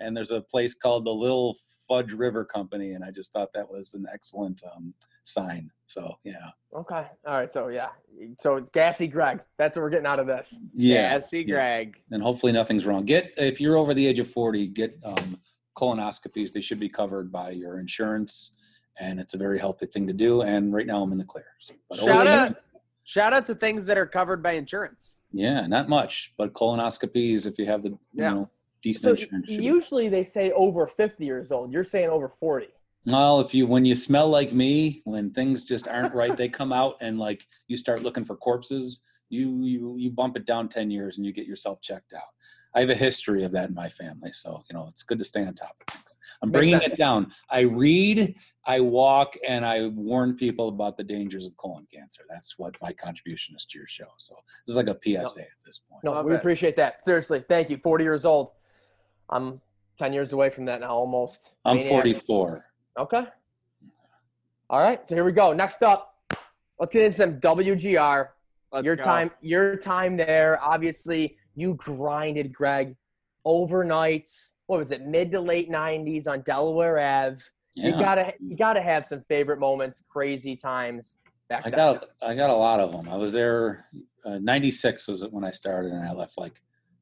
and 0.00 0.16
there's 0.16 0.30
a 0.30 0.40
place 0.40 0.74
called 0.74 1.04
the 1.04 1.12
Little 1.12 1.56
Fudge 1.88 2.12
River 2.12 2.44
Company, 2.44 2.92
and 2.92 3.04
I 3.04 3.10
just 3.10 3.32
thought 3.32 3.48
that 3.54 3.68
was 3.70 3.94
an 3.94 4.06
excellent 4.12 4.62
um, 4.74 4.92
sign. 5.24 5.70
So 5.86 6.14
yeah, 6.24 6.50
Okay. 6.74 7.06
All 7.26 7.34
right. 7.34 7.50
So 7.50 7.68
yeah. 7.68 7.88
So 8.40 8.66
gassy 8.72 9.06
Greg. 9.08 9.40
That's 9.56 9.76
what 9.76 9.82
we're 9.82 9.90
getting 9.90 10.06
out 10.06 10.18
of 10.18 10.26
this. 10.26 10.54
yeah, 10.74 11.12
Gassy 11.14 11.40
yeah. 11.46 11.54
Greg. 11.54 11.96
and 12.10 12.22
hopefully 12.22 12.52
nothing's 12.52 12.84
wrong. 12.86 13.04
Get 13.04 13.32
if 13.36 13.60
you're 13.60 13.76
over 13.76 13.94
the 13.94 14.06
age 14.06 14.18
of 14.18 14.28
forty, 14.28 14.66
get 14.66 14.98
um, 15.04 15.38
colonoscopies. 15.76 16.52
They 16.52 16.60
should 16.60 16.80
be 16.80 16.88
covered 16.88 17.30
by 17.30 17.50
your 17.50 17.78
insurance, 17.78 18.56
and 18.98 19.20
it's 19.20 19.34
a 19.34 19.38
very 19.38 19.58
healthy 19.58 19.86
thing 19.86 20.06
to 20.06 20.12
do. 20.12 20.42
And 20.42 20.72
right 20.72 20.86
now, 20.86 21.02
I'm 21.02 21.12
in 21.12 21.18
the 21.18 21.24
clear. 21.24 21.46
So, 21.60 21.74
but 21.88 21.98
Shout 22.00 22.24
the- 22.24 22.30
out 22.32 22.56
shout 23.04 23.32
out 23.32 23.46
to 23.46 23.54
things 23.54 23.84
that 23.84 23.96
are 23.96 24.06
covered 24.06 24.42
by 24.42 24.52
insurance. 24.52 25.20
Yeah, 25.32 25.66
not 25.68 25.88
much, 25.88 26.34
but 26.36 26.52
colonoscopies 26.54 27.46
if 27.46 27.56
you 27.58 27.66
have 27.66 27.82
the 27.82 27.90
you 27.90 27.98
Yeah. 28.14 28.30
know 28.34 28.50
decent 28.82 29.02
So 29.04 29.10
insurance. 29.10 29.48
should 29.48 29.58
be- 29.58 29.64
usually 29.64 30.08
they 30.08 30.24
say 30.24 30.50
over 30.52 30.86
50 30.88 31.24
years 31.24 31.52
old. 31.52 31.72
You're 31.72 31.84
saying 31.84 32.08
over 32.10 32.28
40. 32.28 32.68
Well, 33.04 33.38
if 33.40 33.54
you 33.54 33.66
when 33.68 33.84
you 33.84 33.94
smell 33.94 34.28
like 34.28 34.52
me, 34.52 35.02
when 35.04 35.30
things 35.30 35.62
just 35.64 35.86
aren't 35.86 36.12
right, 36.14 36.36
they 36.36 36.48
come 36.48 36.72
out 36.72 36.96
and 37.00 37.18
like 37.20 37.46
you 37.68 37.76
start 37.76 38.02
looking 38.02 38.24
for 38.24 38.34
corpses. 38.36 39.02
You 39.28 39.62
you 39.64 39.96
you 39.98 40.10
bump 40.10 40.36
it 40.36 40.44
down 40.46 40.68
ten 40.68 40.90
years 40.90 41.16
and 41.16 41.24
you 41.26 41.32
get 41.32 41.46
yourself 41.46 41.80
checked 41.80 42.12
out. 42.12 42.32
I 42.76 42.80
have 42.80 42.90
a 42.90 42.94
history 42.94 43.42
of 43.42 43.52
that 43.52 43.70
in 43.70 43.74
my 43.74 43.88
family, 43.88 44.30
so 44.32 44.62
you 44.68 44.76
know 44.76 44.86
it's 44.90 45.02
good 45.02 45.18
to 45.18 45.24
stay 45.24 45.44
on 45.44 45.54
top 45.54 45.76
of 45.80 45.94
things. 45.94 46.04
I'm 46.42 46.50
Makes 46.50 46.58
bringing 46.58 46.80
sense. 46.80 46.92
it 46.92 46.98
down. 46.98 47.32
I 47.50 47.60
read, 47.60 48.36
I 48.66 48.80
walk, 48.80 49.34
and 49.48 49.64
I 49.64 49.86
warn 49.86 50.36
people 50.36 50.68
about 50.68 50.98
the 50.98 51.02
dangers 51.02 51.46
of 51.46 51.56
colon 51.56 51.86
cancer. 51.92 52.22
That's 52.28 52.58
what 52.58 52.76
my 52.82 52.92
contribution 52.92 53.56
is 53.56 53.64
to 53.64 53.78
your 53.78 53.86
show. 53.86 54.08
So 54.18 54.34
this 54.66 54.74
is 54.74 54.76
like 54.76 54.88
a 54.88 54.98
PSA 55.02 55.40
at 55.40 55.46
this 55.64 55.80
point. 55.90 56.04
No, 56.04 56.22
we 56.22 56.34
appreciate 56.34 56.76
that. 56.76 57.02
Seriously. 57.02 57.42
Thank 57.48 57.70
you. 57.70 57.78
40 57.82 58.04
years 58.04 58.26
old. 58.26 58.50
I'm 59.30 59.62
10 59.98 60.12
years 60.12 60.34
away 60.34 60.50
from 60.50 60.66
that 60.66 60.80
now 60.82 60.90
almost. 60.90 61.54
I'm 61.64 61.78
Maniacs. 61.78 62.26
44. 62.26 62.64
Okay. 62.98 63.24
All 64.68 64.80
right. 64.80 65.08
So 65.08 65.14
here 65.14 65.24
we 65.24 65.32
go. 65.32 65.54
Next 65.54 65.82
up, 65.82 66.14
let's 66.78 66.92
get 66.92 67.04
into 67.04 67.16
some 67.16 67.40
WGR. 67.40 68.28
Let's 68.72 68.84
your 68.84 68.96
go. 68.96 69.02
time, 69.02 69.30
your 69.40 69.76
time 69.76 70.18
there. 70.18 70.62
Obviously, 70.62 71.38
you 71.56 71.74
grinded, 71.74 72.52
Greg, 72.52 72.94
overnights. 73.46 74.52
What 74.66 74.78
was 74.78 74.90
it? 74.90 75.04
Mid 75.04 75.32
to 75.32 75.40
late 75.40 75.70
'90s 75.70 76.28
on 76.28 76.42
Delaware 76.42 76.98
Ave. 76.98 77.42
You 77.74 77.92
gotta, 77.92 78.32
you 78.40 78.56
gotta 78.56 78.80
have 78.80 79.06
some 79.06 79.22
favorite 79.28 79.58
moments, 79.58 80.02
crazy 80.08 80.56
times 80.56 81.16
back 81.48 81.66
I 81.66 81.70
got 81.70 82.04
I 82.22 82.34
got 82.34 82.50
a 82.50 82.54
lot 82.54 82.80
of 82.80 82.92
them. 82.92 83.08
I 83.08 83.16
was 83.16 83.32
there. 83.32 83.86
Uh, 84.24 84.38
Ninety-six 84.38 85.08
was 85.08 85.24
when 85.30 85.44
I 85.44 85.50
started, 85.50 85.92
and 85.92 86.06
I 86.06 86.12
left 86.12 86.38
like 86.38 86.60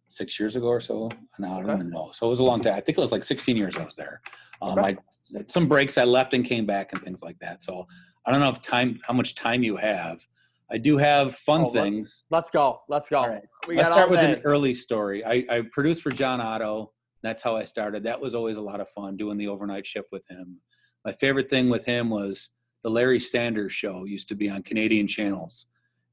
six 0.08 0.38
years 0.38 0.56
ago 0.56 0.66
or 0.66 0.80
so. 0.80 1.10
And 1.36 1.46
I 1.46 1.56
don't 1.56 1.64
Okay. 1.64 1.74
even 1.74 1.90
know. 1.90 2.10
So 2.12 2.26
it 2.26 2.30
was 2.30 2.40
a 2.40 2.44
long 2.44 2.60
time. 2.60 2.74
I 2.74 2.80
think 2.80 2.98
it 2.98 3.00
was 3.00 3.10
like 3.12 3.24
16 3.24 3.56
years 3.56 3.76
I 3.76 3.84
was 3.84 3.94
there. 3.94 4.20
Um, 4.62 4.78
Okay. 4.78 4.96
I 5.34 5.42
some 5.46 5.66
breaks 5.66 5.96
I 5.96 6.04
left 6.04 6.34
and 6.34 6.44
came 6.44 6.66
back 6.66 6.92
and 6.92 7.02
things 7.02 7.22
like 7.22 7.38
that. 7.38 7.62
So 7.62 7.86
I 8.26 8.30
don't 8.30 8.40
know 8.40 8.50
if 8.50 8.60
time 8.62 9.00
how 9.06 9.14
much 9.14 9.34
time 9.34 9.62
you 9.62 9.76
have. 9.76 10.26
I 10.70 10.78
do 10.78 10.96
have 10.96 11.36
fun 11.36 11.64
Oh, 11.66 11.68
things. 11.68 12.24
Let's 12.30 12.50
go. 12.50 12.80
Let's 12.88 13.08
go. 13.08 13.26
Right. 13.26 13.42
We 13.68 13.76
Let's 13.76 13.88
start 13.88 14.10
with 14.10 14.20
an 14.20 14.40
early 14.44 14.74
story. 14.74 15.24
I, 15.24 15.44
I 15.50 15.62
produced 15.72 16.02
for 16.02 16.10
John 16.10 16.40
Otto. 16.40 16.92
That's 17.22 17.42
how 17.42 17.56
I 17.56 17.64
started. 17.64 18.02
That 18.04 18.20
was 18.20 18.34
always 18.34 18.56
a 18.56 18.60
lot 18.60 18.80
of 18.80 18.88
fun 18.88 19.16
doing 19.16 19.38
the 19.38 19.48
overnight 19.48 19.86
shift 19.86 20.08
with 20.10 20.26
him. 20.28 20.60
My 21.04 21.12
favorite 21.12 21.50
thing 21.50 21.68
with 21.68 21.84
him 21.84 22.10
was 22.10 22.48
the 22.82 22.90
Larry 22.90 23.20
Sanders 23.20 23.72
show 23.72 24.04
used 24.04 24.28
to 24.28 24.34
be 24.34 24.48
on 24.48 24.62
Canadian 24.62 25.06
channels, 25.06 25.66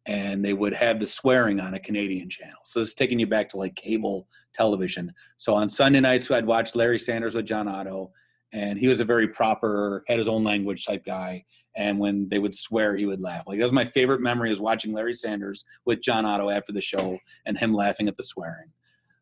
and 0.06 0.44
they 0.44 0.54
would 0.54 0.74
have 0.74 1.00
the 1.00 1.08
swearing 1.08 1.60
on 1.60 1.74
a 1.74 1.80
Canadian 1.80 2.30
channel. 2.30 2.60
So 2.64 2.82
it's 2.82 2.94
taking 2.94 3.20
you 3.20 3.28
back 3.28 3.50
to 3.50 3.58
like 3.58 3.76
cable 3.76 4.28
television. 4.54 5.14
So 5.38 5.54
on 5.56 5.70
Sunday 5.70 6.00
nights, 6.02 6.30
I'd 6.30 6.46
watch 6.46 6.76
Larry 6.76 7.00
Sanders 7.00 7.36
with 7.36 7.46
John 7.46 7.68
Otto, 7.68 8.12
and 8.54 8.78
he 8.78 8.88
was 8.88 9.00
a 9.00 9.06
very 9.06 9.28
proper, 9.28 10.04
had 10.08 10.18
his 10.18 10.28
own 10.28 10.44
language 10.44 10.86
type 10.86 11.06
guy. 11.06 11.46
And 11.76 12.00
when 12.00 12.28
they 12.30 12.40
would 12.40 12.54
swear, 12.54 12.96
he 12.98 13.06
would 13.06 13.22
laugh. 13.22 13.44
Like 13.48 13.58
that 13.60 13.64
was 13.64 13.72
my 13.72 13.86
favorite 13.86 14.22
memory 14.22 14.50
was 14.50 14.60
watching 14.60 14.94
Larry 14.94 15.14
Sanders 15.14 15.66
with 15.86 16.02
John 16.02 16.26
Otto 16.26 16.50
after 16.50 16.72
the 16.74 16.82
show 16.82 17.18
and 17.46 17.58
him 17.58 17.74
laughing 17.74 18.08
at 18.08 18.18
the 18.18 18.24
swearing. 18.24 18.70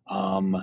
Um, 0.07 0.55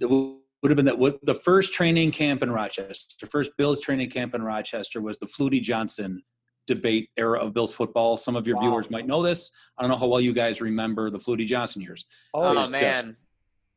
it 0.00 0.06
would 0.06 0.70
have 0.70 0.76
been 0.76 0.86
that 0.86 0.98
what 0.98 1.18
the 1.24 1.34
first 1.34 1.72
training 1.72 2.12
camp 2.12 2.42
in 2.42 2.50
Rochester, 2.50 3.14
the 3.20 3.26
first 3.26 3.52
Bills 3.56 3.80
training 3.80 4.10
camp 4.10 4.34
in 4.34 4.42
Rochester 4.42 5.00
was 5.00 5.18
the 5.18 5.26
Flutie 5.26 5.62
Johnson 5.62 6.22
debate 6.66 7.10
era 7.16 7.38
of 7.40 7.54
Bills 7.54 7.74
football. 7.74 8.16
Some 8.16 8.36
of 8.36 8.46
your 8.46 8.56
Wow. 8.56 8.62
viewers 8.62 8.90
might 8.90 9.06
know 9.06 9.22
this. 9.22 9.50
I 9.78 9.82
don't 9.82 9.90
know 9.90 9.96
how 9.96 10.08
well 10.08 10.20
you 10.20 10.32
guys 10.32 10.60
remember 10.60 11.10
the 11.10 11.18
Flutie 11.18 11.46
Johnson 11.46 11.80
years. 11.82 12.04
Oh, 12.34 12.52
yes, 12.52 12.70
man. 12.70 13.16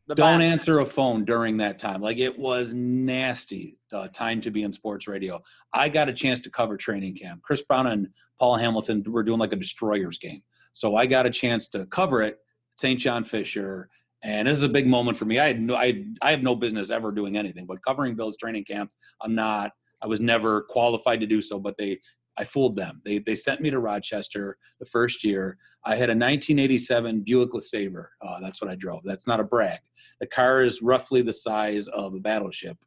The 0.09 0.15
Don't 0.15 0.39
best. 0.39 0.59
answer 0.61 0.79
a 0.79 0.87
phone 0.87 1.23
during 1.23 1.57
that 1.57 1.77
time. 1.77 2.01
Like 2.01 2.17
it 2.17 2.37
was 2.37 2.73
nasty. 2.73 3.77
Uh, 3.93 4.07
time 4.07 4.41
to 4.41 4.49
be 4.49 4.63
in 4.63 4.73
sports 4.73 5.07
radio. 5.07 5.39
I 5.71 5.87
got 5.87 6.09
a 6.09 6.13
chance 6.13 6.39
to 6.41 6.49
cover 6.49 6.77
training 6.77 7.15
camp. 7.15 7.43
Chris 7.43 7.61
Brown 7.61 7.85
and 7.85 8.07
Paul 8.39 8.57
Hamilton 8.57 9.03
were 9.05 9.21
doing 9.21 9.37
like 9.37 9.53
a 9.53 9.55
Destroyers 9.55 10.17
game, 10.17 10.41
so 10.73 10.95
I 10.95 11.05
got 11.05 11.27
a 11.27 11.29
chance 11.29 11.69
to 11.69 11.85
cover 11.85 12.23
it. 12.23 12.39
St. 12.77 12.99
John 12.99 13.23
Fisher, 13.23 13.87
and 14.23 14.47
this 14.47 14.57
is 14.57 14.63
a 14.63 14.69
big 14.69 14.87
moment 14.87 15.15
for 15.15 15.25
me. 15.25 15.37
I 15.37 15.45
had 15.45 15.61
no, 15.61 15.75
I, 15.75 16.03
I 16.23 16.31
have 16.31 16.41
no 16.41 16.55
business 16.55 16.89
ever 16.89 17.11
doing 17.11 17.37
anything, 17.37 17.67
but 17.67 17.83
covering 17.85 18.15
Bills 18.15 18.35
training 18.35 18.65
camp, 18.65 18.91
I'm 19.21 19.35
not. 19.35 19.73
I 20.01 20.07
was 20.07 20.19
never 20.19 20.61
qualified 20.61 21.19
to 21.19 21.27
do 21.27 21.39
so, 21.39 21.59
but 21.59 21.75
they 21.77 21.99
I 22.39 22.45
fooled 22.45 22.77
them. 22.77 23.01
They 23.03 23.19
they 23.19 23.35
sent 23.35 23.59
me 23.59 23.69
to 23.69 23.79
Rochester 23.79 24.57
the 24.79 24.85
first 24.85 25.25
year. 25.25 25.57
I 25.83 25.91
had 25.91 26.09
a 26.09 26.15
1987 26.15 27.21
Buick 27.21 27.51
LeSabre. 27.51 28.07
Uh, 28.21 28.39
that's 28.39 28.61
what 28.61 28.71
I 28.71 28.75
drove. 28.75 29.01
That's 29.03 29.27
not 29.27 29.41
a 29.41 29.43
brag. 29.43 29.79
The 30.21 30.27
car 30.27 30.63
is 30.63 30.81
roughly 30.81 31.21
the 31.21 31.33
size 31.33 31.89
of 31.89 32.13
a 32.13 32.19
battleship, 32.19 32.77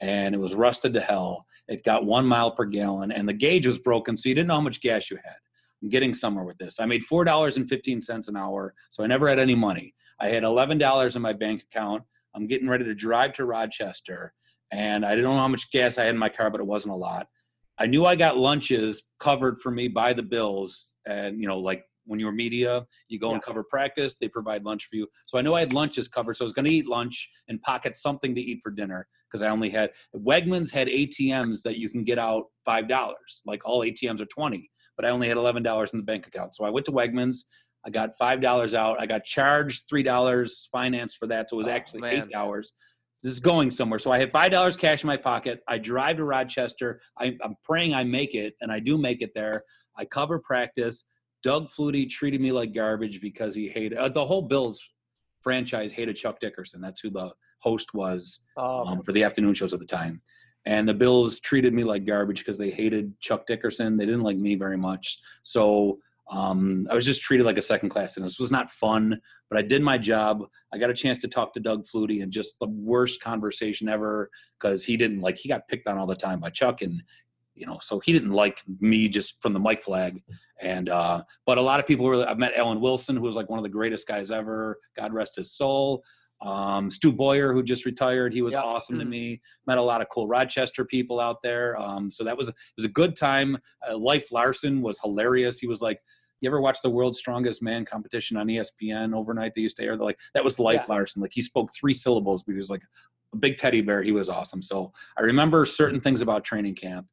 and 0.00 0.34
it 0.34 0.38
was 0.38 0.54
rusted 0.54 0.92
to 0.92 1.00
hell. 1.00 1.46
It 1.68 1.84
got 1.84 2.04
one 2.04 2.26
mile 2.26 2.50
per 2.50 2.66
gallon, 2.66 3.10
and 3.10 3.26
the 3.26 3.32
gauge 3.32 3.66
was 3.66 3.78
broken, 3.78 4.18
so 4.18 4.28
you 4.28 4.34
didn't 4.34 4.48
know 4.48 4.56
how 4.56 4.60
much 4.60 4.82
gas 4.82 5.10
you 5.10 5.16
had. 5.24 5.36
I'm 5.82 5.88
getting 5.88 6.12
somewhere 6.12 6.44
with 6.44 6.58
this. 6.58 6.78
I 6.78 6.84
made 6.84 7.04
four 7.04 7.24
dollars 7.24 7.56
and 7.56 7.66
fifteen 7.66 8.02
cents 8.02 8.28
an 8.28 8.36
hour, 8.36 8.74
so 8.90 9.02
I 9.02 9.06
never 9.06 9.26
had 9.26 9.38
any 9.38 9.54
money. 9.54 9.94
I 10.20 10.28
had 10.28 10.44
eleven 10.44 10.76
dollars 10.76 11.16
in 11.16 11.22
my 11.22 11.32
bank 11.32 11.62
account. 11.62 12.02
I'm 12.34 12.46
getting 12.46 12.68
ready 12.68 12.84
to 12.84 12.94
drive 12.94 13.32
to 13.34 13.46
Rochester, 13.46 14.34
and 14.70 15.06
I 15.06 15.10
didn't 15.10 15.24
know 15.24 15.38
how 15.38 15.48
much 15.48 15.72
gas 15.72 15.96
I 15.96 16.04
had 16.04 16.14
in 16.14 16.18
my 16.18 16.28
car, 16.28 16.50
but 16.50 16.60
it 16.60 16.66
wasn't 16.66 16.92
a 16.92 16.98
lot. 16.98 17.26
I 17.78 17.86
knew 17.86 18.04
I 18.04 18.16
got 18.16 18.36
lunches 18.36 19.02
covered 19.20 19.58
for 19.60 19.70
me 19.70 19.88
by 19.88 20.12
the 20.12 20.22
Bills, 20.22 20.92
and 21.06 21.40
you 21.40 21.46
know, 21.46 21.58
like 21.58 21.84
when 22.04 22.18
you're 22.18 22.32
media, 22.32 22.86
you 23.08 23.18
go 23.20 23.32
and 23.32 23.42
cover 23.42 23.62
practice. 23.62 24.16
They 24.20 24.28
provide 24.28 24.64
lunch 24.64 24.86
for 24.90 24.96
you, 24.96 25.06
so 25.26 25.38
I 25.38 25.42
knew 25.42 25.52
I 25.52 25.60
had 25.60 25.72
lunches 25.72 26.08
covered. 26.08 26.36
So 26.36 26.44
I 26.44 26.46
was 26.46 26.52
going 26.52 26.64
to 26.64 26.70
eat 26.72 26.86
lunch 26.86 27.28
and 27.48 27.60
pocket 27.62 27.96
something 27.96 28.34
to 28.34 28.40
eat 28.40 28.60
for 28.62 28.70
dinner 28.70 29.06
because 29.30 29.42
I 29.42 29.48
only 29.48 29.70
had 29.70 29.90
Wegmans 30.16 30.70
had 30.70 30.88
ATMs 30.88 31.62
that 31.62 31.76
you 31.78 31.88
can 31.88 32.04
get 32.04 32.18
out 32.18 32.44
five 32.64 32.88
dollars. 32.88 33.42
Like 33.46 33.62
all 33.64 33.80
ATMs 33.82 34.20
are 34.20 34.26
twenty, 34.26 34.70
but 34.96 35.04
I 35.04 35.10
only 35.10 35.28
had 35.28 35.36
eleven 35.36 35.62
dollars 35.62 35.92
in 35.92 35.98
the 35.98 36.04
bank 36.04 36.26
account. 36.26 36.56
So 36.56 36.64
I 36.64 36.70
went 36.70 36.86
to 36.86 36.92
Wegmans. 36.92 37.36
I 37.86 37.90
got 37.90 38.10
five 38.18 38.40
dollars 38.40 38.74
out. 38.74 39.00
I 39.00 39.06
got 39.06 39.24
charged 39.24 39.84
three 39.88 40.02
dollars 40.02 40.68
finance 40.72 41.14
for 41.14 41.26
that, 41.28 41.48
so 41.50 41.56
it 41.56 41.58
was 41.58 41.68
Oh, 41.68 41.72
actually 41.72 42.08
eight 42.08 42.30
dollars. 42.30 42.72
This 43.22 43.32
is 43.32 43.40
going 43.40 43.70
somewhere. 43.70 43.98
So 43.98 44.12
I 44.12 44.18
have 44.18 44.30
five 44.30 44.50
dollars 44.52 44.76
cash 44.76 45.02
in 45.02 45.06
my 45.06 45.16
pocket. 45.16 45.60
I 45.66 45.78
drive 45.78 46.16
to 46.16 46.24
Rochester. 46.24 47.00
I, 47.18 47.36
I'm 47.42 47.56
praying 47.64 47.94
I 47.94 48.04
make 48.04 48.34
it, 48.34 48.54
and 48.60 48.70
I 48.70 48.78
do 48.80 48.96
make 48.96 49.22
it 49.22 49.32
there. 49.34 49.64
I 49.96 50.04
cover 50.04 50.38
practice. 50.38 51.04
Doug 51.42 51.70
Flutie 51.70 52.08
treated 52.08 52.40
me 52.40 52.52
like 52.52 52.74
garbage 52.74 53.20
because 53.20 53.54
he 53.54 53.68
hated 53.68 53.98
uh, 53.98 54.08
the 54.08 54.24
whole 54.24 54.42
Bills 54.42 54.80
franchise 55.42 55.92
hated 55.92 56.16
Chuck 56.16 56.40
Dickerson. 56.40 56.80
That's 56.80 57.00
who 57.00 57.10
the 57.10 57.32
host 57.60 57.94
was 57.94 58.40
Oh, 58.56 58.84
um, 58.86 59.02
for 59.02 59.12
the 59.12 59.24
afternoon 59.24 59.54
shows 59.54 59.72
at 59.72 59.80
the 59.80 59.86
time. 59.86 60.20
And 60.66 60.86
the 60.88 60.94
Bills 60.94 61.40
treated 61.40 61.72
me 61.72 61.84
like 61.84 62.04
garbage 62.04 62.40
because 62.40 62.58
they 62.58 62.70
hated 62.70 63.18
Chuck 63.20 63.46
Dickerson. 63.46 63.96
They 63.96 64.04
didn't 64.04 64.22
like 64.22 64.36
me 64.36 64.54
very 64.54 64.76
much. 64.76 65.18
So 65.42 65.98
um, 66.30 66.86
I 66.90 66.94
was 66.94 67.04
just 67.04 67.22
treated 67.22 67.44
like 67.44 67.58
a 67.58 67.62
second 67.62 67.88
class 67.88 68.14
citizen. 68.14 68.24
This 68.24 68.38
was 68.38 68.50
not 68.50 68.70
fun, 68.70 69.20
but 69.48 69.58
I 69.58 69.62
did 69.62 69.82
my 69.82 69.96
job. 69.96 70.44
I 70.72 70.78
got 70.78 70.90
a 70.90 70.94
chance 70.94 71.20
to 71.22 71.28
talk 71.28 71.54
to 71.54 71.60
Doug 71.60 71.86
Flutie 71.86 72.22
and 72.22 72.30
just 72.30 72.58
the 72.58 72.68
worst 72.68 73.22
conversation 73.22 73.88
ever 73.88 74.30
because 74.58 74.84
he 74.84 74.96
didn't 74.96 75.20
like, 75.20 75.38
he 75.38 75.48
got 75.48 75.66
picked 75.68 75.88
on 75.88 75.96
all 75.96 76.06
the 76.06 76.14
time 76.14 76.40
by 76.40 76.50
Chuck. 76.50 76.82
And, 76.82 77.02
you 77.54 77.66
know, 77.66 77.78
so 77.80 77.98
he 78.00 78.12
didn't 78.12 78.32
like 78.32 78.60
me 78.80 79.08
just 79.08 79.40
from 79.40 79.52
the 79.52 79.60
mic 79.60 79.80
flag. 79.80 80.22
And, 80.60 80.88
uh, 80.88 81.22
but 81.46 81.58
a 81.58 81.62
lot 81.62 81.80
of 81.80 81.86
people 81.86 82.04
were, 82.04 82.28
I've 82.28 82.38
met 82.38 82.52
Ellen 82.56 82.80
Wilson, 82.80 83.16
who 83.16 83.22
was 83.22 83.36
like 83.36 83.48
one 83.48 83.58
of 83.58 83.62
the 83.62 83.70
greatest 83.70 84.06
guys 84.06 84.30
ever. 84.30 84.78
God 84.96 85.14
rest 85.14 85.36
his 85.36 85.52
soul. 85.52 86.04
Um, 86.40 86.90
Stu 86.90 87.12
Boyer, 87.12 87.52
who 87.52 87.62
just 87.62 87.84
retired, 87.84 88.32
he 88.32 88.42
was 88.42 88.52
Yep. 88.54 88.64
awesome 88.64 88.98
to 88.98 89.04
me. 89.04 89.40
Met 89.66 89.78
a 89.78 89.82
lot 89.82 90.00
of 90.00 90.08
cool 90.08 90.28
Rochester 90.28 90.84
people 90.84 91.18
out 91.18 91.42
there. 91.42 91.76
Um, 91.80 92.10
so 92.10 92.22
that 92.24 92.36
was 92.36 92.48
it 92.48 92.54
was 92.76 92.84
a 92.84 92.90
good 92.90 93.16
time. 93.16 93.58
Uh, 93.88 93.94
Leif 93.96 94.30
Larsen 94.30 94.80
was 94.80 95.00
hilarious. 95.00 95.58
He 95.58 95.66
was 95.66 95.80
like, 95.80 96.00
you 96.40 96.48
ever 96.48 96.60
watch 96.60 96.78
the 96.82 96.90
World's 96.90 97.18
Strongest 97.18 97.60
Man 97.62 97.84
competition 97.84 98.36
on 98.36 98.46
ESPN 98.46 99.14
overnight? 99.14 99.52
They 99.56 99.62
used 99.62 99.76
to 99.78 99.82
air 99.82 99.96
the, 99.96 100.04
like 100.04 100.20
that 100.34 100.44
was 100.44 100.58
Leif 100.60 100.82
Yeah. 100.82 100.94
Larsen. 100.94 101.22
Like 101.22 101.32
he 101.34 101.42
spoke 101.42 101.70
three 101.74 101.94
syllables, 101.94 102.44
but 102.44 102.52
he 102.52 102.58
was 102.58 102.70
like 102.70 102.82
a 103.34 103.36
big 103.36 103.56
teddy 103.58 103.80
bear. 103.80 104.02
He 104.02 104.12
was 104.12 104.28
awesome. 104.28 104.62
So 104.62 104.92
I 105.18 105.22
remember 105.22 105.66
certain 105.66 106.00
things 106.00 106.20
about 106.20 106.44
training 106.44 106.76
camp. 106.76 107.08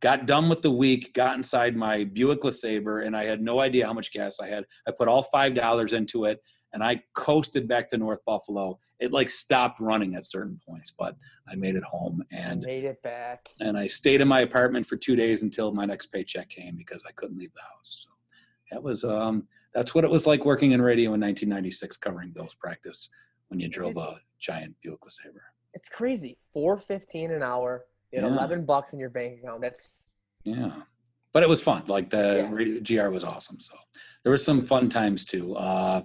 Got 0.00 0.26
done 0.26 0.48
with 0.48 0.62
the 0.62 0.70
week, 0.70 1.12
got 1.14 1.36
inside 1.36 1.74
my 1.74 2.04
Buick 2.04 2.42
LeSabre, 2.42 3.04
and 3.04 3.16
I 3.16 3.24
had 3.24 3.40
no 3.40 3.58
idea 3.60 3.84
how 3.86 3.92
much 3.92 4.12
gas 4.12 4.38
I 4.38 4.46
had. 4.46 4.64
I 4.86 4.92
put 4.92 5.08
all 5.08 5.22
five 5.22 5.54
dollars 5.56 5.92
into 5.94 6.26
it, 6.26 6.40
and 6.72 6.82
I 6.82 7.02
coasted 7.14 7.66
back 7.68 7.88
to 7.90 7.96
North 7.98 8.24
Buffalo. 8.26 8.78
It 9.00 9.12
like 9.12 9.30
stopped 9.30 9.80
running 9.80 10.14
at 10.16 10.24
certain 10.24 10.60
points, 10.68 10.92
but 10.98 11.16
I 11.48 11.54
made 11.54 11.76
it 11.76 11.84
home, 11.84 12.22
and 12.32 12.62
made 12.62 12.84
it 12.84 13.00
back. 13.02 13.48
and 13.60 13.78
I 13.78 13.86
stayed 13.86 14.20
in 14.20 14.28
my 14.28 14.40
apartment 14.40 14.86
for 14.86 14.96
two 14.96 15.16
days 15.16 15.42
until 15.42 15.72
my 15.72 15.84
next 15.84 16.06
paycheck 16.06 16.48
came 16.48 16.76
because 16.76 17.02
I 17.08 17.12
couldn't 17.12 17.38
leave 17.38 17.52
the 17.54 17.62
house. 17.62 18.06
So 18.06 18.10
that 18.72 18.82
was 18.82 19.04
um, 19.04 19.46
that's 19.74 19.94
what 19.94 20.04
it 20.04 20.10
was 20.10 20.26
like 20.26 20.44
working 20.44 20.72
in 20.72 20.82
radio 20.82 21.14
in 21.14 21.20
1996, 21.20 21.96
covering 21.98 22.30
Bills 22.30 22.54
practice 22.54 23.08
when 23.48 23.60
you 23.60 23.68
drove 23.68 23.96
a 23.96 24.20
giant 24.40 24.74
Buick 24.82 25.00
LeSabre. 25.00 25.40
It's 25.74 25.88
crazy. 25.88 26.38
Four 26.52 26.76
fifteen 26.78 27.30
an 27.30 27.42
hour. 27.42 27.84
You 28.12 28.20
had 28.20 28.28
Yeah. 28.28 28.34
eleven 28.36 28.64
bucks 28.64 28.92
in 28.92 28.98
your 28.98 29.10
bank 29.10 29.38
account. 29.40 29.62
That's 29.62 30.08
Yeah, 30.44 30.82
but 31.32 31.42
it 31.42 31.48
was 31.48 31.62
fun. 31.62 31.84
Like 31.86 32.10
the 32.10 32.48
Yeah. 32.58 32.80
GR 33.04 33.10
was 33.10 33.22
awesome. 33.22 33.60
So 33.60 33.76
there 34.24 34.32
was 34.32 34.44
some 34.44 34.62
fun 34.62 34.88
times 34.90 35.24
too. 35.24 35.54
Uh, 35.56 36.02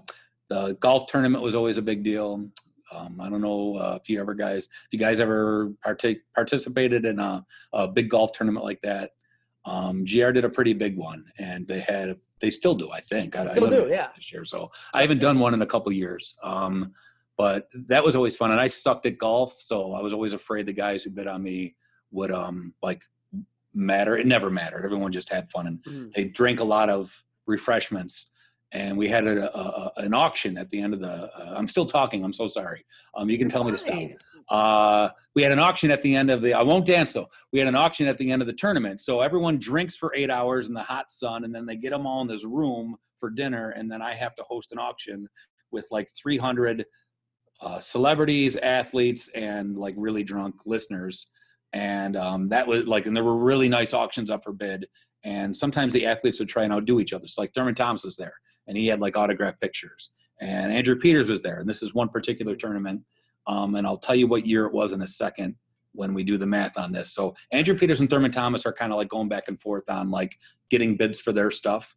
the 0.53 0.73
golf 0.75 1.07
tournament 1.07 1.43
was 1.43 1.55
always 1.55 1.77
a 1.77 1.81
big 1.81 2.03
deal. 2.03 2.47
Um, 2.91 3.19
I 3.19 3.27
don't 3.29 3.41
know 3.41 3.75
uh, 3.77 3.97
if 3.99 4.07
you 4.07 4.19
ever 4.21 4.35
guys, 4.35 4.65
if 4.65 4.87
you 4.93 4.99
guys 4.99 5.19
ever 5.19 5.71
partake 5.83 6.19
participated 6.35 7.05
in 7.05 7.19
a, 7.19 7.43
a 7.73 7.87
big 7.87 8.09
golf 8.09 8.33
tournament 8.33 8.63
like 8.63 8.81
that. 8.83 9.11
Um, 9.65 10.05
GR 10.05 10.31
did 10.31 10.45
a 10.45 10.49
pretty 10.49 10.73
big 10.73 10.95
one, 10.97 11.25
and 11.39 11.67
they 11.67 11.79
had 11.79 12.17
they 12.39 12.51
still 12.51 12.75
do, 12.75 12.91
I 12.91 12.99
think. 12.99 13.35
I, 13.35 13.45
I 13.45 13.51
Still 13.51 13.69
they 13.69 13.81
do, 13.83 13.87
yeah. 13.89 14.09
This 14.15 14.31
year, 14.31 14.45
so 14.45 14.69
I 14.93 15.01
haven't 15.01 15.19
done 15.19 15.39
one 15.39 15.53
in 15.53 15.61
a 15.61 15.65
couple 15.65 15.91
years. 15.91 16.35
Um, 16.43 16.91
but 17.37 17.67
that 17.87 18.03
was 18.03 18.15
always 18.15 18.35
fun, 18.35 18.51
and 18.51 18.59
I 18.61 18.67
sucked 18.67 19.05
at 19.07 19.17
golf, 19.17 19.59
so 19.59 19.93
I 19.93 20.01
was 20.01 20.13
always 20.13 20.33
afraid 20.33 20.65
the 20.67 20.73
guys 20.73 21.01
who 21.03 21.09
bid 21.09 21.25
on 21.27 21.41
me 21.41 21.75
would 22.11 22.31
um 22.31 22.73
like 22.83 23.01
matter. 23.73 24.17
It 24.17 24.27
never 24.27 24.51
mattered. 24.51 24.85
Everyone 24.85 25.11
just 25.11 25.29
had 25.29 25.49
fun, 25.49 25.65
and 25.65 25.79
Mhm. 25.83 26.13
they 26.13 26.25
drank 26.25 26.59
a 26.59 26.63
lot 26.75 26.89
of 26.91 27.23
refreshments. 27.47 28.27
And 28.73 28.97
we 28.97 29.07
had 29.07 29.27
a, 29.27 29.55
a, 29.57 29.91
an 29.97 30.13
auction 30.13 30.57
at 30.57 30.69
the 30.71 30.81
end 30.81 30.93
of 30.93 30.99
the. 30.99 31.11
Uh, 31.11 31.53
I'm 31.55 31.67
still 31.67 31.85
talking. 31.85 32.23
I'm 32.23 32.33
so 32.33 32.47
sorry. 32.47 32.85
Um, 33.15 33.29
you 33.29 33.37
can 33.37 33.49
tell 33.49 33.63
me 33.63 33.71
to 33.71 33.77
stop. 33.77 33.99
Uh, 34.49 35.09
we 35.35 35.43
had 35.43 35.51
an 35.51 35.59
auction 35.59 35.91
at 35.91 36.01
the 36.01 36.15
end 36.15 36.29
of 36.29 36.41
the. 36.41 36.53
I 36.53 36.63
won't 36.63 36.85
dance 36.85 37.13
though. 37.13 37.29
We 37.51 37.59
had 37.59 37.67
an 37.67 37.75
auction 37.75 38.07
at 38.07 38.17
the 38.17 38.31
end 38.31 38.41
of 38.41 38.47
the 38.47 38.53
tournament. 38.53 39.01
So 39.01 39.21
everyone 39.21 39.59
drinks 39.59 39.95
for 39.95 40.13
eight 40.15 40.29
hours 40.29 40.67
in 40.67 40.73
the 40.73 40.83
hot 40.83 41.11
sun, 41.11 41.43
and 41.43 41.53
then 41.53 41.65
they 41.65 41.75
get 41.75 41.91
them 41.91 42.07
all 42.07 42.21
in 42.21 42.27
this 42.27 42.43
room 42.43 42.97
for 43.19 43.29
dinner, 43.29 43.69
and 43.69 43.91
then 43.91 44.01
I 44.01 44.13
have 44.13 44.35
to 44.35 44.43
host 44.43 44.71
an 44.71 44.79
auction 44.79 45.29
with 45.71 45.87
like 45.91 46.09
300 46.15 46.85
uh, 47.61 47.79
celebrities, 47.79 48.55
athletes, 48.57 49.29
and 49.29 49.77
like 49.77 49.95
really 49.97 50.23
drunk 50.23 50.55
listeners. 50.65 51.27
And 51.71 52.15
um, 52.15 52.49
that 52.49 52.67
was 52.67 52.85
like, 52.85 53.05
and 53.05 53.15
there 53.15 53.23
were 53.23 53.37
really 53.37 53.69
nice 53.69 53.93
auctions 53.93 54.29
up 54.29 54.43
for 54.43 54.53
bid. 54.53 54.87
And 55.23 55.55
sometimes 55.55 55.93
the 55.93 56.05
athletes 56.05 56.39
would 56.39 56.49
try 56.49 56.63
and 56.63 56.73
outdo 56.73 56.99
each 56.99 57.13
other. 57.13 57.27
So 57.27 57.41
like 57.41 57.53
Thurman 57.53 57.75
Thomas 57.75 58.03
was 58.03 58.17
there, 58.17 58.33
and 58.67 58.77
he 58.77 58.87
had 58.87 58.99
like 58.99 59.17
autographed 59.17 59.61
pictures. 59.61 60.11
And 60.41 60.71
Andrew 60.71 60.95
Peters 60.95 61.29
was 61.29 61.41
there, 61.41 61.59
and 61.59 61.69
this 61.69 61.81
is 61.81 61.93
one 61.93 62.09
particular 62.09 62.55
tournament. 62.55 63.01
Um, 63.47 63.75
and 63.75 63.85
I'll 63.85 63.97
tell 63.97 64.15
you 64.15 64.27
what 64.27 64.47
year 64.47 64.65
it 64.65 64.73
was 64.73 64.93
in 64.93 65.01
a 65.01 65.07
second 65.07 65.55
when 65.93 66.13
we 66.13 66.23
do 66.23 66.37
the 66.37 66.47
math 66.47 66.77
on 66.77 66.91
this. 66.91 67.11
So 67.11 67.35
Andrew 67.51 67.77
Peters 67.77 67.99
and 67.99 68.09
Thurman 68.09 68.31
Thomas 68.31 68.65
are 68.65 68.73
kind 68.73 68.91
of 68.91 68.97
like 68.97 69.09
going 69.09 69.29
back 69.29 69.47
and 69.47 69.59
forth 69.59 69.89
on 69.89 70.09
like 70.09 70.37
getting 70.69 70.97
bids 70.97 71.19
for 71.19 71.31
their 71.31 71.51
stuff. 71.51 71.95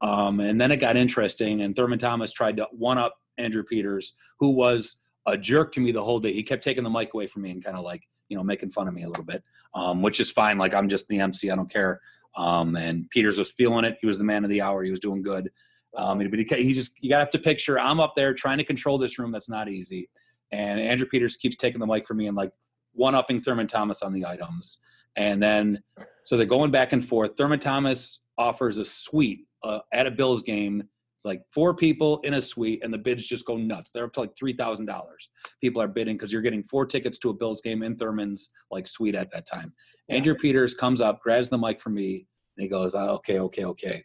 Um, 0.00 0.40
and 0.40 0.60
then 0.60 0.70
it 0.70 0.76
got 0.76 0.96
interesting, 0.96 1.62
and 1.62 1.74
Thurman 1.74 1.98
Thomas 1.98 2.32
tried 2.32 2.56
to 2.58 2.68
one 2.70 2.98
up 2.98 3.16
Andrew 3.36 3.64
Peters, 3.64 4.14
who 4.38 4.50
was 4.50 4.96
a 5.26 5.36
jerk 5.36 5.72
to 5.72 5.80
me 5.80 5.92
the 5.92 6.04
whole 6.04 6.20
day. 6.20 6.32
He 6.32 6.42
kept 6.42 6.62
taking 6.62 6.84
the 6.84 6.90
mic 6.90 7.14
away 7.14 7.26
from 7.26 7.42
me 7.42 7.50
and 7.50 7.64
kind 7.64 7.76
of 7.76 7.84
like, 7.84 8.02
you 8.28 8.36
know, 8.36 8.44
making 8.44 8.70
fun 8.70 8.88
of 8.88 8.94
me 8.94 9.04
a 9.04 9.08
little 9.08 9.24
bit, 9.24 9.42
um, 9.74 10.02
which 10.02 10.20
is 10.20 10.30
fine. 10.30 10.58
Like 10.58 10.74
I'm 10.74 10.88
just 10.88 11.08
the 11.08 11.20
MC, 11.20 11.50
I 11.50 11.56
don't 11.56 11.72
care. 11.72 12.00
Um, 12.36 12.76
and 12.76 13.08
Peters 13.10 13.38
was 13.38 13.50
feeling 13.50 13.84
it. 13.84 13.98
He 14.00 14.06
was 14.06 14.18
the 14.18 14.24
man 14.24 14.44
of 14.44 14.50
the 14.50 14.62
hour. 14.62 14.84
He 14.84 14.90
was 14.90 15.00
doing 15.00 15.22
good. 15.22 15.50
Um, 15.96 16.18
but 16.18 16.38
he, 16.38 16.46
he 16.62 16.72
just 16.72 17.02
you 17.02 17.10
gotta 17.10 17.24
have 17.24 17.30
to 17.32 17.38
picture 17.38 17.78
I'm 17.78 18.00
up 18.00 18.12
there 18.14 18.34
trying 18.34 18.58
to 18.58 18.64
control 18.64 18.98
this 18.98 19.18
room. 19.18 19.32
That's 19.32 19.48
not 19.48 19.68
easy. 19.68 20.10
And 20.52 20.80
Andrew 20.80 21.06
Peters 21.06 21.36
keeps 21.36 21.56
taking 21.56 21.80
the 21.80 21.86
mic 21.86 22.06
from 22.06 22.18
me 22.18 22.26
and 22.26 22.36
like 22.36 22.52
one 22.92 23.14
upping 23.14 23.40
Thurman 23.40 23.66
Thomas 23.66 24.02
on 24.02 24.12
the 24.12 24.26
items. 24.26 24.78
And 25.16 25.42
then, 25.42 25.82
so 26.24 26.36
they're 26.36 26.46
going 26.46 26.70
back 26.70 26.92
and 26.92 27.04
forth. 27.04 27.36
Thurman 27.36 27.60
Thomas 27.60 28.20
offers 28.36 28.78
a 28.78 28.84
suite 28.84 29.40
uh, 29.62 29.80
at 29.92 30.06
a 30.06 30.10
Bills 30.10 30.42
game. 30.42 30.82
It's 31.16 31.24
like 31.24 31.42
four 31.52 31.74
people 31.74 32.20
in 32.20 32.34
a 32.34 32.40
suite, 32.40 32.80
and 32.84 32.94
the 32.94 32.98
bids 32.98 33.26
just 33.26 33.44
go 33.44 33.56
nuts. 33.56 33.90
They're 33.90 34.04
up 34.04 34.12
to 34.12 34.20
like 34.20 34.36
three 34.38 34.52
thousand 34.52 34.86
dollars. 34.86 35.30
People 35.60 35.82
are 35.82 35.88
bidding 35.88 36.16
because 36.16 36.32
you're 36.32 36.42
getting 36.42 36.62
four 36.62 36.86
tickets 36.86 37.18
to 37.20 37.30
a 37.30 37.34
Bills 37.34 37.60
game 37.60 37.82
in 37.82 37.96
Thurman's 37.96 38.50
like 38.70 38.86
suite 38.86 39.16
at 39.16 39.32
that 39.32 39.44
time. 39.44 39.72
Yeah. 40.08 40.16
Andrew 40.16 40.36
Peters 40.36 40.74
comes 40.74 41.00
up, 41.00 41.20
grabs 41.20 41.50
the 41.50 41.58
mic 41.58 41.80
from 41.80 41.94
me, 41.94 42.28
and 42.56 42.62
he 42.62 42.68
goes, 42.68 42.94
oh, 42.94 43.14
"Okay, 43.14 43.40
okay, 43.40 43.64
okay." 43.64 44.04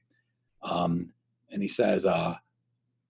Um, 0.63 1.11
and 1.53 1.61
he 1.61 1.69
says, 1.69 2.05
uh, 2.05 2.35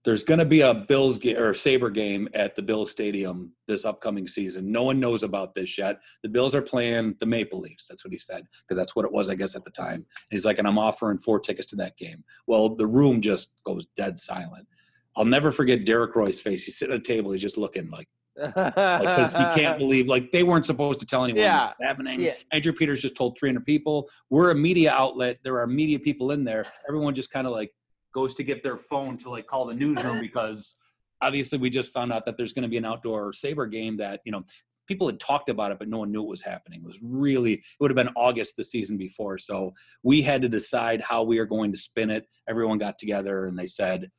"There's 0.05 0.23
going 0.23 0.39
to 0.39 0.45
be 0.45 0.61
a 0.61 0.73
Bills 0.73 1.25
or 1.25 1.53
Saber 1.53 1.89
game 1.89 2.27
at 2.33 2.55
the 2.55 2.61
Bills 2.61 2.91
Stadium 2.91 3.53
this 3.67 3.85
upcoming 3.85 4.27
season. 4.27 4.71
No 4.71 4.83
one 4.83 4.99
knows 4.99 5.23
about 5.23 5.55
this 5.55 5.77
yet. 5.77 5.99
The 6.21 6.29
Bills 6.29 6.53
are 6.53 6.61
playing 6.61 7.15
the 7.19 7.25
Maple 7.25 7.59
Leafs. 7.61 7.87
That's 7.87 8.03
what 8.05 8.11
he 8.11 8.19
said 8.19 8.43
because 8.61 8.77
that's 8.77 8.95
what 8.95 9.05
it 9.05 9.11
was, 9.11 9.29
I 9.29 9.35
guess, 9.35 9.55
at 9.55 9.63
the 9.63 9.71
time. 9.71 9.95
And 9.95 10.05
he's 10.29 10.45
like, 10.45 10.59
and 10.59 10.67
I'm 10.67 10.77
offering 10.77 11.17
four 11.17 11.39
tickets 11.39 11.67
to 11.69 11.75
that 11.77 11.97
game. 11.97 12.23
Well, 12.47 12.75
the 12.75 12.85
room 12.87 13.21
just 13.21 13.55
goes 13.65 13.87
dead 13.95 14.19
silent. 14.19 14.67
I'll 15.15 15.25
never 15.25 15.51
forget 15.51 15.85
Derek 15.85 16.15
Roy's 16.15 16.41
face. 16.41 16.65
He's 16.65 16.77
sitting 16.77 16.93
at 16.95 16.99
a 17.01 17.03
table. 17.03 17.31
He's 17.31 17.41
just 17.41 17.57
looking 17.57 17.89
like 17.89 18.07
because 18.35 19.31
he 19.31 19.61
can't 19.61 19.77
believe 19.83 20.07
like 20.07 20.31
they 20.31 20.43
weren't 20.43 20.65
supposed 20.65 20.99
to 20.99 21.05
tell 21.05 21.23
anyone 21.23 21.41
Yeah. 21.43 21.67
this 21.67 21.87
happening. 21.87 22.19
Yeah. 22.19 22.33
Andrew 22.51 22.73
Peters 22.73 23.01
just 23.01 23.15
told 23.15 23.37
300 23.39 23.63
people. 23.65 24.09
We're 24.29 24.51
a 24.51 24.55
media 24.55 24.91
outlet. 24.91 25.37
There 25.43 25.59
are 25.59 25.67
media 25.67 25.99
people 25.99 26.31
in 26.31 26.43
there. 26.43 26.65
Everyone 26.89 27.13
just 27.13 27.31
kind 27.31 27.45
of 27.47 27.53
like 27.53 27.71
goes 28.13 28.33
to 28.35 28.43
get 28.43 28.63
their 28.63 28.77
phone 28.77 29.17
to 29.17 29.29
like 29.29 29.47
call 29.47 29.65
the 29.65 29.73
newsroom 29.73 30.21
because 30.21 30.75
obviously 31.21 31.57
we 31.57 31.69
just 31.69 31.91
found 31.91 32.13
out 32.13 32.25
that 32.25 32.37
there's 32.37 32.53
going 32.53 32.63
to 32.63 32.69
be 32.69 32.77
an 32.77 32.85
outdoor 32.85 33.33
saber 33.33 33.65
game 33.65 33.97
that 33.97 34.21
you 34.25 34.31
know 34.31 34.43
people 34.87 35.07
had 35.07 35.19
talked 35.19 35.49
about 35.49 35.71
it 35.71 35.79
but 35.79 35.87
no 35.87 35.99
one 35.99 36.11
knew 36.11 36.21
it 36.21 36.29
was 36.29 36.41
happening. 36.41 36.81
It 36.81 36.87
was 36.87 36.99
really 37.01 37.53
it 37.53 37.63
would 37.79 37.91
have 37.91 37.95
been 37.95 38.13
august 38.15 38.55
the 38.55 38.63
season 38.63 38.97
before. 38.97 39.37
So 39.37 39.73
we 40.03 40.21
had 40.21 40.41
to 40.43 40.49
decide 40.49 41.01
how 41.01 41.23
we 41.23 41.39
are 41.39 41.45
going 41.45 41.71
to 41.71 41.77
spin 41.77 42.09
it. 42.09 42.27
Everyone 42.47 42.77
got 42.77 42.97
together 42.99 43.47
and 43.47 43.57
they 43.57 43.67
said 43.67 44.09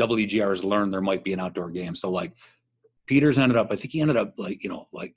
wgr 0.00 0.50
has 0.50 0.64
learned 0.64 0.94
there 0.94 1.02
might 1.02 1.24
be 1.24 1.32
an 1.32 1.40
outdoor 1.40 1.70
game. 1.70 1.94
So 1.94 2.10
like 2.10 2.32
peters 3.06 3.38
ended 3.38 3.58
up 3.58 3.72
i 3.72 3.76
think 3.76 3.92
he 3.92 4.00
ended 4.00 4.16
up 4.16 4.34
like 4.36 4.62
you 4.62 4.68
know 4.68 4.86
like 4.92 5.16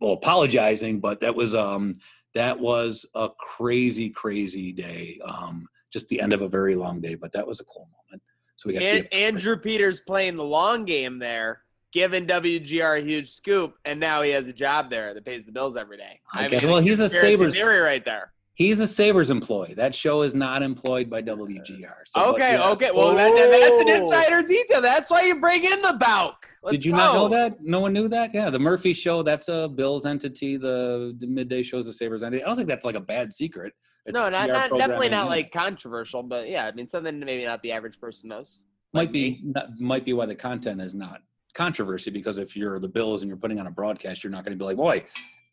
well 0.00 0.12
apologizing 0.12 1.00
but 1.00 1.20
that 1.20 1.34
was 1.34 1.52
um 1.52 1.98
that 2.32 2.58
was 2.58 3.06
a 3.14 3.28
crazy 3.38 4.10
crazy 4.10 4.72
day. 4.72 5.20
Um 5.24 5.68
just 5.94 6.08
the 6.08 6.20
end 6.20 6.32
of 6.32 6.42
a 6.42 6.48
very 6.48 6.74
long 6.74 7.00
day 7.00 7.14
but 7.14 7.32
that 7.32 7.46
was 7.46 7.60
a 7.60 7.64
cool 7.64 7.88
moment 8.10 8.20
so 8.56 8.68
we 8.68 8.74
got 8.74 8.82
and, 8.82 9.12
Andrew 9.12 9.56
Peters 9.56 10.00
playing 10.00 10.36
the 10.36 10.44
long 10.44 10.84
game 10.84 11.18
there, 11.18 11.62
giving 11.92 12.26
WGR 12.26 12.98
a 12.98 13.00
huge 13.02 13.30
scoop, 13.30 13.74
and 13.84 13.98
now 13.98 14.22
he 14.22 14.30
has 14.30 14.48
a 14.48 14.52
job 14.52 14.90
there 14.90 15.14
that 15.14 15.24
pays 15.24 15.44
the 15.44 15.52
bills 15.52 15.76
every 15.76 15.96
day. 15.96 16.20
I 16.32 16.48
guess- 16.48 16.64
well, 16.64 16.80
he's 16.80 17.00
a 17.00 17.08
Sabres- 17.08 17.54
theory 17.54 17.78
right 17.78 18.04
there. 18.04 18.32
He's 18.56 18.78
a 18.78 18.86
Sabres 18.86 19.30
employee. 19.30 19.74
That 19.74 19.94
show 19.94 20.22
is 20.22 20.32
not 20.34 20.62
employed 20.62 21.10
by 21.10 21.22
WGR. 21.22 21.92
So, 22.06 22.30
Okay, 22.34 22.52
yeah. 22.52 22.70
okay. 22.70 22.90
Well, 22.94 23.12
that, 23.14 23.34
that- 23.34 23.50
that's 23.50 23.78
an 23.80 23.90
Oh. 23.90 24.02
insider 24.02 24.42
detail. 24.46 24.80
That's 24.80 25.10
why 25.10 25.22
you 25.22 25.40
bring 25.40 25.64
in 25.64 25.82
the 25.82 25.96
Bauk. 25.98 26.46
Let's 26.62 26.76
Did 26.76 26.84
you 26.84 26.92
go. 26.92 26.96
not 26.98 27.14
know 27.14 27.28
that? 27.30 27.60
No 27.62 27.80
one 27.80 27.92
knew 27.92 28.06
that? 28.08 28.32
Yeah, 28.32 28.50
the 28.50 28.58
Murphy 28.60 28.92
show, 28.92 29.22
that's 29.24 29.48
a 29.48 29.68
Bills 29.68 30.06
entity. 30.06 30.56
The, 30.56 31.16
the 31.18 31.26
midday 31.26 31.62
shows 31.64 31.88
a 31.88 31.92
Sabres 31.92 32.22
entity. 32.22 32.44
I 32.44 32.46
don't 32.46 32.56
think 32.56 32.68
that's 32.68 32.84
like 32.84 32.94
a 32.94 33.00
bad 33.00 33.34
secret. 33.34 33.72
It's 34.06 34.14
No, 34.14 34.28
not, 34.28 34.48
not 34.48 34.70
definitely 34.78 35.08
not 35.08 35.28
like 35.28 35.50
controversial, 35.50 36.22
but 36.22 36.48
yeah, 36.48 36.66
I 36.66 36.72
mean 36.72 36.86
something 36.86 37.18
maybe 37.20 37.44
not 37.44 37.60
the 37.62 37.72
average 37.72 37.98
person 37.98 38.28
knows. 38.28 38.60
might 38.92 39.10
be 39.12 39.40
not, 39.42 39.80
might 39.80 40.04
be 40.04 40.12
why 40.12 40.26
the 40.26 40.34
content 40.34 40.80
is 40.82 40.94
not 40.94 41.22
controversy 41.54 42.10
because 42.10 42.36
if 42.38 42.54
you're 42.56 42.78
the 42.78 42.88
Bills 42.88 43.22
and 43.22 43.28
you're 43.30 43.38
putting 43.38 43.58
on 43.60 43.66
a 43.66 43.70
broadcast, 43.70 44.22
you're 44.22 44.30
not 44.30 44.44
going 44.44 44.56
to 44.56 44.62
be 44.62 44.64
like, 44.66 44.76
boy, 44.76 45.02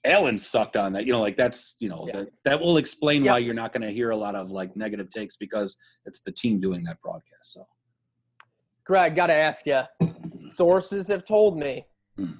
Allen 0.03 0.37
sucked 0.39 0.75
on 0.77 0.93
that. 0.93 1.05
You 1.05 1.13
know, 1.13 1.21
like 1.21 1.37
that's 1.37 1.75
you 1.79 1.89
know 1.89 2.05
Yeah. 2.07 2.17
that, 2.21 2.27
that 2.45 2.59
will 2.59 2.77
explain 2.77 3.23
Yeah. 3.23 3.33
why 3.33 3.37
you're 3.39 3.53
not 3.53 3.71
going 3.71 3.83
to 3.83 3.91
hear 3.91 4.09
a 4.11 4.17
lot 4.17 4.35
of 4.35 4.49
like 4.51 4.75
negative 4.75 5.09
takes 5.09 5.37
because 5.37 5.77
it's 6.05 6.21
the 6.21 6.31
team 6.31 6.59
doing 6.59 6.83
that 6.85 6.99
broadcast. 7.01 7.53
So 7.53 7.65
Greg, 8.83 9.15
gotta 9.15 9.33
ask 9.33 9.65
you. 9.65 9.81
Sources 10.49 11.07
have 11.07 11.23
told 11.25 11.57
me 11.57 11.85
Hmm. 12.17 12.31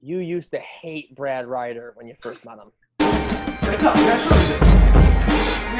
you 0.00 0.18
used 0.18 0.50
to 0.52 0.58
hate 0.58 1.14
Brad 1.16 1.46
Riter 1.46 1.92
when 1.96 2.06
you 2.06 2.14
first 2.22 2.44
met 2.44 2.58
him. 2.58 2.70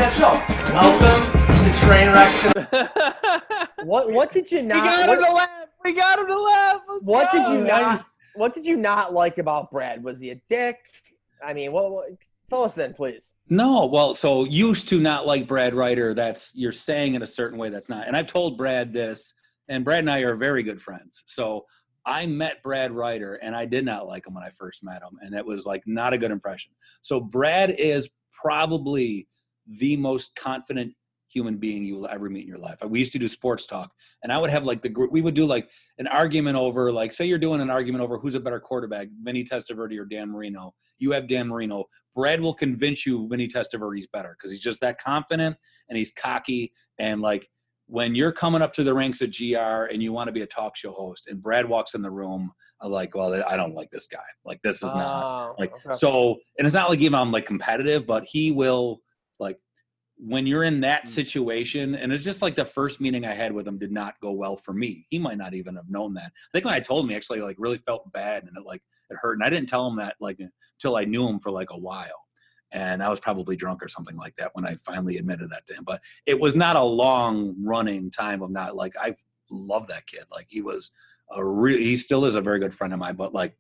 Welcome 0.00 1.22
to 1.64 1.70
Trainwreck 1.81 2.53
to 2.53 3.70
What 3.85 4.11
What 4.12 4.33
did 4.33 4.50
you 4.50 4.62
not? 4.62 4.83
we 4.83 4.88
got 4.90 5.09
what, 5.09 5.18
him 5.18 5.24
to 5.24 5.33
laugh. 5.33 5.68
We 5.85 5.92
got 5.92 6.18
him 6.18 6.26
to 6.26 6.38
laugh. 6.38 6.81
Let's 6.88 7.05
what 7.05 7.33
did 7.33 7.48
you 7.48 7.61
not? 7.64 8.07
What 8.35 8.55
did 8.55 8.64
you 8.64 8.77
not 8.77 9.12
like 9.12 9.38
about 9.38 9.71
Brad? 9.71 10.03
Was 10.03 10.21
he 10.21 10.31
a 10.31 10.40
dick? 10.49 10.79
I 11.45 11.53
mean, 11.53 11.73
what 11.73 12.11
fill 12.51 12.64
us 12.64 12.77
in, 12.79 12.93
please. 12.93 13.37
No, 13.49 13.87
well, 13.87 14.14
so 14.14 14.45
used 14.45 14.88
to 14.90 15.01
not 15.01 15.27
like 15.27 15.47
Brad 15.47 15.73
Riter. 15.73 16.14
That's 16.14 16.55
you're 16.55 16.73
saying 16.73 17.14
in 17.14 17.23
a 17.23 17.27
certain 17.27 17.59
way. 17.59 17.71
That's 17.71 17.88
not. 17.88 18.07
And 18.07 18.16
I've 18.16 18.27
told 18.27 18.59
Brad 18.59 18.93
this, 18.93 19.33
and 19.69 19.85
Brad 19.85 20.01
and 20.01 20.11
I 20.11 20.19
are 20.21 20.37
very 20.37 20.62
good 20.62 20.83
friends. 20.83 21.23
So 21.27 21.64
I 22.05 22.27
met 22.27 22.62
Brad 22.62 22.93
Riter, 22.93 23.38
and 23.40 23.55
I 23.55 23.66
did 23.66 23.85
not 23.85 24.07
like 24.07 24.27
him 24.27 24.35
when 24.35 24.45
I 24.45 24.51
first 24.51 24.83
met 24.83 25.03
him, 25.03 25.19
and 25.23 25.35
it 25.35 25.47
was 25.47 25.64
like 25.64 25.83
not 25.87 26.12
a 26.12 26.19
good 26.19 26.33
impression. 26.33 26.73
So 27.03 27.21
Brad 27.21 27.71
is 27.71 28.09
probably 28.33 29.29
the 29.66 29.97
most 29.97 30.35
confident 30.35 30.95
human 31.33 31.57
being 31.57 31.85
you 31.85 31.95
will 31.97 32.09
ever 32.09 32.29
meet 32.29 32.43
in 32.43 32.49
your 32.49 32.59
life. 32.59 32.79
We 32.87 32.99
used 32.99 33.12
to 33.12 33.19
do 33.19 33.29
sports 33.29 33.66
talk, 33.66 33.93
and 34.23 34.33
I 34.33 34.38
would 34.38 34.51
have 34.51 34.64
like 34.64 34.83
the 34.83 34.88
group. 34.88 35.12
We 35.12 35.23
would 35.23 35.35
do 35.35 35.45
like 35.47 35.71
an 35.99 36.07
argument 36.07 36.57
over, 36.57 36.93
like, 36.93 37.12
say 37.12 37.25
you're 37.25 37.38
doing 37.38 37.61
an 37.61 37.71
argument 37.71 38.03
over 38.03 38.19
who's 38.19 38.35
a 38.35 38.40
better 38.40 38.61
quarterback, 38.61 39.09
Vinny 39.23 39.45
Testaverde 39.45 39.99
or 39.99 40.05
Dan 40.05 40.31
Marino. 40.31 40.75
You 40.99 41.12
have 41.12 41.29
Dan 41.29 41.49
Marino. 41.49 41.85
Brad 42.14 42.40
will 42.40 42.55
convince 42.55 43.07
you 43.07 43.29
Vinny 43.29 43.47
Testaverde's 43.49 44.09
better 44.12 44.37
because 44.38 44.51
he's 44.51 44.61
just 44.61 44.81
that 44.81 45.01
confident 45.01 45.57
and 45.88 45.97
he's 45.97 46.12
cocky. 46.12 46.73
And 46.99 47.21
like 47.23 47.49
when 47.87 48.14
you're 48.14 48.33
coming 48.33 48.62
up 48.62 48.73
to 48.75 48.85
the 48.85 48.93
ranks 48.93 49.21
of 49.21 49.35
GR 49.37 49.57
and 49.57 50.03
you 50.03 50.12
want 50.12 50.29
to 50.29 50.33
be 50.33 50.43
a 50.43 50.47
talk 50.47 50.77
show 50.77 50.93
host, 50.93 51.29
and 51.29 51.40
Brad 51.43 51.69
walks 51.69 51.95
in 51.95 52.03
the 52.03 52.11
room, 52.11 52.51
I'm 52.81 52.90
like, 52.90 53.14
well, 53.14 53.33
I 53.49 53.57
don't 53.57 53.75
like 53.75 53.90
this 53.90 54.07
guy. 54.07 54.19
Like 54.45 54.61
this 54.62 54.77
is 54.77 54.83
not 54.83 55.51
Oh, 55.51 55.55
like 55.59 55.73
okay. 55.87 55.97
so. 55.99 56.37
And 56.59 56.66
it's 56.66 56.75
not 56.75 56.90
like 56.90 57.01
even 57.01 57.19
I'm 57.19 57.33
like 57.33 57.47
competitive, 57.47 58.07
but 58.07 58.25
he 58.25 58.53
will 58.53 59.01
when 60.22 60.46
you're 60.46 60.64
in 60.64 60.80
that 60.80 61.04
Hmm. 61.04 61.11
situation, 61.11 61.94
and 61.94 62.12
it's 62.12 62.24
just 62.24 62.42
like 62.42 62.54
the 62.54 62.64
first 62.64 63.00
meeting 63.00 63.24
I 63.24 63.35
had 63.35 63.52
with 63.52 63.66
him 63.66 63.78
did 63.78 63.90
not 63.92 64.20
go 64.20 64.33
well 64.33 64.56
for 64.56 64.72
me. 64.74 65.06
He 65.09 65.18
might 65.18 65.38
not 65.38 65.54
even 65.54 65.76
have 65.76 65.88
known 65.88 66.14
that. 66.14 66.33
I 66.35 66.50
think 66.52 66.64
when 66.66 66.74
I 66.74 66.80
told 66.80 67.04
him, 67.04 67.11
he 67.11 67.16
actually 67.16 67.40
like 67.40 67.56
really 67.59 67.78
felt 67.78 68.12
bad 68.12 68.44
and 68.44 68.56
it 68.56 68.64
like 68.66 68.83
it 69.09 69.16
hurt. 69.20 69.35
And 69.38 69.44
I 69.44 69.50
didn't 69.50 69.68
tell 69.68 69.87
him 69.88 69.96
that 69.96 70.16
like 70.20 70.38
until 70.38 70.96
I 70.96 71.04
knew 71.04 71.26
him 71.26 71.40
for 71.40 71.50
like 71.50 71.70
a 71.70 71.78
while. 71.78 72.26
And 72.72 73.02
I 73.02 73.09
was 73.09 73.18
probably 73.18 73.56
drunk 73.56 73.83
or 73.83 73.88
something 73.88 74.16
like 74.16 74.37
that 74.37 74.50
when 74.54 74.64
I 74.64 74.76
finally 74.76 75.16
admitted 75.16 75.50
that 75.50 75.66
to 75.68 75.74
him. 75.74 75.85
But 75.85 76.02
it 76.26 76.38
was 76.38 76.54
not 76.54 76.76
a 76.76 76.83
long 76.83 77.56
running 77.61 78.11
time 78.11 78.42
of 78.42 78.50
not 78.50 78.76
like 78.76 78.94
I 79.00 79.16
love 79.50 79.88
that 79.88 80.06
kid. 80.06 80.24
Like 80.30 80.46
he 80.48 80.61
was 80.61 80.90
a 81.30 81.44
real 81.44 81.78
he 81.78 81.96
still 81.96 82.24
is 82.26 82.35
a 82.35 82.40
very 82.40 82.59
good 82.59 82.74
friend 82.74 82.92
of 82.92 82.98
mine, 82.98 83.16
but 83.16 83.33
like 83.35 83.56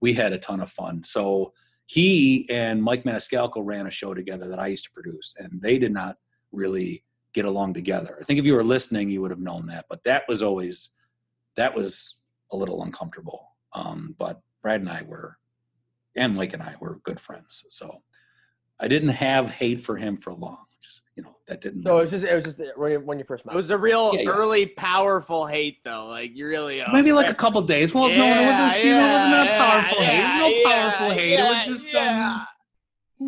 we 0.00 0.12
had 0.12 0.32
a 0.32 0.38
ton 0.38 0.60
of 0.60 0.70
fun. 0.70 1.02
So 1.04 1.52
he 1.92 2.48
and 2.48 2.82
Mike 2.82 3.04
Maniscalco 3.04 3.60
ran 3.62 3.86
a 3.86 3.90
show 3.90 4.14
together 4.14 4.48
that 4.48 4.58
I 4.58 4.68
used 4.68 4.84
to 4.84 4.90
produce, 4.92 5.36
and 5.38 5.60
they 5.60 5.76
did 5.76 5.92
not 5.92 6.16
really 6.50 7.04
get 7.34 7.44
along 7.44 7.74
together. 7.74 8.16
I 8.18 8.24
think 8.24 8.38
if 8.38 8.46
you 8.46 8.54
were 8.54 8.64
listening, 8.64 9.10
you 9.10 9.20
would 9.20 9.30
have 9.30 9.40
known 9.40 9.66
that. 9.66 9.84
But 9.90 10.02
that 10.04 10.22
was 10.26 10.42
always 10.42 10.94
that 11.56 11.74
was 11.74 12.16
a 12.50 12.56
little 12.56 12.82
uncomfortable. 12.82 13.46
Um, 13.74 14.14
but 14.18 14.40
Brad 14.62 14.80
and 14.80 14.88
I 14.88 15.02
were, 15.02 15.36
and 16.16 16.34
Mike 16.34 16.54
and 16.54 16.62
I 16.62 16.76
were 16.80 17.02
good 17.04 17.20
friends. 17.20 17.66
So 17.68 18.02
I 18.80 18.88
didn't 18.88 19.10
have 19.10 19.50
hate 19.50 19.82
for 19.82 19.98
him 19.98 20.16
for 20.16 20.32
long. 20.32 20.64
Just 20.82 21.02
you 21.16 21.22
know 21.22 21.36
that 21.46 21.60
didn't. 21.60 21.82
So 21.82 21.98
it 21.98 22.02
was 22.02 22.10
just 22.10 22.24
it 22.24 22.34
was 22.34 22.44
just 22.44 22.60
when 22.76 23.18
you- 23.18 23.24
first 23.24 23.46
met. 23.46 23.52
It 23.52 23.56
was 23.56 23.70
a 23.70 23.78
real 23.78 24.14
Yeah, 24.14 24.22
yeah. 24.22 24.30
early, 24.30 24.66
powerful 24.66 25.46
hate, 25.46 25.78
though. 25.84 26.06
Like 26.06 26.34
you 26.34 26.46
really 26.46 26.80
uh, 26.80 26.92
maybe 26.92 27.12
like 27.12 27.30
a 27.30 27.34
couple 27.34 27.62
days. 27.62 27.94
Well, 27.94 28.08
no, 28.08 28.14
it 28.14 28.18
wasn't. 28.18 28.84
you 28.84 28.90
know, 28.92 28.98
it 28.98 29.12
wasn't 29.12 29.32
a 29.32 29.44
yeah, 29.44 29.80
powerful 29.80 30.02
hate. 30.02 30.18
It 30.18 30.22
was 30.22 30.38
no 30.40 30.48
yeah, 30.48 30.90
powerful 30.90 31.10
hate. 31.10 31.32
it 31.34 31.42
was 31.72 31.80
just 31.82 31.94
yeah. 31.94 32.34
um, 32.34 32.46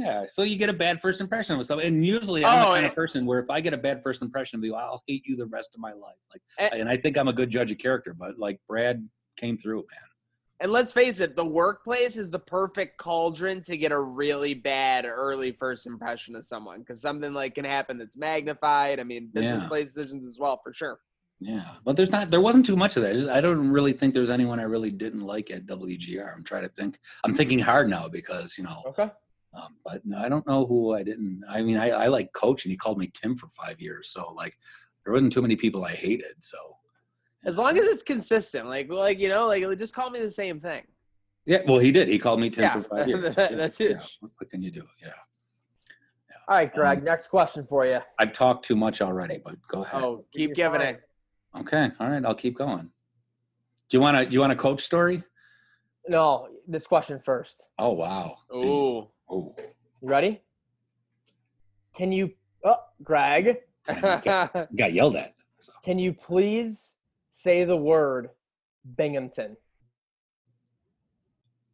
Yeah, 0.00 0.26
so 0.28 0.42
you 0.42 0.56
get 0.56 0.68
a 0.68 0.72
bad 0.72 1.00
first 1.00 1.20
impression 1.20 1.56
with 1.58 1.68
someone, 1.68 1.86
and 1.86 2.04
usually 2.04 2.44
I'm 2.44 2.50
Oh, 2.50 2.58
the 2.58 2.64
kind 2.72 2.82
yeah. 2.82 2.88
of 2.88 2.94
person 2.96 3.24
where 3.26 3.38
if 3.38 3.48
I 3.50 3.60
get 3.60 3.72
a 3.74 3.78
bad 3.78 4.02
first 4.02 4.20
impression 4.22 4.58
of 4.58 4.64
you, 4.64 4.74
I'll 4.74 5.02
hate 5.06 5.22
you 5.26 5.36
the 5.36 5.46
rest 5.46 5.74
of 5.76 5.80
my 5.80 5.92
life. 5.92 6.16
Like, 6.32 6.42
And- 6.58 6.80
and 6.80 6.88
I 6.88 6.96
think 6.96 7.16
I'm 7.16 7.28
a 7.28 7.32
good 7.32 7.50
judge 7.50 7.70
of 7.70 7.78
character, 7.78 8.12
but 8.12 8.36
like 8.38 8.58
Brad 8.66 9.08
came 9.36 9.56
through, 9.56 9.76
man. 9.92 10.08
And 10.60 10.70
let's 10.70 10.92
face 10.92 11.20
it, 11.20 11.34
the 11.34 11.44
workplace 11.44 12.16
is 12.16 12.30
the 12.30 12.38
perfect 12.38 12.96
cauldron 12.98 13.60
to 13.62 13.76
get 13.76 13.92
a 13.92 14.00
really 14.00 14.54
bad 14.54 15.04
early 15.04 15.52
first 15.52 15.86
impression 15.86 16.36
of 16.36 16.44
someone 16.44 16.80
because 16.80 17.00
something 17.00 17.34
like 17.34 17.56
can 17.56 17.64
happen 17.64 17.98
that's 17.98 18.16
magnified. 18.16 19.00
I 19.00 19.04
mean, 19.04 19.30
business 19.32 19.62
Yeah. 19.62 19.68
place 19.68 19.94
decisions 19.94 20.26
as 20.26 20.38
well, 20.38 20.60
for 20.62 20.72
sure. 20.72 21.00
Yeah, 21.40 21.74
but 21.84 21.96
there's 21.96 22.12
not, 22.12 22.30
there 22.30 22.40
wasn't 22.40 22.64
too 22.64 22.76
much 22.76 22.96
of 22.96 23.02
that. 23.02 23.28
I 23.28 23.40
don't 23.40 23.68
really 23.68 23.92
think 23.92 24.14
there's 24.14 24.30
anyone 24.30 24.60
I 24.60 24.64
really 24.64 24.92
didn't 24.92 25.22
like 25.22 25.50
at 25.50 25.66
WGR. 25.66 26.32
I'm 26.34 26.44
trying 26.44 26.62
to 26.62 26.68
think. 26.70 26.98
I'm 27.24 27.34
thinking 27.34 27.58
hard 27.58 27.90
now 27.90 28.08
because 28.08 28.56
you 28.56 28.64
know, 28.64 28.82
okay. 28.86 29.10
um, 29.52 29.76
but 29.84 30.06
no, 30.06 30.18
I 30.18 30.28
don't 30.28 30.46
know 30.46 30.64
who 30.64 30.94
I 30.94 31.02
didn't. 31.02 31.42
I 31.48 31.60
mean, 31.62 31.76
I, 31.76 31.90
I 31.90 32.06
like 32.06 32.32
coach, 32.32 32.64
and 32.64 32.70
he 32.70 32.76
called 32.76 32.98
me 32.98 33.10
Tim 33.12 33.36
for 33.36 33.48
five 33.48 33.80
years, 33.80 34.08
so 34.10 34.32
like 34.32 34.56
there 35.04 35.12
wasn't 35.12 35.32
too 35.32 35.42
many 35.42 35.56
people 35.56 35.84
I 35.84 35.92
hated. 35.92 36.36
So 36.40 36.56
As 37.46 37.58
long 37.58 37.76
as 37.78 37.84
it's 37.84 38.02
consistent, 38.02 38.68
like 38.68 38.90
like 38.90 39.18
you 39.18 39.28
know, 39.28 39.46
like 39.48 39.62
just 39.78 39.94
call 39.94 40.10
me 40.10 40.20
the 40.20 40.30
same 40.30 40.60
thing. 40.60 40.82
Yeah, 41.46 41.60
well, 41.66 41.78
he 41.78 41.92
did. 41.92 42.08
He 42.08 42.18
called 42.18 42.40
me 42.40 42.48
10 42.48 42.62
Yeah, 42.62 42.72
for 42.80 42.82
five 42.96 43.08
years. 43.08 43.20
that- 43.34 43.50
Yeah, 43.50 43.56
that's 43.56 43.78
yeah. 43.78 43.98
What 44.20 44.50
can 44.50 44.62
you 44.62 44.70
do? 44.70 44.82
Yeah. 45.02 45.10
All 46.48 46.56
right, 46.56 46.72
Greg. 46.72 46.98
Um, 46.98 47.04
next 47.04 47.26
question 47.28 47.66
for 47.68 47.84
you. 47.86 48.00
I've 48.18 48.32
talked 48.32 48.64
too 48.64 48.76
much 48.76 49.02
already, 49.02 49.40
but 49.44 49.56
go 49.68 49.82
ahead. 49.82 50.02
Oh, 50.02 50.24
keep 50.34 50.54
giving 50.54 50.80
fine. 50.80 50.88
it. 50.94 51.02
Okay. 51.60 51.90
All 52.00 52.08
right. 52.08 52.24
I'll 52.24 52.34
keep 52.34 52.56
going. 52.56 52.90
Do 53.90 53.96
you 53.96 54.00
want 54.00 54.16
to? 54.16 54.24
Do 54.26 54.32
you 54.32 54.40
want 54.40 54.52
a 54.52 54.56
coach 54.56 54.82
story? 54.82 55.22
No, 56.08 56.48
this 56.66 56.86
question 56.86 57.20
first. 57.22 57.62
Oh 57.78 57.92
wow. 57.92 58.36
Ooh. 58.54 59.08
Oh. 59.30 59.54
You 59.58 60.08
ready? 60.08 60.42
Can 61.96 62.10
you, 62.12 62.32
oh, 62.64 62.76
Greg? 63.02 63.58
Got 63.86 64.92
yelled 64.92 65.16
at. 65.16 65.34
So. 65.60 65.72
Can 65.84 65.98
you 65.98 66.12
please 66.12 66.94
say 67.34 67.64
the 67.64 67.76
word 67.76 68.30
Binghamton? 68.96 69.56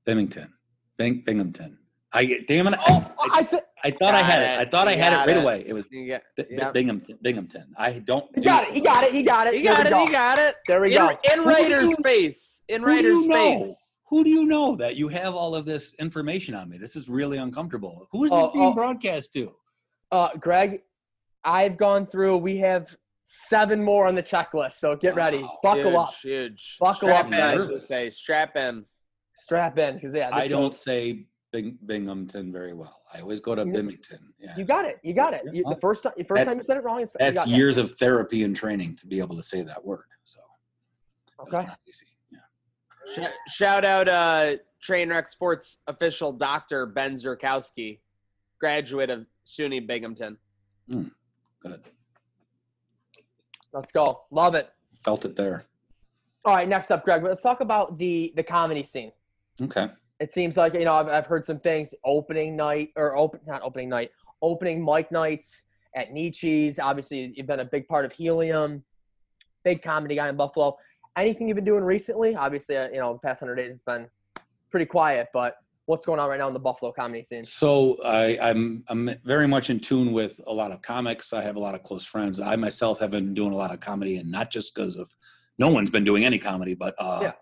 Binghamton. 0.07 0.53
Bing, 0.97 1.23
Binghamton. 1.25 1.79
I 2.13 2.41
damn 2.49 2.67
it. 2.67 2.79
Oh, 2.89 3.13
I, 3.21 3.29
I 3.39 3.43
th- 3.45 3.63
I 3.85 3.91
thought 3.93 4.15
I 4.15 4.23
had 4.23 4.43
it. 4.43 4.45
it. 4.63 4.67
I 4.67 4.71
thought 4.71 4.89
I 4.89 4.95
had 4.97 5.13
it 5.13 5.27
right 5.29 5.37
it. 5.37 5.43
away. 5.45 5.65
It 5.67 5.73
was 5.75 5.85
got, 5.85 6.23
B- 6.37 6.43
B- 6.49 6.57
Yep. 6.57 6.75
Binghamton. 6.75 7.19
Binghamton. 7.23 7.75
I 7.77 7.93
don't. 8.01 8.27
he 8.35 8.41
do- 8.41 8.45
got 8.45 8.65
it. 8.69 8.75
He 8.75 8.81
got 8.81 9.05
it. 9.05 9.13
He 9.13 9.23
got 9.23 9.47
it. 9.47 9.55
he 9.55 9.63
got 9.63 9.87
it. 9.87 9.95
we 9.95 10.07
He 10.07 10.11
got 10.11 10.39
it. 10.39 10.57
There 10.67 10.81
we 10.81 10.93
In, 10.93 10.99
go. 10.99 11.09
in 11.11 11.39
Who 11.39 11.45
do 11.45 11.49
Raiders' 11.49 11.89
you- 11.91 11.97
face. 12.03 12.63
In 12.69 12.83
Who 12.83 13.01
do 13.01 13.07
you 13.09 13.29
know? 13.29 13.65
face. 13.67 13.77
Who 14.09 14.25
do 14.25 14.31
you 14.31 14.45
know 14.47 14.75
that 14.77 14.97
you 14.97 15.07
have 15.09 15.35
all 15.37 15.55
of 15.55 15.65
this 15.67 15.95
information 16.01 16.55
on 16.55 16.69
me? 16.69 16.79
This 16.79 16.97
is 16.97 17.09
really 17.09 17.39
uncomfortable. 17.39 18.09
Who 18.11 18.25
is 18.25 18.31
this 18.31 18.39
Oh, 18.43 18.53
being 18.53 18.65
oh. 18.65 18.73
broadcast 18.75 19.33
to? 19.35 19.53
Uh, 20.11 20.31
Greg, 20.41 20.83
I've 21.45 21.77
gone 21.77 22.07
through. 22.07 22.39
We 22.39 22.57
have 22.59 22.97
seven 23.33 23.83
more 23.83 24.07
on 24.09 24.15
the 24.17 24.23
checklist, 24.23 24.73
so 24.73 24.97
get 24.97 25.15
ready. 25.15 25.39
Wow. 25.39 25.59
Buckle 25.63 25.83
huge, 25.91 25.95
up. 25.97 26.15
Huge. 26.23 26.77
Buckle 26.81 27.09
Strap 27.09 27.27
up, 27.27 27.33
in, 27.33 27.39
guys. 27.39 27.71
as 27.71 27.87
say. 27.89 28.11
Strap 28.11 28.57
in. 28.57 28.85
Strap 29.37 29.79
in, 29.79 29.95
because 29.95 30.15
yeah, 30.15 30.31
I 30.33 30.43
this 30.43 30.51
don't 30.51 30.73
show- 30.75 30.79
say 30.81 31.27
Bing, 31.53 31.79
Binghamton 31.87 32.53
very 32.53 32.75
well. 32.75 33.01
I 33.15 33.21
always 33.21 33.39
go 33.41 33.55
to 33.55 33.65
You- 33.65 33.73
Binghamton. 33.73 34.19
Yeah. 34.41 34.57
You 34.57 34.65
got 34.65 34.85
it. 34.85 34.99
You 35.05 35.15
got 35.15 35.33
it. 35.35 35.43
You, 35.53 35.63
the 35.69 35.79
first 35.81 36.03
time, 36.03 36.13
the 36.17 36.25
first 36.25 36.41
That's- 36.41 36.47
time 36.49 36.59
you 36.59 36.65
said 36.65 36.77
it 36.77 36.83
wrong, 36.85 37.01
it's, 37.03 37.15
you 37.19 37.25
That's 37.27 37.35
got 37.37 37.47
it. 37.49 37.51
years 37.51 37.77
of 37.77 37.93
therapy 37.99 38.43
and 38.43 38.55
training 38.55 38.97
to 38.97 39.07
be 39.07 39.19
able 39.21 39.37
to 39.37 39.43
say 39.43 39.63
that 39.63 39.85
word. 39.85 40.05
So 40.25 40.41
Okay. 41.41 41.65
not 41.67 41.79
easy. 41.89 42.07
Yeah. 42.31 43.29
Sh- 43.29 43.53
shout 43.55 43.85
out 43.85 44.09
uh, 44.09 44.57
Trainwreck 44.87 45.29
Sports 45.29 45.79
official 45.87 46.33
Dr. 46.33 46.87
Ben 46.87 47.15
Zurkowski, 47.15 48.01
graduate 48.61 49.09
of 49.11 49.27
SUNY 49.47 49.87
Binghamton. 49.87 50.37
Good. 50.89 51.81
Let's 53.73 53.93
go. 53.93 54.23
Love 54.31 54.55
it. 54.55 54.71
Felt 54.95 55.25
it 55.25 55.37
there. 55.37 55.65
All 56.45 56.55
right, 56.55 56.69
next 56.69 56.91
up, 56.91 57.05
Greg. 57.05 57.23
Let's 57.23 57.43
talk 57.43 57.61
about 57.61 57.99
the 57.99 58.33
the 58.37 58.43
comedy 58.43 58.83
scene. 58.83 59.13
Okay. 59.61 59.89
It 60.21 60.33
seems 60.33 60.57
like 60.57 60.75
you 60.75 60.85
know 60.85 60.95
I've, 60.95 61.09
I've 61.09 61.27
heard 61.27 61.45
some 61.45 61.61
things. 61.61 61.95
Opening 62.05 62.57
night 62.57 62.91
or 62.97 63.17
open 63.17 63.41
not 63.47 63.63
opening 63.63 63.89
night, 63.89 64.11
opening 64.43 64.85
mic 64.85 65.13
nights 65.13 65.65
at 65.95 66.13
Nietzsche's. 66.13 66.79
Obviously, 66.79 67.33
you've 67.37 67.47
been 67.47 67.61
a 67.61 67.65
big 67.65 67.87
part 67.89 68.05
of 68.05 68.13
Helium. 68.13 68.83
Big 69.65 69.83
comedy 69.83 70.15
guy 70.15 70.29
in 70.29 70.37
Buffalo. 70.37 70.77
Anything 71.17 71.49
you've 71.49 71.57
been 71.57 71.65
doing 71.65 71.85
recently? 71.85 72.35
Obviously, 72.35 72.77
uh, 72.77 72.89
you 72.89 72.99
know, 72.99 73.13
the 73.13 73.19
past 73.19 73.41
hundred 73.41 73.57
days 73.57 73.75
has 73.75 73.83
been 73.83 74.07
pretty 74.71 74.87
quiet. 74.87 75.29
But 75.33 75.57
what's 75.91 76.07
going 76.07 76.21
on 76.21 76.29
right 76.29 76.39
now 76.39 76.47
in 76.47 76.55
the 76.55 76.61
Buffalo 76.61 76.93
comedy 76.93 77.25
scene? 77.25 77.45
So 77.45 78.01
I, 78.05 78.39
I'm 78.41 78.85
I'm 78.89 79.11
very 79.25 79.49
much 79.49 79.71
in 79.71 79.81
tune 79.81 80.13
with 80.13 80.41
a 80.47 80.53
lot 80.53 80.71
of 80.71 80.81
comics. 80.83 81.33
I 81.33 81.43
have 81.43 81.57
a 81.57 81.59
lot 81.59 81.75
of 81.75 81.83
close 81.83 82.05
friends. 82.05 82.41
I 82.41 82.55
myself 82.57 83.01
have 83.01 83.11
been 83.11 83.35
doing 83.35 83.53
a 83.53 83.57
lot 83.57 83.73
of 83.75 83.81
comedy, 83.81 84.17
and 84.19 84.31
not 84.31 84.51
just 84.51 84.75
because 84.75 84.97
of 84.97 85.11
no 85.59 85.69
one's 85.69 85.91
been 85.91 86.05
doing 86.05 86.25
any 86.25 86.39
comedy, 86.39 86.75
but 86.75 86.95
uh, 86.99 87.19
Yeah. 87.23 87.33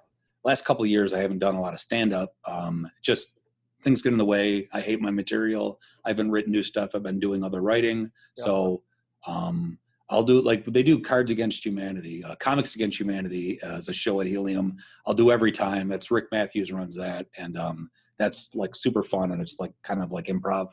last 0.45 0.65
couple 0.65 0.83
of 0.83 0.91
years 0.91 1.13
I 1.13 1.21
haven't 1.21 1.39
done 1.41 1.55
a 1.55 1.61
lot 1.61 1.75
of 1.75 1.81
stand 1.81 2.13
up. 2.13 2.35
Um, 2.47 2.91
just 3.03 3.39
things 3.83 4.03
get 4.03 4.13
in 4.13 4.19
the 4.19 4.25
way. 4.25 4.69
I 4.73 4.81
hate 4.81 5.01
my 5.01 5.11
material. 5.11 5.79
I 6.05 6.09
haven't 6.09 6.31
written 6.31 6.51
new 6.51 6.63
stuff. 6.65 6.95
I've 6.95 7.03
been 7.05 7.21
doing 7.21 7.45
other 7.45 7.61
writing. 7.61 8.11
So 8.35 8.83
um, 9.27 9.79
I'll 10.11 10.23
do 10.25 10.41
like 10.41 10.65
they 10.65 10.83
do 10.83 11.01
Cards 11.01 11.31
Against 11.31 11.65
Humanity, 11.67 12.25
uh, 12.25 12.35
Comics 12.37 12.75
Against 12.75 12.99
Humanity 12.99 13.63
uh, 13.63 13.77
as 13.77 13.91
a 13.91 13.93
show 13.93 14.21
at 14.23 14.27
Helium. 14.27 14.79
I'll 15.07 15.13
do 15.15 15.31
every 15.31 15.53
time. 15.53 15.87
That's 15.89 16.11
Rick 16.11 16.27
Matthews 16.33 16.73
runs 16.73 16.97
that, 16.97 17.27
and 17.37 17.59
um, 17.59 17.91
that's 18.19 18.55
like 18.55 18.75
super 18.75 19.03
fun 19.03 19.33
and 19.33 19.41
it's 19.41 19.59
like 19.61 19.73
kind 19.85 20.03
of 20.03 20.13
like 20.13 20.27
improv. 20.27 20.69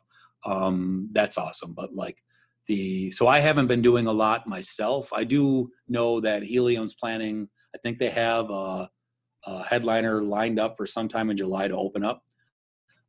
Um, 0.45 1.09
that's 1.13 1.37
awesome. 1.37 1.73
But 1.73 1.93
like 1.93 2.17
the 2.67 3.11
so 3.11 3.27
I 3.27 3.39
haven't 3.39 3.67
been 3.67 3.81
doing 3.81 4.07
a 4.07 4.11
lot 4.11 4.47
myself. 4.47 5.11
I 5.13 5.23
do 5.23 5.69
know 5.87 6.19
that 6.21 6.43
Helium's 6.43 6.95
planning. 6.95 7.47
I 7.75 7.77
think 7.79 7.99
they 7.99 8.09
have 8.09 8.49
a, 8.49 8.89
a 9.45 9.63
headliner 9.63 10.23
lined 10.23 10.59
up 10.59 10.77
for 10.77 10.87
sometime 10.87 11.29
in 11.29 11.37
July 11.37 11.67
to 11.67 11.75
open 11.75 12.03
up. 12.03 12.23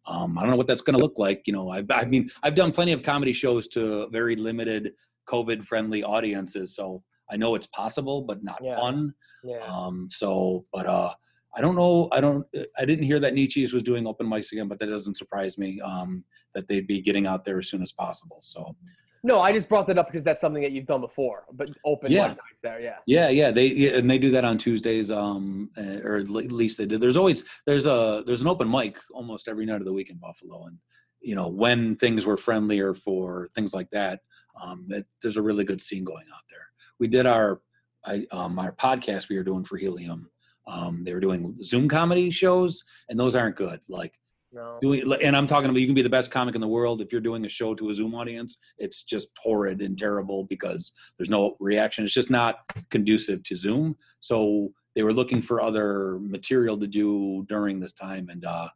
Um, 0.07 0.39
I 0.39 0.43
don't 0.43 0.51
know 0.51 0.57
what 0.57 0.67
that's 0.67 0.83
going 0.83 0.97
to 0.97 1.03
look 1.03 1.19
like. 1.19 1.43
You 1.47 1.53
know, 1.53 1.71
I, 1.71 1.83
I 1.91 2.05
mean, 2.05 2.29
I've 2.43 2.55
done 2.55 2.73
plenty 2.73 2.93
of 2.93 3.03
comedy 3.03 3.33
shows 3.33 3.67
to 3.69 4.09
very 4.11 4.37
limited 4.37 4.93
COVID-friendly 5.29 6.05
audiences, 6.05 6.77
so 6.77 7.03
I 7.29 7.37
know 7.37 7.57
it's 7.57 7.67
possible, 7.69 8.23
but 8.23 8.45
not 8.45 8.61
Yeah. 8.63 8.77
fun. 8.77 9.15
Yeah. 9.43 9.59
Um, 9.67 10.09
so, 10.11 10.65
but 10.73 10.87
uh, 10.87 11.13
I 11.57 11.61
don't 11.63 11.75
know. 11.75 12.09
I 12.13 12.21
don't. 12.21 12.47
I 12.79 12.85
didn't 12.85 13.07
hear 13.07 13.19
that 13.21 13.33
Nietzsche's 13.35 13.73
was 13.73 13.83
doing 13.83 14.07
open 14.07 14.27
mics 14.27 14.53
again, 14.53 14.69
but 14.69 14.79
that 14.79 14.87
doesn't 14.87 15.15
surprise 15.17 15.57
me. 15.57 15.81
Um, 15.81 16.23
that 16.55 16.69
they'd 16.69 16.87
be 16.87 17.01
getting 17.01 17.27
out 17.27 17.45
there 17.45 17.59
as 17.59 17.69
soon 17.69 17.83
as 17.83 17.93
possible. 17.93 18.39
So, 18.41 18.75
No, 19.23 19.41
I 19.41 19.53
just 19.53 19.69
brought 19.69 19.87
that 19.89 19.99
up 19.99 20.07
because 20.07 20.23
that's 20.23 20.41
something 20.41 20.63
that 20.63 20.73
you've 20.73 20.87
done 20.87 21.01
before. 21.01 21.45
But 21.53 21.71
open 21.85 22.13
Yeah. 22.13 22.29
mic 22.29 22.37
nights 22.37 22.61
there, 22.63 22.81
yeah. 22.81 22.99
yeah, 23.07 23.29
yeah, 23.29 23.51
they 23.51 23.67
yeah, 23.67 23.97
and 23.97 24.09
they 24.11 24.19
do 24.19 24.31
that 24.33 24.45
on 24.45 24.59
Tuesdays. 24.59 25.11
Um, 25.11 25.71
uh, 25.79 26.01
or 26.05 26.17
at 26.17 26.29
at 26.29 26.53
least 26.53 26.79
they 26.79 26.87
did. 26.87 27.01
There's 27.01 27.17
always 27.17 27.45
there's 27.67 27.87
a 27.87 28.23
there's 28.27 28.43
an 28.43 28.49
open 28.49 28.71
mic 28.71 28.99
almost 29.15 29.49
every 29.49 29.67
night 29.67 29.81
of 29.81 29.87
the 29.87 29.93
week 29.93 30.11
in 30.11 30.19
Buffalo, 30.19 30.67
and 30.67 30.79
you 31.21 31.35
know 31.35 31.49
when 31.49 31.97
things 31.97 32.27
were 32.27 32.37
friendlier 32.37 32.95
for 32.95 33.49
things 33.55 33.73
like 33.73 33.91
that, 33.91 34.21
um, 34.63 34.87
it, 34.91 35.07
there's 35.23 35.39
a 35.39 35.43
really 35.43 35.65
good 35.65 35.81
scene 35.81 36.05
going 36.05 36.27
out 36.35 36.45
there. 36.51 36.67
We 37.01 37.09
did 37.09 37.27
our 37.27 37.63
I 38.05 38.27
um, 38.31 38.59
our 38.59 38.73
podcast 38.73 39.29
we 39.29 39.37
were 39.37 39.43
doing 39.45 39.65
for 39.65 39.77
Helium. 39.77 40.31
Um, 40.67 41.05
they 41.05 41.13
were 41.15 41.21
doing 41.21 41.57
Zoom 41.63 41.89
comedy 41.89 42.31
shows, 42.31 42.83
and 43.09 43.19
those 43.19 43.37
aren't 43.37 43.57
good. 43.57 43.81
Like 43.89 44.15
No. 44.53 44.79
doing 44.81 45.03
and 45.23 45.37
i'm 45.37 45.47
talking 45.47 45.69
about 45.69 45.81
you 45.81 45.87
can 45.87 45.95
be 45.95 46.03
the 46.03 46.17
best 46.19 46.31
comic 46.31 46.55
in 46.55 46.61
the 46.61 46.69
world 46.79 47.01
if 47.01 47.11
you're 47.13 47.21
doing 47.29 47.45
a 47.45 47.49
show 47.49 47.75
to 47.75 47.91
a 47.91 47.95
zoom 47.95 48.15
audience 48.15 48.57
it's 48.79 49.03
just 49.03 49.29
horrid 49.45 49.83
and 49.83 49.99
terrible 49.99 50.45
because 50.45 50.93
there's 51.17 51.29
no 51.29 51.57
reaction 51.61 52.05
it's 52.05 52.15
just 52.15 52.31
not 52.31 52.55
conducive 52.91 53.43
to 53.49 53.55
zoom 53.57 53.97
so 54.21 54.39
they 54.95 55.03
were 55.03 55.13
looking 55.13 55.43
for 55.43 55.61
other 55.61 56.19
material 56.37 56.79
to 56.79 56.87
do 56.87 57.45
during 57.49 57.81
this 57.81 57.93
time 57.93 58.29
and 58.31 58.45
uh, 58.47 58.69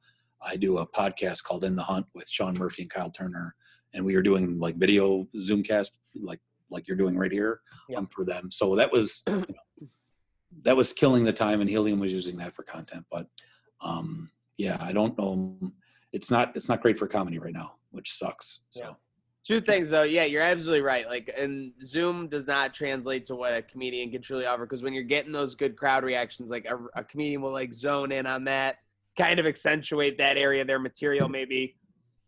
i 0.50 0.54
do 0.56 0.78
a 0.78 0.86
podcast 0.86 1.44
called 1.44 1.64
in 1.64 1.76
the 1.76 1.82
hunt 1.92 2.06
with 2.16 2.28
sean 2.28 2.54
murphy 2.58 2.82
and 2.82 2.90
kyle 2.90 3.10
turner 3.10 3.54
and 3.94 4.04
we 4.04 4.14
were 4.16 4.22
doing 4.30 4.58
like 4.58 4.76
video 4.76 5.26
zoomcast 5.48 5.90
like 6.30 6.40
like 6.74 6.86
you're 6.86 7.02
doing 7.04 7.16
right 7.16 7.32
here 7.32 7.60
Yeah. 7.88 7.98
um, 7.98 8.08
for 8.14 8.24
them 8.32 8.50
so 8.50 8.64
that 8.76 8.90
was 8.92 9.22
you 9.28 9.32
know, 9.36 9.44
that 10.62 10.76
was 10.76 10.92
killing 10.92 11.24
the 11.24 11.32
time 11.32 11.60
and 11.60 11.70
helium 11.70 11.98
was 12.00 12.12
using 12.12 12.36
that 12.36 12.54
for 12.54 12.62
content 12.62 13.04
but 13.10 13.26
um 13.80 14.30
yeah 14.56 14.76
i 14.80 14.92
don't 14.92 15.16
know 15.18 15.56
it's 16.12 16.30
not 16.30 16.54
it's 16.56 16.68
not 16.68 16.80
great 16.82 16.98
for 16.98 17.06
comedy 17.06 17.38
right 17.38 17.54
now 17.54 17.74
which 17.90 18.16
sucks 18.16 18.60
so 18.70 18.84
Yeah. 18.84 18.92
Two 19.42 19.60
things 19.60 19.88
though, 19.88 20.02
yeah, 20.02 20.24
you're 20.24 20.42
absolutely 20.42 20.82
right. 20.82 21.08
Like, 21.08 21.32
and 21.36 21.72
Zoom 21.82 22.28
does 22.28 22.46
not 22.46 22.74
translate 22.74 23.24
to 23.24 23.34
what 23.34 23.54
a 23.54 23.62
comedian 23.62 24.10
can 24.10 24.20
truly 24.20 24.44
offer 24.44 24.66
because 24.66 24.82
when 24.82 24.92
you're 24.92 25.02
getting 25.02 25.32
those 25.32 25.54
good 25.54 25.76
crowd 25.76 26.04
reactions, 26.04 26.50
like 26.50 26.66
a, 26.66 26.78
a 26.94 27.02
comedian 27.02 27.40
will 27.40 27.50
like 27.50 27.72
zone 27.72 28.12
in 28.12 28.26
on 28.26 28.44
that, 28.44 28.76
kind 29.16 29.40
of 29.40 29.46
accentuate 29.46 30.18
that 30.18 30.36
area 30.36 30.60
of 30.60 30.66
their 30.66 30.78
material, 30.78 31.26
maybe, 31.26 31.74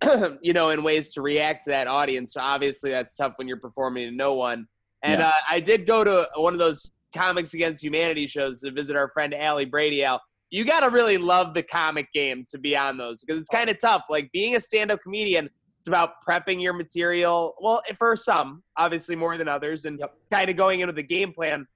you 0.40 0.54
know, 0.54 0.70
in 0.70 0.82
ways 0.82 1.12
to 1.12 1.20
react 1.20 1.64
to 1.64 1.70
that 1.70 1.87
audience. 1.87 2.32
So 2.32 2.40
obviously, 2.40 2.90
that's 2.90 3.14
tough 3.14 3.35
when 3.37 3.46
you're 3.46 3.61
performing 3.61 4.08
to 4.08 4.16
no 4.16 4.32
one. 4.32 4.66
And 5.02 5.20
Yeah. 5.20 5.28
uh, 5.28 5.32
I 5.50 5.61
did 5.61 5.87
go 5.87 6.02
to 6.04 6.26
one 6.37 6.54
of 6.54 6.58
those 6.58 6.96
Comics 7.14 7.55
Against 7.55 7.83
Humanity 7.83 8.27
shows 8.27 8.61
to 8.61 8.70
visit 8.70 8.96
our 8.96 9.09
friend 9.09 9.35
Allie 9.35 9.64
Brady. 9.64 10.05
Al, 10.05 10.20
you 10.51 10.64
got 10.64 10.81
to 10.81 10.90
really 10.90 11.18
love 11.18 11.55
the 11.55 11.62
comic 11.62 12.12
game 12.12 12.46
to 12.51 12.59
be 12.59 12.77
on 12.77 12.96
those 12.96 13.22
because 13.22 13.40
it's 13.40 13.48
kind 13.48 13.70
of 13.70 13.79
tough. 13.79 14.05
Like 14.11 14.31
being 14.33 14.57
a 14.57 14.61
stand-up 14.61 15.01
comedian 15.03 15.48
it's 15.83 15.88
about 15.88 16.25
prepping 16.25 16.62
your 16.62 16.75
material. 16.75 17.57
Well, 17.61 17.83
eh, 17.88 17.94
for 17.98 18.14
some, 18.14 18.62
obviously 18.77 19.16
more 19.16 19.37
than 19.37 19.48
others, 19.48 19.85
and 19.85 20.01
kind 20.31 20.48
of 20.48 20.57
going 20.57 20.79
into 20.79 20.92
the 20.92 21.03
game 21.03 21.33
plan. 21.33 21.66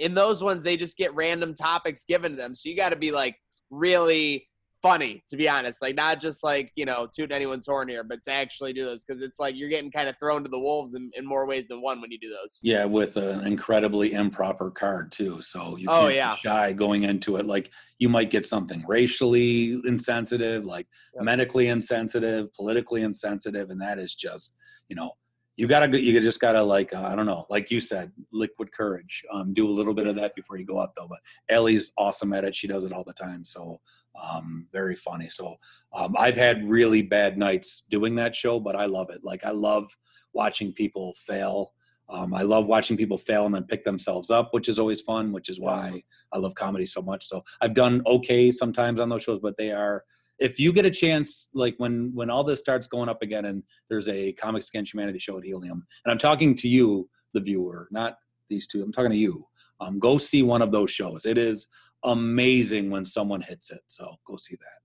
In 0.00 0.14
those 0.14 0.42
ones, 0.42 0.64
they 0.64 0.76
just 0.76 0.96
get 0.96 1.14
random 1.14 1.54
topics 1.54 2.02
given 2.02 2.32
to 2.32 2.36
them, 2.36 2.56
so 2.56 2.68
you 2.68 2.76
got 2.76 2.88
to 2.88 2.96
be 2.96 3.12
like 3.12 3.36
really 3.70 4.48
funny, 4.82 5.22
to 5.28 5.36
be 5.36 5.48
honest. 5.48 5.82
Like 5.82 5.94
not 5.96 6.20
just 6.20 6.42
like 6.42 6.70
you 6.76 6.84
know 6.84 7.08
toot 7.14 7.32
anyone's 7.32 7.66
horn 7.66 7.88
here, 7.88 8.04
but 8.04 8.22
to 8.24 8.32
actually 8.32 8.72
do 8.72 8.84
those 8.84 9.04
because 9.04 9.22
it's 9.22 9.38
like 9.38 9.54
you're 9.56 9.68
getting 9.68 9.90
kind 9.90 10.08
of 10.08 10.16
thrown 10.18 10.42
to 10.42 10.48
the 10.48 10.58
wolves 10.58 10.94
in, 10.94 11.10
in 11.16 11.24
more 11.26 11.46
ways 11.46 11.68
than 11.68 11.82
one 11.82 12.00
when 12.00 12.10
you 12.10 12.18
do 12.18 12.28
those. 12.30 12.58
yeah 12.62 12.84
with 12.84 13.16
an 13.16 13.46
incredibly 13.46 14.12
improper 14.12 14.70
card 14.70 15.10
too 15.12 15.40
so 15.42 15.76
you 15.76 15.88
Oh, 15.88 16.02
can't 16.04 16.14
yeah. 16.14 16.34
be 16.34 16.40
shy 16.42 16.72
going 16.72 17.04
into 17.04 17.36
it 17.36 17.46
like 17.46 17.70
you 17.98 18.08
might 18.08 18.30
get 18.30 18.46
something 18.46 18.84
racially 18.88 19.80
insensitive 19.86 20.64
like 20.64 20.86
Yep. 21.14 21.24
medically 21.24 21.68
insensitive 21.68 22.52
politically 22.54 23.02
insensitive 23.02 23.70
and 23.70 23.80
that 23.80 23.98
is 23.98 24.14
just 24.14 24.56
you 24.88 24.96
know 24.96 25.10
you 25.56 25.66
gotta 25.66 25.88
go- 25.88 25.98
you 25.98 26.18
just 26.20 26.40
gotta 26.40 26.62
like 26.62 26.94
uh, 26.94 27.02
I 27.02 27.14
don't 27.14 27.26
know, 27.26 27.44
like 27.50 27.70
you 27.70 27.80
said, 27.82 28.12
liquid 28.32 28.72
courage. 28.72 29.22
Um, 29.30 29.52
do 29.52 29.68
a 29.68 29.70
little 29.78 29.92
bit 29.92 30.06
of 30.06 30.14
that 30.16 30.34
before 30.34 30.56
you 30.56 30.64
go 30.64 30.80
out 30.80 30.94
though. 30.96 31.06
But 31.06 31.18
Ellie's 31.50 31.92
awesome 31.98 32.32
at 32.32 32.44
it. 32.44 32.56
She 32.56 32.66
does 32.66 32.84
it 32.84 32.92
all 32.94 33.04
the 33.04 33.12
time. 33.12 33.44
So 33.44 33.78
um, 34.22 34.66
very 34.72 34.96
funny. 34.96 35.28
So 35.28 35.56
um, 35.92 36.14
I've 36.18 36.36
had 36.36 36.68
really 36.68 37.02
bad 37.02 37.38
nights 37.38 37.84
doing 37.90 38.14
that 38.16 38.36
show, 38.36 38.60
but 38.60 38.76
I 38.76 38.86
love 38.86 39.10
it. 39.10 39.20
Like 39.24 39.44
I 39.44 39.50
love 39.50 39.88
watching 40.32 40.72
people 40.72 41.14
fail. 41.16 41.72
Um, 42.08 42.34
I 42.34 42.42
love 42.42 42.66
watching 42.66 42.96
people 42.96 43.18
fail 43.18 43.46
and 43.46 43.54
then 43.54 43.64
pick 43.64 43.84
themselves 43.84 44.30
up, 44.30 44.48
which 44.52 44.68
is 44.68 44.78
always 44.78 45.00
fun. 45.00 45.32
Which 45.32 45.48
is 45.48 45.60
why 45.60 46.02
I 46.32 46.38
love 46.38 46.54
comedy 46.54 46.86
so 46.86 47.02
much. 47.02 47.26
So 47.26 47.42
I've 47.60 47.74
done 47.74 48.02
okay 48.06 48.50
sometimes 48.50 49.00
on 49.00 49.08
those 49.08 49.22
shows, 49.22 49.40
but 49.40 49.56
they 49.56 49.70
are 49.70 50.04
if 50.40 50.58
you 50.58 50.72
get 50.72 50.86
a 50.86 50.90
chance, 50.90 51.50
like 51.54 51.74
when 51.76 52.10
when 52.14 52.30
all 52.30 52.42
this 52.42 52.58
starts 52.58 52.86
going 52.86 53.08
up 53.08 53.22
again, 53.22 53.44
and 53.44 53.62
there's 53.88 54.08
a 54.08 54.32
Comics 54.32 54.70
Against 54.70 54.92
Humanity 54.92 55.18
show 55.18 55.38
at 55.38 55.44
Helium, 55.44 55.86
and 56.04 56.12
I'm 56.12 56.18
talking 56.18 56.56
to 56.56 56.68
you, 56.68 57.08
the 57.34 57.40
viewer, 57.40 57.88
not 57.92 58.16
these 58.48 58.66
two. 58.66 58.82
I'm 58.82 58.92
talking 58.92 59.10
to 59.10 59.16
you. 59.16 59.46
Um, 59.80 59.98
go 59.98 60.18
see 60.18 60.42
one 60.42 60.62
of 60.62 60.72
those 60.72 60.90
shows. 60.90 61.24
It 61.24 61.38
is 61.38 61.66
amazing 62.04 62.90
when 62.90 63.04
someone 63.04 63.40
hits 63.40 63.70
it. 63.70 63.80
So 63.86 64.16
go 64.26 64.36
see 64.36 64.56
that. 64.56 64.80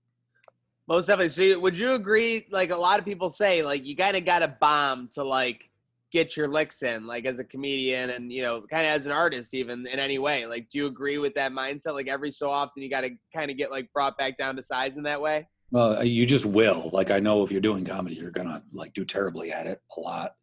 Most 0.88 1.06
definitely. 1.06 1.30
So, 1.30 1.58
would 1.58 1.76
you 1.76 1.94
agree? 1.94 2.46
Like 2.50 2.70
a 2.70 2.76
lot 2.76 2.98
of 2.98 3.04
people 3.04 3.28
say, 3.28 3.62
like 3.62 3.84
you 3.84 3.96
kind 3.96 4.16
of 4.16 4.24
got 4.24 4.40
to 4.40 4.48
bomb 4.48 5.08
to 5.14 5.24
like 5.24 5.68
get 6.12 6.36
your 6.36 6.48
licks 6.48 6.82
in, 6.82 7.06
like 7.06 7.26
as 7.26 7.40
a 7.40 7.44
comedian 7.44 8.10
and 8.10 8.32
you 8.32 8.42
know, 8.42 8.62
kind 8.70 8.86
of 8.86 8.92
as 8.92 9.06
an 9.06 9.12
artist, 9.12 9.52
even 9.52 9.86
in 9.86 9.98
any 9.98 10.18
way. 10.18 10.46
Like, 10.46 10.68
do 10.70 10.78
you 10.78 10.86
agree 10.86 11.18
with 11.18 11.34
that 11.34 11.52
mindset? 11.52 11.94
Like 11.94 12.08
every 12.08 12.30
so 12.30 12.48
often, 12.48 12.82
you 12.82 12.88
got 12.88 13.00
to 13.00 13.10
kind 13.34 13.50
of 13.50 13.56
get 13.56 13.72
like 13.72 13.92
brought 13.92 14.16
back 14.16 14.36
down 14.36 14.54
to 14.56 14.62
size 14.62 14.96
in 14.96 15.02
that 15.04 15.20
way. 15.20 15.48
Well, 15.72 16.04
you 16.04 16.26
just 16.26 16.46
will. 16.46 16.90
Like 16.92 17.10
I 17.10 17.18
know 17.18 17.42
if 17.42 17.50
you're 17.50 17.60
doing 17.60 17.84
comedy, 17.84 18.14
you're 18.14 18.30
gonna 18.30 18.62
like 18.72 18.94
do 18.94 19.04
terribly 19.04 19.52
at 19.52 19.66
it 19.66 19.80
a 19.96 20.00
lot, 20.00 20.36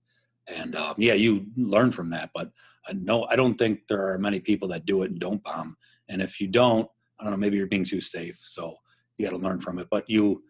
and 0.47 0.75
um, 0.75 0.95
yeah, 0.97 1.13
you 1.13 1.45
learn 1.55 1.91
from 1.91 2.09
that. 2.09 2.31
But 2.33 2.51
I 2.87 2.93
no, 2.93 3.25
I 3.25 3.37
don't 3.37 3.55
think 3.55 3.87
there 3.87 4.11
are 4.11 4.17
many 4.17 4.41
people 4.41 4.67
that 4.69 4.85
do 4.85 5.03
it 5.03 5.11
and 5.11 5.19
don't 5.19 5.41
bomb. 5.41 5.77
And 6.09 6.21
if 6.21 6.39
you 6.39 6.47
don't, 6.47 6.87
I 7.19 7.23
don't 7.23 7.31
know, 7.31 7.37
maybe 7.37 7.57
you're 7.57 7.67
being 7.67 7.85
too 7.85 8.01
safe. 8.01 8.39
So 8.43 8.75
you 9.17 9.25
got 9.25 9.31
to 9.31 9.37
learn 9.37 9.59
from 9.59 9.79
it. 9.79 9.87
But 9.89 10.09
you, 10.09 10.43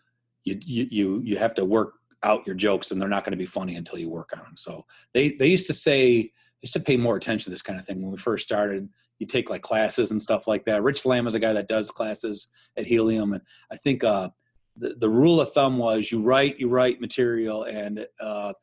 you, 0.43 0.59
you, 0.65 1.21
you, 1.23 1.37
have 1.37 1.53
to 1.55 1.65
work 1.65 1.93
out 2.23 2.45
your 2.45 2.55
jokes, 2.55 2.91
and 2.91 3.01
they're 3.01 3.09
not 3.09 3.23
going 3.23 3.31
to 3.31 3.37
be 3.37 3.45
funny 3.45 3.75
until 3.75 3.99
you 3.99 4.09
work 4.09 4.31
on 4.33 4.43
them. 4.43 4.55
So 4.57 4.85
they 5.13 5.31
they 5.31 5.47
used 5.47 5.67
to 5.67 5.73
say 5.73 6.21
they 6.23 6.31
used 6.61 6.73
to 6.73 6.79
pay 6.79 6.97
more 6.97 7.15
attention 7.15 7.45
to 7.45 7.49
this 7.51 7.61
kind 7.61 7.79
of 7.79 7.85
thing 7.85 8.01
when 8.01 8.11
we 8.11 8.17
first 8.17 8.45
started. 8.45 8.89
You 9.19 9.27
take 9.27 9.49
like 9.49 9.61
classes 9.61 10.11
and 10.11 10.21
stuff 10.21 10.47
like 10.47 10.65
that. 10.65 10.83
Rich 10.83 11.05
Lamb 11.05 11.27
is 11.27 11.35
a 11.35 11.39
guy 11.39 11.53
that 11.53 11.67
does 11.67 11.91
classes 11.91 12.49
at 12.77 12.85
Helium, 12.85 13.33
and 13.33 13.41
I 13.71 13.77
think 13.77 14.03
uh, 14.03 14.29
the, 14.75 14.95
the 14.99 15.09
rule 15.09 15.39
of 15.39 15.53
thumb 15.53 15.77
was 15.77 16.11
you 16.11 16.21
write 16.21 16.59
you 16.59 16.69
write 16.69 17.01
material 17.01 17.63
and 17.63 18.05
uh, 18.19 18.53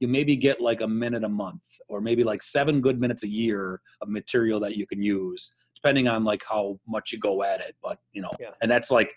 you 0.00 0.08
maybe 0.08 0.36
get 0.36 0.60
like 0.60 0.80
a 0.80 0.88
minute 0.88 1.24
a 1.24 1.28
month 1.28 1.62
or 1.88 2.00
maybe 2.00 2.24
like 2.24 2.42
seven 2.42 2.80
good 2.80 3.00
minutes 3.00 3.22
a 3.22 3.28
year 3.28 3.80
of 4.00 4.08
material 4.08 4.58
that 4.60 4.76
you 4.76 4.86
can 4.86 5.00
use 5.00 5.54
depending 5.82 6.08
on 6.08 6.24
like 6.24 6.42
how 6.48 6.78
much 6.86 7.12
you 7.12 7.18
go 7.18 7.42
at 7.42 7.60
it 7.60 7.74
but 7.82 7.98
you 8.12 8.22
know 8.22 8.30
Yeah. 8.40 8.50
and 8.60 8.70
that's 8.70 8.90
like 8.90 9.12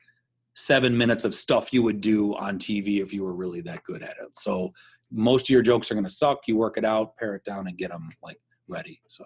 seven 0.56 0.97
minutes 0.97 1.23
of 1.23 1.36
stuff 1.36 1.73
you 1.73 1.84
would 1.84 2.01
do 2.01 2.36
on 2.36 2.58
tv 2.58 3.01
if 3.04 3.13
you 3.13 3.23
were 3.23 3.34
really 3.34 3.62
that 3.62 3.84
good 3.84 4.01
at 4.01 4.12
it 4.21 4.30
so 4.34 4.73
most 5.12 5.43
of 5.45 5.49
your 5.49 5.62
jokes 5.62 5.91
are 5.91 5.93
going 5.95 6.06
to 6.06 6.10
suck 6.10 6.39
you 6.47 6.58
work 6.58 6.78
it 6.78 6.86
out 6.86 7.15
pare 7.17 7.36
it 7.36 7.43
down 7.45 7.67
and 7.67 7.78
get 7.78 7.91
them 7.91 8.10
like 8.23 8.39
ready 8.67 8.99
so 9.08 9.23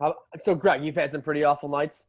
How, 0.00 0.14
so, 0.38 0.54
Greg, 0.54 0.82
you've 0.84 0.96
had 0.96 1.12
some 1.12 1.22
pretty 1.22 1.44
awful 1.44 1.68
nights. 1.68 2.06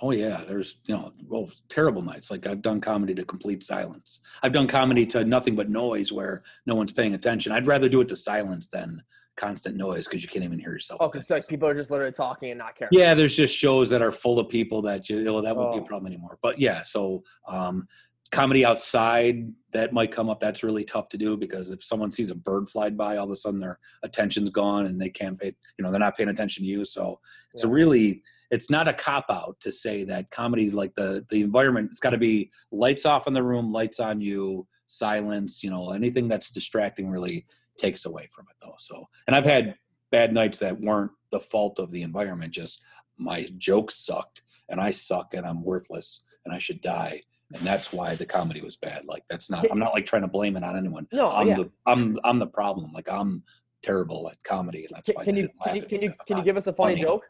Oh 0.00 0.12
yeah, 0.12 0.44
there's 0.46 0.76
you 0.84 0.94
know 0.94 1.12
well 1.26 1.50
terrible 1.68 2.02
nights. 2.02 2.30
Like 2.30 2.46
I've 2.46 2.62
done 2.62 2.80
comedy 2.80 3.14
to 3.14 3.24
complete 3.24 3.64
silence. 3.64 4.20
I've 4.42 4.52
done 4.52 4.68
comedy 4.68 5.04
to 5.06 5.24
nothing 5.24 5.56
but 5.56 5.68
noise 5.68 6.12
where 6.12 6.42
no 6.66 6.74
one's 6.76 6.92
paying 6.92 7.14
attention. 7.14 7.50
I'd 7.52 7.66
rather 7.66 7.88
do 7.88 8.00
it 8.00 8.08
to 8.08 8.16
silence 8.16 8.68
than 8.68 9.02
constant 9.38 9.76
noise 9.76 10.06
because 10.06 10.22
you 10.22 10.28
can't 10.28 10.44
even 10.44 10.58
hear 10.58 10.72
yourself. 10.72 10.98
Oh, 11.00 11.08
because 11.08 11.30
like 11.30 11.46
people 11.48 11.66
are 11.68 11.74
just 11.74 11.90
literally 11.90 12.12
talking 12.12 12.50
and 12.50 12.58
not 12.58 12.74
caring. 12.76 12.90
Yeah, 12.92 13.14
there's 13.14 13.34
just 13.34 13.54
shows 13.56 13.88
that 13.90 14.02
are 14.02 14.12
full 14.12 14.38
of 14.38 14.48
people 14.50 14.82
that 14.82 15.08
you 15.08 15.22
know 15.22 15.40
that 15.40 15.56
won't 15.56 15.72
be 15.74 15.80
Oh. 15.80 15.84
a 15.84 15.86
problem 15.86 16.12
anymore. 16.12 16.38
But 16.42 16.58
yeah, 16.58 16.82
so 16.82 17.22
um, 17.46 17.86
comedy 18.30 18.64
outside 18.64 19.50
that 19.72 19.92
might 19.92 20.12
come 20.12 20.28
up. 20.28 20.40
That's 20.40 20.62
really 20.62 20.84
tough 20.84 21.08
to 21.10 21.16
do 21.16 21.36
because 21.36 21.70
if 21.70 21.82
someone 21.82 22.10
sees 22.10 22.30
a 22.30 22.34
bird 22.34 22.68
fly 22.68 22.90
by, 22.90 23.16
all 23.16 23.26
of 23.26 23.30
a 23.30 23.36
sudden 23.36 23.60
their 23.60 23.78
attention's 24.02 24.50
gone 24.50 24.86
and 24.86 25.00
they 25.00 25.08
can't 25.08 25.38
pay. 25.38 25.54
You 25.78 25.84
know, 25.84 25.90
they're 25.90 26.00
not 26.00 26.16
paying 26.16 26.28
attention 26.28 26.64
to 26.64 26.68
you. 26.68 26.84
So 26.84 27.20
it's 27.54 27.64
a 27.64 27.68
really 27.68 28.22
it's 28.50 28.70
not 28.70 28.88
a 28.88 28.94
cop 28.94 29.26
out 29.30 29.56
to 29.60 29.70
say 29.70 30.04
that 30.04 30.30
comedy 30.30 30.70
like 30.70 30.94
the 30.94 31.24
the 31.30 31.42
environment. 31.42 31.88
It's 31.90 32.00
got 32.00 32.10
to 32.10 32.18
be 32.18 32.50
lights 32.72 33.06
off 33.06 33.26
in 33.26 33.34
the 33.34 33.42
room, 33.42 33.72
lights 33.72 34.00
on 34.00 34.20
you, 34.20 34.66
silence. 34.86 35.62
You 35.62 35.70
know, 35.70 35.90
anything 35.92 36.28
that's 36.28 36.50
distracting 36.50 37.08
really 37.10 37.46
takes 37.78 38.04
away 38.04 38.28
from 38.32 38.46
it 38.50 38.56
though. 38.60 38.74
So 38.78 39.08
and 39.26 39.34
I've 39.34 39.44
had 39.44 39.76
bad 40.10 40.32
nights 40.32 40.58
that 40.58 40.80
weren't 40.80 41.12
the 41.30 41.40
fault 41.40 41.78
of 41.78 41.90
the 41.90 42.02
environment. 42.02 42.52
Just 42.52 42.82
my 43.16 43.48
jokes 43.56 43.96
sucked 43.96 44.42
and 44.68 44.80
I 44.80 44.90
suck 44.90 45.34
and 45.34 45.46
I'm 45.46 45.62
worthless 45.62 46.24
and 46.44 46.54
I 46.54 46.58
should 46.58 46.80
die. 46.80 47.22
And 47.54 47.62
that's 47.62 47.92
why 47.92 48.14
the 48.14 48.26
comedy 48.26 48.60
was 48.60 48.76
bad. 48.76 49.06
Like 49.06 49.24
that's 49.30 49.48
not. 49.48 49.66
I'm 49.70 49.78
not 49.78 49.94
like 49.94 50.04
trying 50.04 50.22
to 50.22 50.28
blame 50.28 50.56
it 50.56 50.62
on 50.62 50.76
anyone. 50.76 51.06
No, 51.12 51.30
I'm 51.30 51.48
yeah. 51.48 51.56
the 51.56 51.70
I'm 51.86 52.18
I'm 52.22 52.38
the 52.38 52.46
problem. 52.46 52.92
Like 52.92 53.08
I'm 53.08 53.42
terrible 53.82 54.28
at 54.30 54.42
comedy, 54.42 54.84
and 54.84 54.94
that's 54.94 55.06
Can, 55.06 55.14
why 55.14 55.24
can 55.24 55.36
you 55.36 55.48
can 55.64 55.76
you 55.76 55.82
can 55.82 56.02
you 56.02 56.12
can 56.26 56.36
you 56.36 56.44
give 56.44 56.58
us 56.58 56.66
a 56.66 56.74
funny 56.74 56.92
funny. 56.92 57.02
joke? 57.04 57.24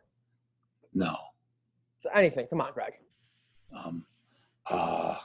No. 0.92 1.14
So 2.00 2.10
anything. 2.12 2.48
Come 2.48 2.60
on, 2.60 2.72
Greg. 2.72 2.94
Um, 3.72 4.06
uh, 4.68 5.16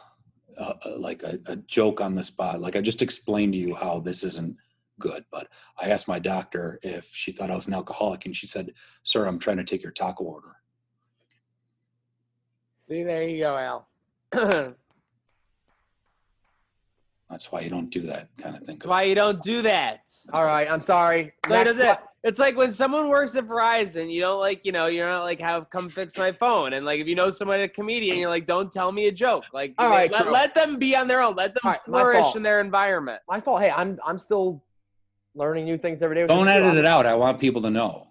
uh, 0.57 0.73
uh, 0.85 0.97
like 0.97 1.23
a, 1.23 1.39
a 1.47 1.55
joke 1.55 1.99
on 1.99 2.13
the 2.13 2.23
spot. 2.23 2.61
Like 2.61 2.75
I 2.75 2.81
just 2.81 3.01
explained 3.01 3.53
to 3.53 3.59
you 3.59 3.73
how 3.73 3.99
this 3.99 4.23
isn't 4.23 4.55
good, 4.99 5.25
but 5.31 5.47
I 5.79 5.89
asked 5.89 6.07
my 6.07 6.19
doctor 6.19 6.79
if 6.83 7.09
she 7.13 7.31
thought 7.31 7.51
I 7.51 7.55
was 7.55 7.67
an 7.67 7.73
alcoholic, 7.73 8.25
and 8.25 8.35
she 8.35 8.47
said, 8.47 8.73
"Sir, 9.03 9.25
I'm 9.25 9.39
trying 9.39 9.57
to 9.57 9.63
take 9.63 9.83
your 9.83 9.91
taco 9.91 10.23
order." 10.23 10.55
See, 12.89 13.03
there 13.03 13.27
you 13.27 13.39
go, 13.39 13.57
Al. 13.57 13.87
That's 17.33 17.51
why 17.51 17.61
you 17.61 17.69
don't 17.71 17.89
do 17.89 18.01
that 18.01 18.29
kind 18.37 18.55
of 18.55 18.61
thing. 18.61 18.75
That's 18.75 18.85
why 18.85 19.03
you 19.03 19.15
don't 19.15 19.41
do 19.41 19.63
that. 19.63 20.01
All 20.33 20.45
right. 20.45 20.69
I'm 20.69 20.83
sorry. 20.83 21.33
So 21.47 21.57
he 21.57 21.63
does 21.63 21.77
it. 21.77 21.97
It's 22.23 22.37
like 22.37 22.55
when 22.55 22.71
someone 22.71 23.09
works 23.09 23.35
at 23.35 23.47
Verizon, 23.47 24.11
you 24.11 24.21
don't 24.21 24.39
like, 24.39 24.63
you 24.63 24.71
know, 24.71 24.85
you're 24.85 25.07
not 25.07 25.23
like, 25.23 25.41
have 25.41 25.69
come 25.71 25.89
fix 25.89 26.15
my 26.15 26.31
phone. 26.31 26.73
And 26.73 26.85
like, 26.85 27.01
if 27.01 27.07
you 27.07 27.15
know 27.15 27.31
someone, 27.31 27.59
a 27.59 27.67
comedian, 27.67 28.17
you're 28.17 28.29
like, 28.29 28.45
don't 28.45 28.71
tell 28.71 28.91
me 28.91 29.07
a 29.07 29.11
joke. 29.11 29.45
Like, 29.51 29.73
All 29.79 29.89
right, 29.89 30.11
let, 30.11 30.31
let 30.31 30.53
them 30.53 30.77
be 30.77 30.95
on 30.95 31.07
their 31.07 31.21
own. 31.21 31.35
Let 31.35 31.55
them 31.55 31.61
All 31.65 31.71
right, 31.71 31.81
my 31.87 31.99
flourish 32.03 32.35
in 32.35 32.43
their 32.43 32.61
environment. 32.61 33.21
My 33.27 33.41
fault. 33.41 33.61
Hey, 33.61 33.71
I'm 33.71 33.99
I'm 34.05 34.19
still 34.19 34.63
learning 35.35 35.65
new 35.65 35.77
things 35.77 36.01
every 36.01 36.15
day. 36.15 36.27
Don't 36.27 36.47
is 36.47 36.53
cool. 36.53 36.67
edit 36.69 36.77
it 36.77 36.85
out. 36.85 37.05
I 37.05 37.15
want 37.15 37.39
people 37.39 37.61
to 37.63 37.69
know. 37.69 38.07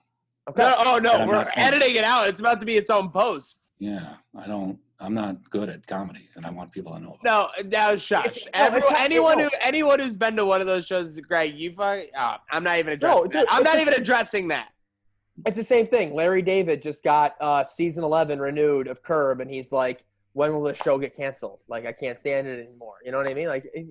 Okay. 0.51 0.63
No, 0.63 0.75
oh 0.79 0.99
no, 0.99 1.27
we're 1.27 1.47
editing 1.55 1.95
it 1.95 2.05
out. 2.05 2.29
It's 2.29 2.41
about 2.41 2.59
to 2.61 2.67
be 2.67 2.77
its 2.77 2.91
own 2.91 3.11
post. 3.11 3.71
Yeah, 3.79 4.15
I 4.37 4.47
don't. 4.47 4.79
I'm 4.99 5.15
not 5.15 5.49
good 5.51 5.69
at 5.69 5.85
comedy, 5.87 6.29
and 6.37 6.47
I 6.47 6.51
want 6.51 6.71
people 6.71 6.93
to 6.95 7.01
know. 7.01 7.17
No, 7.25 7.49
now 7.67 7.95
shush. 7.97 8.27
It's- 8.27 8.45
no, 8.47 8.51
Everyone, 8.55 8.93
it's 8.93 9.01
anyone 9.01 9.39
no. 9.39 9.45
who 9.45 9.51
anyone 9.61 9.99
who's 10.01 10.17
been 10.17 10.37
to 10.37 10.45
one 10.45 10.61
of 10.61 10.67
those 10.67 10.87
shows, 10.87 11.19
Greg, 11.19 11.57
you 11.57 11.73
fuck. 11.75 12.01
Oh, 12.17 12.37
I'm 12.51 12.63
not 12.65 12.79
even 12.79 12.93
addressing 12.95 13.23
dude, 13.25 13.33
that. 13.33 13.47
I'm 13.51 13.65
not 13.65 13.81
even 13.81 13.95
addressing 13.95 14.49
that. 14.49 14.69
It's 15.47 15.57
the 15.57 15.65
same 15.65 15.87
thing. 15.89 16.15
Larry 16.15 16.43
David 16.43 16.83
just 16.83 17.03
got 17.03 17.35
uh, 17.41 17.65
season 17.65 18.05
11 18.05 18.39
renewed 18.39 18.87
of 18.87 19.03
Curb, 19.03 19.41
and 19.41 19.51
he's 19.51 19.73
like, 19.73 20.05
"When 20.35 20.53
will 20.53 20.63
this 20.63 20.79
show 20.79 20.99
get 20.99 21.17
canceled? 21.17 21.61
Like, 21.69 21.87
I 21.87 21.93
can't 21.93 22.19
stand 22.19 22.47
it 22.47 22.65
anymore." 22.67 22.97
You 23.05 23.11
know 23.13 23.19
what 23.19 23.29
I 23.29 23.35
mean? 23.35 23.49
Like, 23.49 23.65
it 23.75 23.87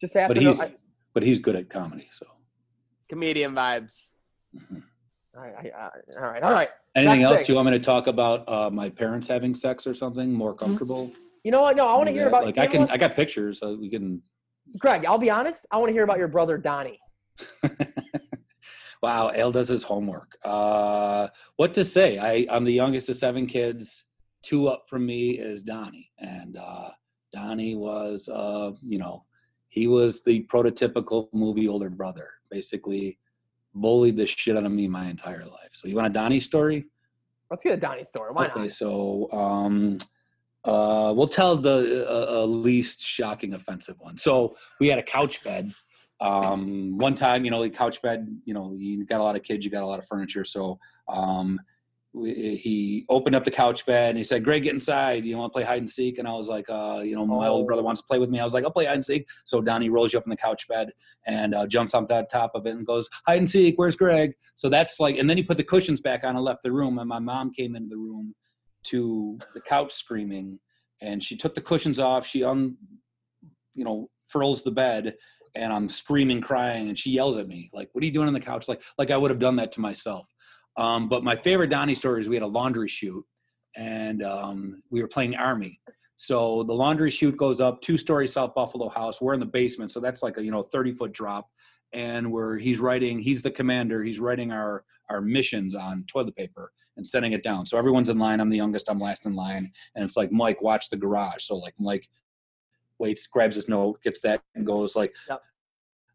just 0.00 0.14
But 0.14 0.20
happened. 0.20 0.40
to- 0.40 0.50
he's 0.52 0.60
I, 0.60 0.74
but 1.12 1.22
he's 1.22 1.38
good 1.38 1.56
at 1.56 1.68
comedy. 1.68 2.08
So. 2.12 2.26
Comedian 3.08 3.52
vibes. 3.54 4.12
mhm. 4.54 4.82
all 5.36 5.42
right, 5.42 5.54
I, 5.56 5.70
I, 5.78 5.90
all 6.18 6.30
right, 6.30 6.42
all 6.42 6.52
right. 6.52 6.68
Anything 6.94 7.20
Next 7.20 7.24
else 7.24 7.36
thing. 7.38 7.46
you 7.48 7.54
want 7.56 7.66
me 7.66 7.78
to 7.78 7.84
talk 7.84 8.06
about? 8.06 8.48
Uh, 8.48 8.70
my 8.70 8.88
parents 8.88 9.28
having 9.28 9.54
sex 9.54 9.86
or 9.86 9.92
something 9.94 10.32
more 10.32 10.54
comfortable? 10.54 11.12
You 11.44 11.50
know 11.50 11.60
what? 11.60 11.76
No, 11.76 11.86
I 11.86 11.94
want 11.96 12.06
to 12.08 12.12
hear 12.12 12.24
that? 12.24 12.28
about. 12.28 12.44
Like 12.44 12.58
I 12.58 12.66
can. 12.66 12.82
what? 12.82 12.90
I 12.90 12.96
got 12.96 13.14
pictures. 13.14 13.60
So 13.60 13.76
we 13.76 13.90
can. 13.90 14.22
Greg, 14.78 15.04
I'll 15.04 15.18
be 15.18 15.30
honest. 15.30 15.66
I 15.70 15.76
want 15.76 15.88
to 15.88 15.92
hear 15.92 16.04
about 16.04 16.18
your 16.18 16.28
brother 16.28 16.56
Donnie. 16.56 16.98
wow, 19.02 19.30
Al 19.30 19.52
does 19.52 19.68
his 19.68 19.82
homework. 19.82 20.36
Uh, 20.42 21.28
what 21.56 21.74
to 21.74 21.84
say? 21.84 22.18
I, 22.18 22.46
I'm 22.50 22.64
the 22.64 22.72
youngest 22.72 23.08
of 23.08 23.16
seven 23.16 23.46
kids. 23.46 24.04
Two 24.42 24.68
up 24.68 24.86
from 24.88 25.04
me 25.04 25.30
is 25.32 25.62
Donnie, 25.62 26.10
and 26.18 26.56
uh, 26.56 26.90
Donnie 27.32 27.74
was, 27.74 28.28
uh, 28.28 28.72
you 28.82 28.98
know, 28.98 29.24
he 29.68 29.86
was 29.86 30.24
the 30.24 30.44
prototypical 30.44 31.28
movie 31.32 31.68
older 31.68 31.90
brother. 31.90 32.30
Basically, 32.50 33.18
bullied 33.74 34.16
the 34.16 34.26
shit 34.26 34.56
out 34.56 34.64
of 34.64 34.72
me 34.72 34.88
my 34.88 35.06
entire 35.06 35.44
life. 35.44 35.70
So 35.72 35.88
you 35.88 35.96
want 35.96 36.08
a 36.08 36.10
Donnie 36.10 36.40
story? 36.40 36.86
Let's 37.50 37.62
get 37.62 37.74
a 37.74 37.76
Donnie 37.76 38.04
story. 38.04 38.32
Why 38.32 38.46
okay, 38.46 38.60
not? 38.60 38.72
so 38.72 39.30
um, 39.32 39.98
uh, 40.64 41.12
we'll 41.14 41.28
tell 41.28 41.56
the 41.56 42.06
uh, 42.08 42.42
uh, 42.42 42.44
least 42.44 43.00
shocking, 43.00 43.54
offensive 43.54 43.96
one. 44.00 44.18
So 44.18 44.56
we 44.80 44.88
had 44.88 44.98
a 44.98 45.02
couch 45.02 45.44
bed. 45.44 45.72
Um, 46.20 46.96
one 46.98 47.14
time, 47.14 47.44
you 47.44 47.50
know, 47.50 47.62
the 47.62 47.70
couch 47.70 48.02
bed. 48.02 48.26
You 48.44 48.54
know, 48.54 48.72
you 48.74 49.04
got 49.04 49.20
a 49.20 49.22
lot 49.22 49.36
of 49.36 49.42
kids, 49.42 49.64
you 49.64 49.70
got 49.70 49.82
a 49.82 49.86
lot 49.86 49.98
of 49.98 50.06
furniture. 50.06 50.44
So 50.44 50.78
um, 51.08 51.60
we, 52.16 52.56
he 52.56 53.04
opened 53.10 53.36
up 53.36 53.44
the 53.44 53.50
couch 53.50 53.84
bed 53.84 54.10
and 54.10 54.18
he 54.18 54.24
said, 54.24 54.42
"Greg, 54.42 54.62
get 54.62 54.72
inside. 54.74 55.26
You 55.26 55.36
want 55.36 55.52
to 55.52 55.56
play 55.56 55.64
hide 55.64 55.78
and 55.78 55.90
seek?" 55.90 56.18
And 56.18 56.26
I 56.26 56.32
was 56.32 56.48
like, 56.48 56.68
uh, 56.70 57.02
"You 57.04 57.14
know, 57.14 57.26
my 57.26 57.46
Oh. 57.46 57.52
older 57.52 57.66
brother 57.66 57.82
wants 57.82 58.00
to 58.00 58.06
play 58.06 58.18
with 58.18 58.30
me." 58.30 58.40
I 58.40 58.44
was 58.44 58.54
like, 58.54 58.64
"I'll 58.64 58.70
play 58.70 58.86
hide 58.86 58.94
and 58.94 59.04
seek." 59.04 59.28
So 59.44 59.60
Donnie 59.60 59.90
rolls 59.90 60.12
you 60.12 60.18
up 60.18 60.24
in 60.24 60.30
the 60.30 60.36
couch 60.36 60.66
bed 60.66 60.90
and 61.26 61.54
uh, 61.54 61.66
jumps 61.66 61.92
up 61.94 62.10
on 62.10 62.26
top 62.28 62.52
of 62.54 62.66
it 62.66 62.70
and 62.70 62.86
goes, 62.86 63.08
"Hide 63.26 63.38
and 63.38 63.50
seek. 63.50 63.74
Where's 63.78 63.96
Greg?" 63.96 64.32
So 64.54 64.68
that's 64.70 64.98
like, 64.98 65.18
and 65.18 65.28
then 65.28 65.36
he 65.36 65.42
put 65.42 65.58
the 65.58 65.64
cushions 65.64 66.00
back 66.00 66.24
on 66.24 66.36
and 66.36 66.44
left 66.44 66.62
the 66.64 66.72
room. 66.72 66.98
And 66.98 67.08
my 67.08 67.18
mom 67.18 67.52
came 67.52 67.76
into 67.76 67.90
the 67.90 67.98
room 67.98 68.34
to 68.84 69.38
the 69.52 69.60
couch 69.60 69.92
screaming, 69.92 70.58
and 71.02 71.22
she 71.22 71.36
took 71.36 71.54
the 71.54 71.60
cushions 71.60 71.98
off. 71.98 72.26
She 72.26 72.42
un, 72.42 72.76
you 73.74 73.84
know, 73.84 74.08
furls 74.26 74.64
the 74.64 74.70
bed. 74.70 75.16
And 75.54 75.72
I'm 75.72 75.88
screaming, 75.88 76.42
crying, 76.42 76.90
and 76.90 76.98
she 76.98 77.10
yells 77.12 77.38
at 77.38 77.48
me, 77.48 77.70
like, 77.72 77.88
"What 77.92 78.02
are 78.02 78.06
you 78.06 78.12
doing 78.12 78.28
on 78.28 78.34
the 78.34 78.40
couch?" 78.40 78.68
Like, 78.68 78.82
like 78.98 79.10
I 79.10 79.16
would 79.16 79.30
have 79.30 79.40
done 79.40 79.56
that 79.56 79.72
to 79.72 79.80
myself. 79.80 80.26
Um, 80.76 81.08
but 81.08 81.24
my 81.24 81.36
favorite 81.36 81.68
Donnie 81.68 81.94
story 81.94 82.20
is 82.20 82.28
we 82.28 82.36
had 82.36 82.42
a 82.42 82.46
laundry 82.46 82.88
chute 82.88 83.24
and 83.76 84.22
um, 84.22 84.82
we 84.90 85.00
were 85.02 85.08
playing 85.08 85.36
Army. 85.36 85.80
So 86.16 86.62
the 86.62 86.72
laundry 86.72 87.10
chute 87.10 87.36
goes 87.36 87.60
up 87.60 87.82
two 87.82 87.98
story 87.98 88.26
South 88.26 88.54
Buffalo 88.54 88.88
house. 88.88 89.20
We're 89.20 89.34
in 89.34 89.40
the 89.40 89.46
basement, 89.46 89.90
so 89.90 90.00
that's 90.00 90.22
like 90.22 90.38
a 90.38 90.44
you 90.44 90.50
know 90.50 90.62
30 90.62 90.92
foot 90.92 91.12
drop. 91.12 91.50
And 91.92 92.32
where 92.32 92.56
he's 92.56 92.78
writing, 92.78 93.20
he's 93.20 93.42
the 93.42 93.50
commander. 93.50 94.02
He's 94.02 94.18
writing 94.18 94.50
our 94.50 94.84
our 95.08 95.20
missions 95.20 95.74
on 95.74 96.04
toilet 96.08 96.34
paper 96.34 96.72
and 96.96 97.06
sending 97.06 97.32
it 97.32 97.44
down. 97.44 97.66
So 97.66 97.76
everyone's 97.76 98.08
in 98.08 98.18
line. 98.18 98.40
I'm 98.40 98.48
the 98.48 98.56
youngest. 98.56 98.88
I'm 98.88 98.98
last 98.98 99.26
in 99.26 99.34
line. 99.34 99.70
And 99.94 100.04
it's 100.04 100.16
like 100.16 100.32
Mike, 100.32 100.62
watch 100.62 100.88
the 100.88 100.96
garage. 100.96 101.44
So 101.44 101.56
like 101.56 101.74
Mike 101.78 102.08
waits, 102.98 103.26
grabs 103.26 103.56
his 103.56 103.68
note, 103.68 104.02
gets 104.02 104.20
that, 104.22 104.42
and 104.54 104.66
goes 104.66 104.96
like, 104.96 105.14
Yep. 105.28 105.42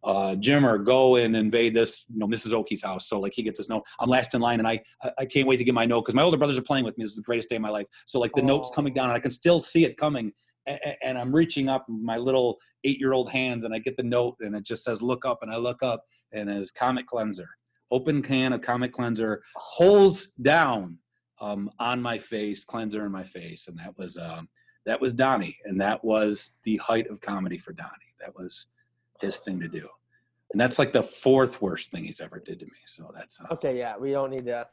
Uh, 0.04 0.36
Jimmer, 0.40 0.84
go 0.84 1.16
and 1.18 1.36
invade 1.36 1.76
this, 1.76 2.06
you 2.12 2.20
know, 2.20 2.28
Mrs. 2.28 2.54
Oki's 2.54 2.82
house. 2.82 3.08
So 3.08 3.20
like 3.20 3.34
he 3.34 3.44
gets 3.44 3.60
his 3.60 3.70
note. 3.70 3.84
I'm 4.00 4.10
last 4.10 4.34
in 4.34 4.42
line, 4.42 4.60
and 4.60 4.68
I 4.68 4.82
I- 5.20 5.26
can't 5.26 5.48
wait 5.48 5.58
to 5.58 5.64
get 5.64 5.74
my 5.76 5.86
note 5.86 6.02
because 6.02 6.16
my 6.16 6.24
older 6.24 6.38
brothers 6.38 6.58
are 6.58 6.64
playing 6.64 6.86
with 6.86 6.98
me. 6.98 7.04
This 7.04 7.12
is 7.12 7.18
the 7.18 7.24
greatest 7.24 7.50
day 7.50 7.56
of 7.56 7.62
my 7.62 7.70
life. 7.70 7.86
So 8.06 8.20
like 8.20 8.34
the 8.34 8.42
note's 8.42 8.72
coming 8.74 8.94
down, 8.94 9.10
and 9.10 9.16
I 9.16 9.20
can 9.20 9.32
still 9.32 9.60
see 9.60 9.86
it 9.86 9.98
coming. 9.98 10.34
And, 10.66 10.80
and 11.04 11.18
I'm 11.18 11.34
reaching 11.34 11.70
up 11.70 11.86
my 11.88 12.18
little 12.18 12.60
eight-year-old 12.84 13.32
hands, 13.32 13.64
and 13.64 13.74
I 13.74 13.80
get 13.80 13.98
the 13.98 14.04
note, 14.04 14.38
and 14.42 14.56
it 14.56 14.64
just 14.64 14.84
says 14.84 15.02
"Look 15.02 15.26
up," 15.26 15.40
and 15.42 15.52
I 15.52 15.58
look 15.58 15.84
up, 15.84 16.04
and 16.32 16.50
it's 16.50 16.72
Comet 16.72 17.06
Cleanser, 17.06 17.50
open 17.92 18.22
can 18.22 18.54
of 18.54 18.62
Comet 18.62 18.92
Cleanser, 18.92 19.42
holes 19.56 20.28
down 20.42 20.98
um, 21.40 21.70
on 21.80 22.02
my 22.02 22.18
face, 22.18 22.64
cleanser 22.64 23.06
in 23.06 23.12
my 23.12 23.24
face, 23.24 23.68
and 23.68 23.78
that 23.80 23.98
was 23.98 24.18
um, 24.18 24.48
that 24.86 25.00
was 25.00 25.14
Donnie, 25.14 25.58
and 25.66 25.80
that 25.82 26.04
was 26.04 26.54
the 26.64 26.78
height 26.78 27.08
of 27.10 27.22
comedy 27.22 27.58
for 27.58 27.74
Donnie. 27.74 27.92
That 28.20 28.36
was 28.36 28.68
his 29.22 29.38
thing 29.38 29.60
to 29.60 29.68
do, 29.68 29.88
and 30.52 30.60
that's 30.60 30.78
like 30.80 30.92
the 30.92 31.04
fourth 31.04 31.62
worst 31.62 31.92
thing 31.92 32.04
he's 32.04 32.20
ever 32.20 32.40
did 32.40 32.60
to 32.60 32.66
me. 32.66 32.72
So 32.86 33.12
that's 33.16 33.40
uh, 33.40 33.54
Okay, 33.54 33.78
yeah, 33.78 33.98
we 33.98 34.12
don't 34.12 34.32
need 34.32 34.46
to. 34.46 34.68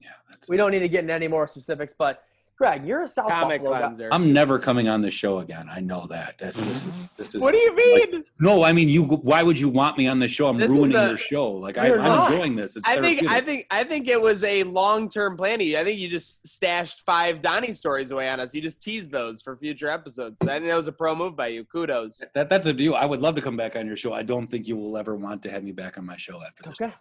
yeah, 0.00 0.10
that's 0.30 0.48
We 0.48 0.56
don't 0.56 0.70
need 0.70 0.78
to 0.80 0.88
get 0.88 1.00
into 1.00 1.12
any 1.12 1.28
more 1.28 1.46
specifics, 1.48 1.94
but 1.96 2.22
Greg, 2.58 2.84
you're 2.84 3.04
a 3.04 3.08
South 3.08 3.28
Comic 3.28 3.62
Buffalo 3.62 3.96
guy. 3.96 4.08
I'm 4.10 4.32
never 4.32 4.58
coming 4.58 4.88
on 4.88 5.00
this 5.00 5.14
show 5.14 5.38
again. 5.38 5.68
I 5.70 5.78
know 5.78 6.08
that. 6.08 6.38
That's 6.38 6.56
this 6.56 6.66
is, 6.68 6.82
mm-hmm. 6.82 7.02
this 7.16 7.34
is 7.36 7.40
what 7.40 7.54
do 7.54 7.60
you 7.60 7.76
mean? 7.76 8.24
no. 8.40 8.64
I 8.64 8.72
mean, 8.72 8.88
you. 8.88 9.04
Why 9.04 9.44
would 9.44 9.56
you 9.56 9.68
want 9.68 9.96
me 9.96 10.08
on 10.08 10.18
this 10.18 10.32
show? 10.32 10.48
I'm 10.48 10.58
This 10.58 10.68
ruining 10.68 10.96
the- 10.96 11.10
your 11.10 11.18
show. 11.18 11.52
Like 11.52 11.78
I, 11.78 11.94
I'm 11.94 12.32
enjoying 12.32 12.56
this. 12.56 12.74
It's 12.74 12.86
I 12.86 13.00
think 13.00 13.24
I 13.28 13.40
think 13.40 13.66
I 13.70 13.84
think 13.84 14.08
it 14.08 14.20
was 14.20 14.42
a 14.42 14.64
long 14.64 15.08
term 15.08 15.36
planning. 15.36 15.76
I 15.76 15.84
think 15.84 16.00
you 16.00 16.08
just 16.08 16.48
stashed 16.48 17.02
five 17.06 17.40
Donnie 17.40 17.72
stories 17.72 18.10
away 18.10 18.28
on 18.28 18.40
us. 18.40 18.52
You 18.52 18.60
just 18.60 18.82
teased 18.82 19.12
those 19.12 19.40
for 19.40 19.56
future 19.56 19.88
episodes. 19.88 20.42
I 20.42 20.46
think 20.46 20.64
that 20.64 20.76
was 20.76 20.88
a 20.88 20.92
pro 20.92 21.14
move 21.14 21.36
by 21.36 21.46
you. 21.48 21.64
Kudos. 21.64 22.24
that 22.34 22.50
that's 22.50 22.66
a 22.66 22.72
deal. 22.72 22.96
I 22.96 23.04
would 23.06 23.20
love 23.20 23.36
to 23.36 23.40
come 23.40 23.56
back 23.56 23.76
on 23.76 23.86
your 23.86 23.96
show. 23.96 24.12
I 24.12 24.24
don't 24.24 24.48
think 24.48 24.66
you 24.66 24.76
will 24.76 24.96
ever 24.96 25.14
want 25.14 25.44
to 25.44 25.50
have 25.50 25.62
me 25.62 25.70
back 25.70 25.96
on 25.96 26.04
my 26.04 26.16
show 26.16 26.42
after 26.42 26.64
this. 26.64 26.80
Okay. 26.80 26.92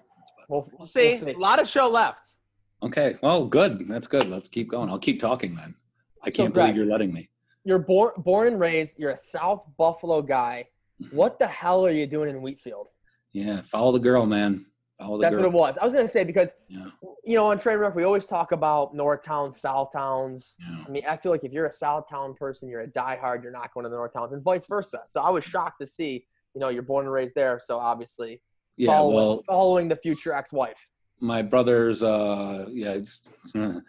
We'll, 0.50 0.70
We'll 0.78 0.88
see. 0.88 1.20
we'll 1.22 1.36
A 1.36 1.40
lot 1.40 1.60
of 1.60 1.68
show 1.68 1.90
left. 1.90 2.36
Okay. 2.84 3.18
Well, 3.22 3.46
good. 3.46 3.88
That's 3.88 4.08
good. 4.08 4.30
Let's 4.30 4.50
keep 4.50 4.70
going. 4.70 4.90
I'll 4.90 5.00
keep 5.00 5.20
talking 5.20 5.56
then. 5.56 5.76
I 6.24 6.30
So, 6.30 6.38
can't 6.38 6.54
Greg- 6.54 6.66
believe 6.68 6.76
you're 6.78 6.86
letting 6.86 7.14
me. 7.14 7.30
You're 7.64 7.80
born 7.80 8.12
born 8.18 8.48
and 8.48 8.60
raised. 8.60 9.00
You're 9.00 9.12
a 9.12 9.18
South 9.18 9.64
Buffalo 9.78 10.22
guy. 10.22 10.66
Mm-hmm. 11.02 11.16
What 11.16 11.38
the 11.40 11.48
hell 11.48 11.86
are 11.86 11.92
you 11.92 12.08
doing 12.08 12.30
in 12.30 12.42
Wheatfield? 12.42 12.88
Yeah. 13.34 13.62
Follow 13.62 13.92
the 13.92 14.00
girl, 14.00 14.26
man. 14.26 14.66
Follow 15.00 15.18
the 15.18 15.22
That's 15.24 15.36
girl. 15.36 15.44
what 15.46 15.54
it 15.54 15.58
was. 15.60 15.78
I 15.80 15.86
was 15.86 15.94
gonna 15.94 16.08
say 16.08 16.24
because 16.24 16.56
Yeah. 16.70 16.88
you 17.24 17.36
know 17.36 17.48
on 17.48 17.60
Train 17.60 17.78
Wreck 17.78 17.94
we 17.94 18.04
always 18.04 18.26
talk 18.26 18.52
about 18.52 18.96
North 18.96 19.22
Towns, 19.24 19.60
South 19.60 19.92
Towns. 19.92 20.56
Yeah. 20.60 20.84
I 20.88 20.90
mean, 20.90 21.04
I 21.08 21.18
feel 21.18 21.32
like 21.32 21.44
if 21.44 21.52
you're 21.52 21.66
a 21.68 21.74
South 21.74 22.10
Town 22.10 22.34
person, 22.36 22.70
you're 22.70 22.82
a 22.82 22.88
diehard. 22.88 23.44
You're 23.44 23.52
not 23.52 23.74
going 23.74 23.84
to 23.84 23.90
the 23.90 23.96
North 23.96 24.14
Towns, 24.14 24.34
and 24.34 24.42
vice 24.44 24.66
versa. 24.66 25.02
So 25.08 25.22
I 25.22 25.30
was 25.30 25.44
mm-hmm. 25.44 25.52
shocked 25.52 25.82
to 25.82 25.88
see, 25.88 26.26
you 26.54 26.62
know, 26.62 26.70
you're 26.70 26.84
born 26.84 27.06
and 27.06 27.14
raised 27.14 27.36
there. 27.36 27.60
So 27.64 27.78
obviously, 27.78 28.42
Yeah. 28.78 28.92
following, 28.92 29.16
Well, 29.16 29.44
following 29.46 29.88
the 29.88 29.98
future 29.98 30.34
ex-wife. 30.34 30.90
My 31.20 31.42
brothers. 31.42 32.04
Uh, 32.04 32.68
yeah. 32.72 33.00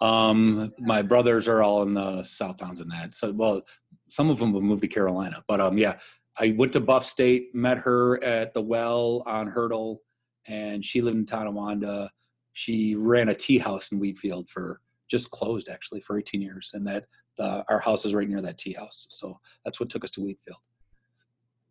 Um, 0.00 0.72
my 0.78 1.02
brothers 1.02 1.48
are 1.48 1.60
all 1.60 1.82
in 1.82 1.92
the 1.92 2.22
South 2.22 2.58
Towns 2.58 2.80
and 2.80 2.88
that. 2.92 3.16
So, 3.16 3.32
well, 3.32 3.62
some 4.08 4.30
of 4.30 4.38
them 4.38 4.54
have 4.54 4.62
moved 4.62 4.82
to 4.82 4.86
Carolina, 4.86 5.42
but 5.48 5.60
um, 5.60 5.76
yeah. 5.76 5.98
I 6.38 6.54
went 6.56 6.72
to 6.74 6.80
Buff 6.80 7.04
State, 7.04 7.52
met 7.54 7.78
her 7.78 8.22
at 8.22 8.54
the 8.54 8.60
well 8.60 9.24
on 9.26 9.48
Hertel, 9.48 10.00
and 10.46 10.84
she 10.84 11.00
lived 11.00 11.16
in 11.16 11.26
Tonawanda. 11.26 12.10
She 12.52 12.94
ran 12.94 13.28
a 13.28 13.34
tea 13.34 13.58
house 13.58 13.90
in 13.90 13.98
Wheatfield 13.98 14.48
for 14.48 14.80
just 15.10 15.30
closed 15.30 15.68
actually 15.68 16.00
for 16.00 16.18
18 16.18 16.40
years, 16.40 16.70
and 16.74 16.86
that 16.86 17.06
uh, 17.38 17.62
our 17.68 17.80
house 17.80 18.04
is 18.04 18.14
right 18.14 18.28
near 18.28 18.42
that 18.42 18.58
tea 18.58 18.72
house. 18.72 19.06
So 19.10 19.38
that's 19.64 19.80
what 19.80 19.90
took 19.90 20.04
us 20.04 20.10
to 20.12 20.20
Wheatfield. 20.20 20.58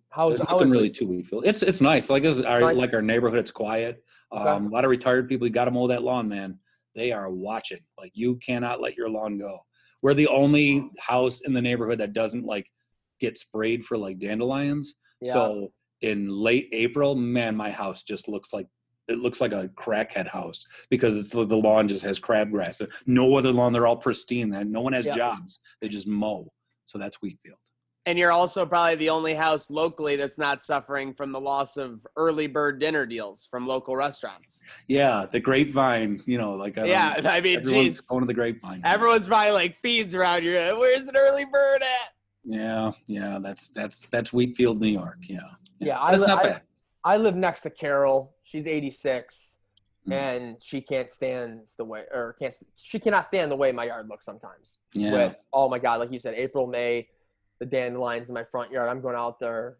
How 0.09 0.29
was 0.29 0.37
There's 0.37 0.47
how 0.47 0.55
nothing 0.55 0.69
was 0.69 0.77
really 0.77 0.89
to 0.91 1.05
Wheatfield. 1.05 1.45
It's 1.45 1.61
it's 1.63 1.81
nice. 1.81 2.09
Like 2.09 2.23
it's 2.23 2.41
our 2.41 2.61
Nice. 2.61 2.77
like 2.77 2.93
our 2.93 3.01
neighborhood. 3.01 3.39
It's 3.39 3.51
quiet. 3.51 4.03
Okay. 4.31 4.43
Um, 4.43 4.67
a 4.67 4.69
lot 4.69 4.83
of 4.83 4.89
retired 4.89 5.27
people. 5.29 5.47
You 5.47 5.53
got 5.53 5.65
to 5.65 5.71
mow 5.71 5.87
that 5.87 6.03
lawn, 6.03 6.27
man. 6.27 6.59
They 6.95 7.11
are 7.11 7.29
watching. 7.29 7.79
Like 7.97 8.11
you 8.15 8.35
cannot 8.37 8.81
let 8.81 8.95
your 8.97 9.09
lawn 9.09 9.37
go. 9.37 9.59
We're 10.01 10.13
the 10.13 10.27
only 10.27 10.89
house 10.99 11.41
in 11.41 11.53
the 11.53 11.61
neighborhood 11.61 11.99
that 11.99 12.13
doesn't 12.13 12.45
like 12.45 12.67
get 13.19 13.37
sprayed 13.37 13.85
for 13.85 13.97
like 13.97 14.19
dandelions. 14.19 14.95
Yeah. 15.21 15.33
So 15.33 15.73
in 16.01 16.29
late 16.29 16.69
April, 16.71 17.15
man, 17.15 17.55
my 17.55 17.71
house 17.71 18.03
just 18.03 18.27
looks 18.27 18.53
like 18.53 18.67
it 19.07 19.19
looks 19.19 19.39
like 19.39 19.53
a 19.53 19.69
crackhead 19.69 20.27
house 20.27 20.65
because 20.89 21.15
it's 21.15 21.29
the 21.29 21.43
lawn 21.43 21.87
just 21.87 22.03
has 22.03 22.19
crabgrass. 22.19 22.85
No 23.05 23.35
other 23.35 23.51
lawn. 23.51 23.71
They're 23.73 23.87
all 23.87 23.95
pristine. 23.97 24.49
That 24.49 24.67
no 24.67 24.81
one 24.81 24.93
has 24.93 25.05
Yeah. 25.05 25.15
jobs. 25.15 25.59
They 25.81 25.89
just 25.89 26.07
mow. 26.07 26.51
So 26.85 26.97
that's 26.97 27.17
Wheatfield. 27.21 27.57
And 28.07 28.17
you're 28.17 28.31
also 28.31 28.65
probably 28.65 28.95
the 28.95 29.09
only 29.09 29.33
house 29.33 29.69
locally 29.69 30.15
that's 30.15 30.37
not 30.37 30.63
suffering 30.63 31.13
from 31.13 31.33
the 31.33 31.41
loss 31.41 31.75
of 31.75 32.07
early 32.15 32.47
bird 32.47 32.79
dinner 32.79 33.05
deals 33.05 33.45
from 33.51 33.67
local 33.67 33.97
restaurants. 33.97 34.61
Yeah, 34.87 35.25
the 35.29 35.41
grapevine. 35.41 36.23
You 36.25 36.37
know, 36.37 36.53
like 36.53 36.77
I 36.77 36.81
don't- 36.81 36.89
yeah, 36.89 37.15
I 37.25 37.41
mean, 37.41 37.57
everyone's 37.59 37.95
geez, 37.97 37.99
going 38.07 38.21
to 38.21 38.25
the 38.25 38.33
grapevine. 38.33 38.81
everyone's 38.85 39.27
probably 39.27 39.51
like 39.51 39.75
feeds 39.75 40.15
around 40.15 40.43
here. 40.43 40.73
Where's 40.77 41.09
an 41.09 41.17
early 41.17 41.43
bird 41.43 41.81
at? 41.81 42.13
Yeah, 42.45 42.93
yeah, 43.07 43.39
that's 43.41 43.71
that's 43.71 44.07
that's 44.09 44.31
Wheatfield, 44.31 44.79
New 44.79 44.87
York. 44.87 45.17
Yeah, 45.23 45.39
Yeah, 45.79 46.01
I 46.01 46.11
that's 46.11 46.21
li- 46.21 46.27
not 46.27 46.45
I- 46.45 46.49
bad. 46.49 46.61
I 47.03 47.17
live 47.17 47.35
next 47.35 47.61
to 47.63 47.69
Carol. 47.69 48.33
She's 48.43 48.67
86, 48.67 49.59
Mhm. 50.07 50.13
and 50.13 50.63
she 50.63 50.79
can't 50.79 51.11
stand 51.11 51.67
the 51.77 51.83
way, 51.83 52.05
or 52.13 52.37
can't 52.39 52.55
she 52.77 52.99
cannot 52.99 53.27
stand 53.27 53.51
the 53.51 53.55
way 53.57 53.73
my 53.73 53.83
yard 53.83 54.07
looks 54.07 54.23
sometimes. 54.23 54.79
Yeah, 54.93 55.11
With 55.11 55.35
oh 55.51 55.67
my 55.67 55.79
god, 55.79 55.99
like 55.99 56.11
you 56.13 56.19
said, 56.19 56.35
April, 56.35 56.67
May, 56.67 57.09
the 57.59 57.65
dandelions 57.65 58.29
in 58.29 58.33
my 58.33 58.43
front 58.43 58.71
yard. 58.71 58.89
I'm 58.89 59.01
going 59.01 59.15
out 59.15 59.39
there, 59.39 59.77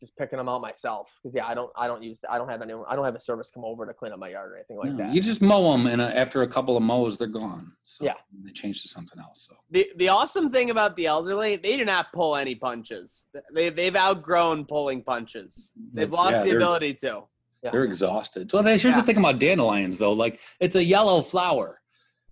just 0.00 0.16
picking 0.16 0.36
them 0.36 0.48
out 0.48 0.60
myself. 0.60 1.18
Because 1.22 1.34
yeah, 1.34 1.46
I 1.46 1.54
don't, 1.54 1.70
I 1.76 1.86
don't 1.86 2.02
use, 2.02 2.20
I 2.28 2.36
don't 2.38 2.48
have 2.48 2.62
anyone, 2.62 2.84
I 2.88 2.94
don't 2.96 3.04
have 3.04 3.14
a 3.14 3.18
service 3.20 3.50
come 3.52 3.64
over 3.64 3.86
to 3.86 3.94
clean 3.94 4.12
up 4.12 4.18
my 4.18 4.28
yard 4.30 4.52
or 4.52 4.56
anything 4.56 4.76
like 4.76 4.90
No, 4.92 4.96
that. 4.98 5.14
you 5.14 5.22
just 5.22 5.40
mow 5.40 5.72
them, 5.72 5.86
and 5.86 6.00
uh, 6.02 6.06
after 6.06 6.42
a 6.42 6.48
couple 6.48 6.76
of 6.76 6.82
mows, 6.82 7.16
they're 7.18 7.28
gone. 7.28 7.72
So 7.84 8.04
Yeah. 8.04 8.14
they 8.44 8.52
change 8.52 8.82
to 8.82 8.88
something 8.88 9.18
else. 9.18 9.46
So 9.48 9.56
The 9.70 9.90
the 9.96 10.08
awesome 10.08 10.50
thing 10.50 10.70
about 10.70 10.96
the 10.96 11.06
elderly, 11.06 11.56
they 11.56 11.76
do 11.76 11.84
not 11.84 12.12
pull 12.12 12.36
any 12.36 12.54
punches. 12.54 13.26
They 13.54 13.68
they've 13.70 13.96
outgrown 13.96 14.66
pulling 14.66 15.02
punches. 15.02 15.72
They've 15.92 16.10
Yeah, 16.10 16.16
lost 16.16 16.44
the 16.44 16.56
ability 16.56 16.94
to. 16.94 17.22
Yeah. 17.62 17.70
they're 17.70 17.84
exhausted. 17.84 18.50
So 18.50 18.62
here's 18.62 18.84
Yeah. 18.84 19.00
the 19.00 19.02
thing 19.06 19.16
about 19.16 19.38
dandelions, 19.38 19.98
though. 19.98 20.12
Like 20.12 20.40
it's 20.60 20.76
a 20.76 20.84
yellow 20.84 21.22
flower, 21.22 21.80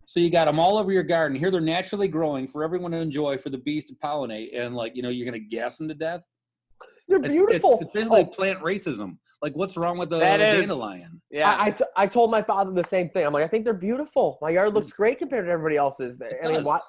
so 0.04 0.20
you 0.20 0.30
got 0.30 0.46
them 0.46 0.58
all 0.58 0.78
over 0.78 0.92
your 0.92 1.02
garden. 1.02 1.38
Here 1.38 1.50
they're 1.50 1.60
naturally 1.60 2.08
growing 2.08 2.46
for 2.46 2.64
everyone 2.64 2.90
to 2.92 2.98
enjoy, 2.98 3.38
for 3.38 3.50
the 3.50 3.58
bees 3.58 3.84
to 3.86 3.94
pollinate, 3.94 4.58
and 4.58 4.74
like 4.74 4.96
you 4.96 5.02
know, 5.02 5.08
you're 5.08 5.24
gonna 5.24 5.38
gas 5.38 5.78
them 5.78 5.88
to 5.88 5.94
death. 5.94 6.22
They're 7.08 7.18
beautiful. 7.18 7.74
It's, 7.74 7.82
it's 7.82 7.92
basically 7.92 8.20
Oh, 8.20 8.26
plant 8.26 8.60
racism. 8.60 9.18
Like, 9.42 9.56
what's 9.56 9.76
wrong 9.76 9.98
with 9.98 10.10
the 10.10 10.20
That 10.20 10.40
is- 10.40 10.68
dandelion? 10.68 11.20
Yeah. 11.30 11.50
I, 11.50 11.66
I, 11.66 11.70
t- 11.70 11.84
I 11.96 12.06
told 12.06 12.30
my 12.30 12.42
father 12.42 12.70
the 12.70 12.84
same 12.84 13.10
thing. 13.10 13.26
I'm 13.26 13.32
like, 13.32 13.42
I 13.42 13.48
think 13.48 13.64
they're 13.64 13.74
beautiful. 13.74 14.38
My 14.40 14.50
yard 14.50 14.72
looks 14.72 14.90
mm. 14.90 14.96
great 14.96 15.18
compared 15.18 15.46
to 15.46 15.50
everybody 15.50 15.76
else's. 15.76 16.20
I 16.22 16.46
mean, 16.46 16.54
does. 16.54 16.64
what, 16.64 16.82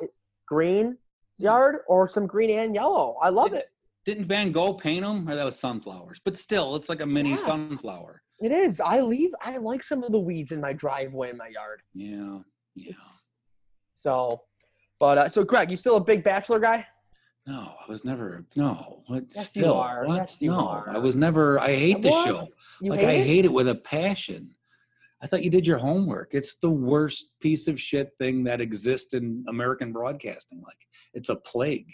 green 0.48 0.92
mm. 0.92 0.96
yard 1.40 1.78
or 1.88 2.08
some 2.08 2.28
green 2.28 2.52
and 2.52 2.76
yellow. 2.76 3.18
I 3.22 3.30
love 3.30 3.54
it. 3.54 3.70
Didn't 4.06 4.26
Van 4.26 4.52
Gogh 4.52 4.74
paint 4.76 5.04
them? 5.04 5.28
Or 5.28 5.36
that 5.36 5.46
was 5.46 5.58
sunflowers. 5.58 6.22
But 6.24 6.38
still, 6.38 6.76
it's 6.76 6.90
like 6.90 7.02
a 7.02 7.06
mini 7.06 7.32
Yeah. 7.32 7.46
sunflower. 7.46 8.22
It 8.40 8.52
is. 8.52 8.80
I 8.80 9.02
leave. 9.02 9.32
I 9.42 9.58
like 9.58 9.82
some 9.82 10.04
of 10.04 10.12
the 10.12 10.20
weeds 10.20 10.52
in 10.52 10.62
my 10.62 10.74
driveway 10.74 11.32
in 11.32 11.38
my 11.38 11.48
yard. 11.48 11.82
Yeah. 11.94 12.40
Yeah. 12.76 12.90
It's- 12.92 13.28
So, 13.96 14.42
but 15.00 15.18
uh, 15.18 15.30
so 15.30 15.44
Greg, 15.44 15.72
you 15.72 15.78
still 15.78 15.98
a 15.98 16.02
big 16.04 16.24
Bachelor 16.24 16.60
guy? 16.60 16.86
No, 17.46 17.74
I 17.82 17.90
was 17.90 18.06
never. 18.06 18.46
No. 18.56 19.04
What? 19.08 19.26
Yes, 19.30 19.56
you 19.56 19.64
still, 19.64 19.74
are. 19.74 20.06
What? 20.06 20.16
Yes, 20.16 20.42
you 20.42 20.52
no, 20.52 20.66
are. 20.68 20.90
I 20.90 20.98
was 20.98 21.16
never. 21.16 21.60
I 21.60 21.76
hate 21.76 22.02
the 22.02 22.10
show. 22.10 22.46
You 22.82 22.92
like 22.92 23.02
hate 23.02 23.08
I 23.10 23.12
it? 23.14 23.28
hate 23.28 23.46
it 23.46 23.52
with 23.52 23.68
a 23.68 23.76
passion. 23.76 24.56
I 25.22 25.28
thought 25.28 25.44
you 25.44 25.50
did 25.50 25.66
your 25.68 25.78
homework. 25.78 26.34
It's 26.34 26.56
the 26.56 26.70
worst 26.70 27.34
piece 27.42 27.68
of 27.68 27.80
shit 27.80 28.12
thing 28.18 28.44
that 28.46 28.60
exists 28.62 29.14
in 29.14 29.44
American 29.48 29.92
broadcasting. 29.92 30.62
Like 30.62 30.78
it's 31.14 31.30
a 31.30 31.36
plague. 31.38 31.94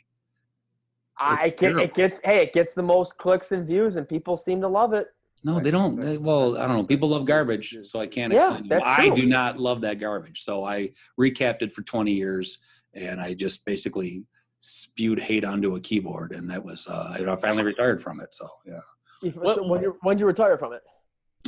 I 1.20 1.46
It's 1.48 1.60
get 1.62 1.68
terrible. 1.68 1.84
it 1.84 1.94
gets 1.94 2.20
hey 2.24 2.44
it 2.44 2.54
gets 2.54 2.74
the 2.74 2.82
most 2.84 3.18
clicks 3.18 3.52
and 3.52 3.68
views 3.68 3.98
and 3.98 4.08
people 4.08 4.38
seem 4.38 4.62
to 4.62 4.68
love 4.68 4.94
it. 4.94 5.08
No, 5.44 5.60
they 5.60 5.72
don't. 5.72 6.00
They, 6.00 6.18
well, 6.18 6.58
I 6.58 6.68
don't 6.68 6.76
know. 6.78 6.84
People 6.84 7.10
love 7.10 7.26
garbage, 7.26 7.76
so 7.86 8.00
I 8.00 8.08
can't 8.08 8.34
Yeah, 8.34 8.48
explain. 8.52 8.66
it. 8.66 8.70
that's 8.70 8.86
I 8.86 9.10
do 9.10 9.26
not 9.26 9.58
love 9.58 9.82
that 9.82 10.00
garbage. 10.00 10.44
So 10.44 10.66
I 10.66 10.92
recapped 11.20 11.62
it 11.62 11.72
for 11.72 11.82
20 11.82 12.12
years, 12.12 12.60
and 12.94 13.22
I 13.22 13.34
just 13.34 13.66
basically 13.66 14.24
spewed 14.60 15.20
hate 15.20 15.46
onto 15.46 15.76
a 15.76 15.80
keyboard, 15.80 16.34
and 16.34 16.50
that 16.50 16.64
was. 16.64 16.86
Uh, 16.88 17.16
I 17.26 17.36
finally 17.38 17.64
retired 17.64 18.04
from 18.04 18.20
it. 18.20 18.36
So 18.36 18.50
yeah. 18.66 18.80
If- 19.24 19.38
What- 19.38 19.56
so 19.56 19.68
when 19.68 19.82
you 19.82 19.98
when 20.02 20.18
did 20.18 20.22
you 20.22 20.28
retire 20.28 20.58
from 20.58 20.74
it? 20.74 20.82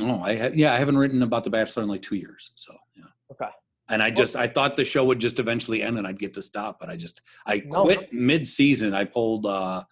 Oh, 0.00 0.20
I 0.20 0.36
ha- 0.36 0.50
yeah, 0.54 0.72
I 0.72 0.78
haven't 0.78 0.96
written 0.96 1.22
about 1.22 1.44
The 1.44 1.50
Bachelor 1.50 1.82
in 1.82 1.88
like 1.90 2.00
two 2.02 2.16
years. 2.16 2.52
So 2.54 2.74
yeah. 2.96 3.04
Okay. 3.30 3.50
And 3.90 4.02
I 4.02 4.08
just 4.10 4.36
I 4.36 4.48
thought 4.48 4.74
the 4.76 4.84
show 4.84 5.04
would 5.04 5.18
just 5.18 5.38
eventually 5.38 5.82
end 5.82 5.98
and 5.98 6.06
I'd 6.06 6.18
get 6.18 6.32
to 6.34 6.42
stop, 6.42 6.80
but 6.80 6.88
I 6.88 6.96
just 6.96 7.20
I 7.44 7.62
No. 7.66 7.82
quit 7.84 8.10
mid 8.10 8.46
season. 8.46 8.94
I 8.94 9.04
pulled 9.04 9.44
uh 9.44 9.82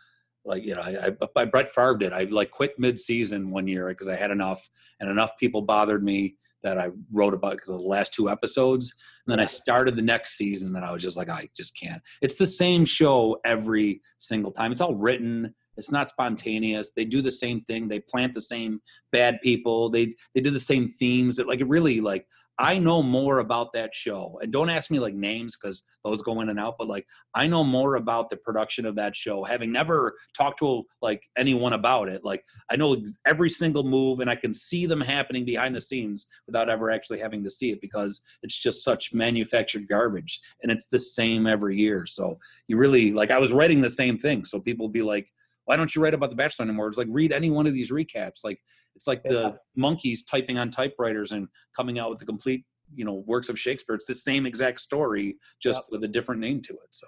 like 0.45 0.64
you 0.64 0.74
know 0.74 0.82
I, 0.82 1.09
I, 1.09 1.41
I 1.41 1.45
Brett 1.45 1.68
Favre 1.68 1.97
did. 1.97 2.12
I 2.12 2.24
like 2.24 2.51
quit 2.51 2.78
mid 2.78 2.99
season 2.99 3.51
one 3.51 3.66
year 3.66 3.88
because 3.88 4.09
I 4.09 4.16
had 4.16 4.30
enough 4.30 4.68
and 4.99 5.11
enough 5.11 5.36
people 5.38 5.62
bothered 5.62 6.03
me 6.03 6.36
that 6.62 6.78
I 6.78 6.91
wrote 7.11 7.34
about 7.34 7.59
the 7.64 7.74
last 7.74 8.12
two 8.12 8.28
episodes. 8.28 8.93
And 9.26 9.32
then 9.32 9.41
I 9.41 9.47
started 9.47 9.97
the 9.97 10.03
next 10.03 10.36
season 10.36 10.74
and 10.76 10.84
I 10.84 10.93
was 10.93 11.03
just 11.03 11.16
like 11.16 11.28
I 11.28 11.49
just 11.57 11.78
can't. 11.78 12.03
It's 12.20 12.36
the 12.36 12.47
same 12.47 12.84
show 12.84 13.38
every 13.45 14.03
single 14.18 14.53
time. 14.53 14.72
It's 14.72 14.80
all 14.80 14.95
written. 14.95 15.55
It's 15.76 15.91
not 15.91 16.11
spontaneous. 16.11 16.93
They 16.95 17.05
do 17.05 17.22
the 17.22 17.32
same 17.32 17.62
thing. 17.62 17.88
They 17.88 18.01
plant 18.01 18.34
the 18.34 18.43
same 18.43 18.80
bad 19.12 19.41
people. 19.43 19.88
They 19.88 20.14
they 20.34 20.41
do 20.41 20.51
the 20.51 20.61
same 20.61 20.88
themes. 20.88 21.38
It 21.38 21.47
like 21.47 21.61
it 21.61 21.68
really 21.68 22.01
like 22.01 22.26
I 22.61 22.76
know 22.76 23.02
more 23.02 23.38
about 23.38 23.72
that 23.72 23.94
show. 23.94 24.38
And 24.42 24.52
don't 24.52 24.68
ask 24.68 24.90
me 24.90 24.98
like 24.98 25.14
names 25.14 25.56
because 25.56 25.82
those 26.04 26.20
go 26.20 26.42
in 26.42 26.50
and 26.50 26.61
out. 26.61 26.74
But 26.78 26.88
like 26.88 27.06
I 27.34 27.46
know 27.46 27.64
more 27.64 27.96
about 27.96 28.28
the 28.28 28.36
production 28.36 28.84
of 28.84 28.96
that 28.96 29.16
show, 29.16 29.42
having 29.44 29.72
never 29.72 30.14
talked 30.36 30.58
to 30.58 30.84
like 31.00 31.22
anyone 31.38 31.72
about 31.72 32.11
it. 32.11 32.22
Like 32.22 32.44
I 32.70 32.76
know 32.76 33.02
every 33.26 33.48
single 33.48 33.82
move, 33.82 34.20
and 34.20 34.28
I 34.28 34.36
can 34.36 34.52
see 34.52 34.84
them 34.84 35.00
happening 35.00 35.46
behind 35.46 35.74
the 35.74 35.80
scenes 35.80 36.26
without 36.46 36.68
ever 36.68 36.90
actually 36.90 37.18
having 37.18 37.42
to 37.44 37.50
see 37.50 37.70
it 37.70 37.80
because 37.80 38.20
it's 38.42 38.61
just 38.61 38.84
such 38.84 39.14
manufactured 39.14 39.88
garbage, 39.88 40.38
and 40.62 40.70
it's 40.70 40.88
the 40.88 40.98
same 40.98 41.46
every 41.46 41.78
year. 41.78 42.04
So 42.04 42.38
you 42.68 42.76
really 42.76 43.11
like 43.12 43.30
I 43.30 43.38
was 43.38 43.52
writing 43.54 43.80
the 43.80 43.88
same 43.88 44.18
thing. 44.18 44.44
So 44.44 44.61
people 44.61 44.90
be 44.90 45.02
like, 45.02 45.28
"Why 45.64 45.76
don't 45.76 45.94
you 45.94 46.02
write 46.02 46.12
about 46.14 46.28
the 46.28 46.36
Bachelor 46.36 46.66
anymore?" 46.66 46.88
It's 46.88 46.98
like 46.98 47.08
read 47.11 47.32
any 47.32 47.48
one 47.48 47.66
of 47.66 47.72
these 47.72 47.90
recaps. 47.90 48.44
Like 48.44 48.61
it's 49.01 49.07
like 49.07 49.22
Yeah. 49.24 49.30
the 49.32 49.59
monkeys 49.76 50.24
typing 50.26 50.59
on 50.59 50.70
typewriters 50.70 51.32
and 51.32 51.48
coming 51.74 51.98
out 51.98 52.11
with 52.11 52.18
the 52.18 52.26
complete, 52.26 52.66
you 52.94 53.07
know, 53.07 53.14
works 53.26 53.48
of 53.48 53.59
Shakespeare. 53.59 53.94
It's 53.94 54.05
the 54.05 54.14
same 54.14 54.44
exact 54.44 54.78
story, 54.78 55.38
just 55.59 55.78
Yep. 55.78 55.84
with 55.90 56.05
a 56.05 56.09
different 56.09 56.42
name 56.42 56.61
to 56.62 56.74
it. 56.74 56.88
So 56.90 57.07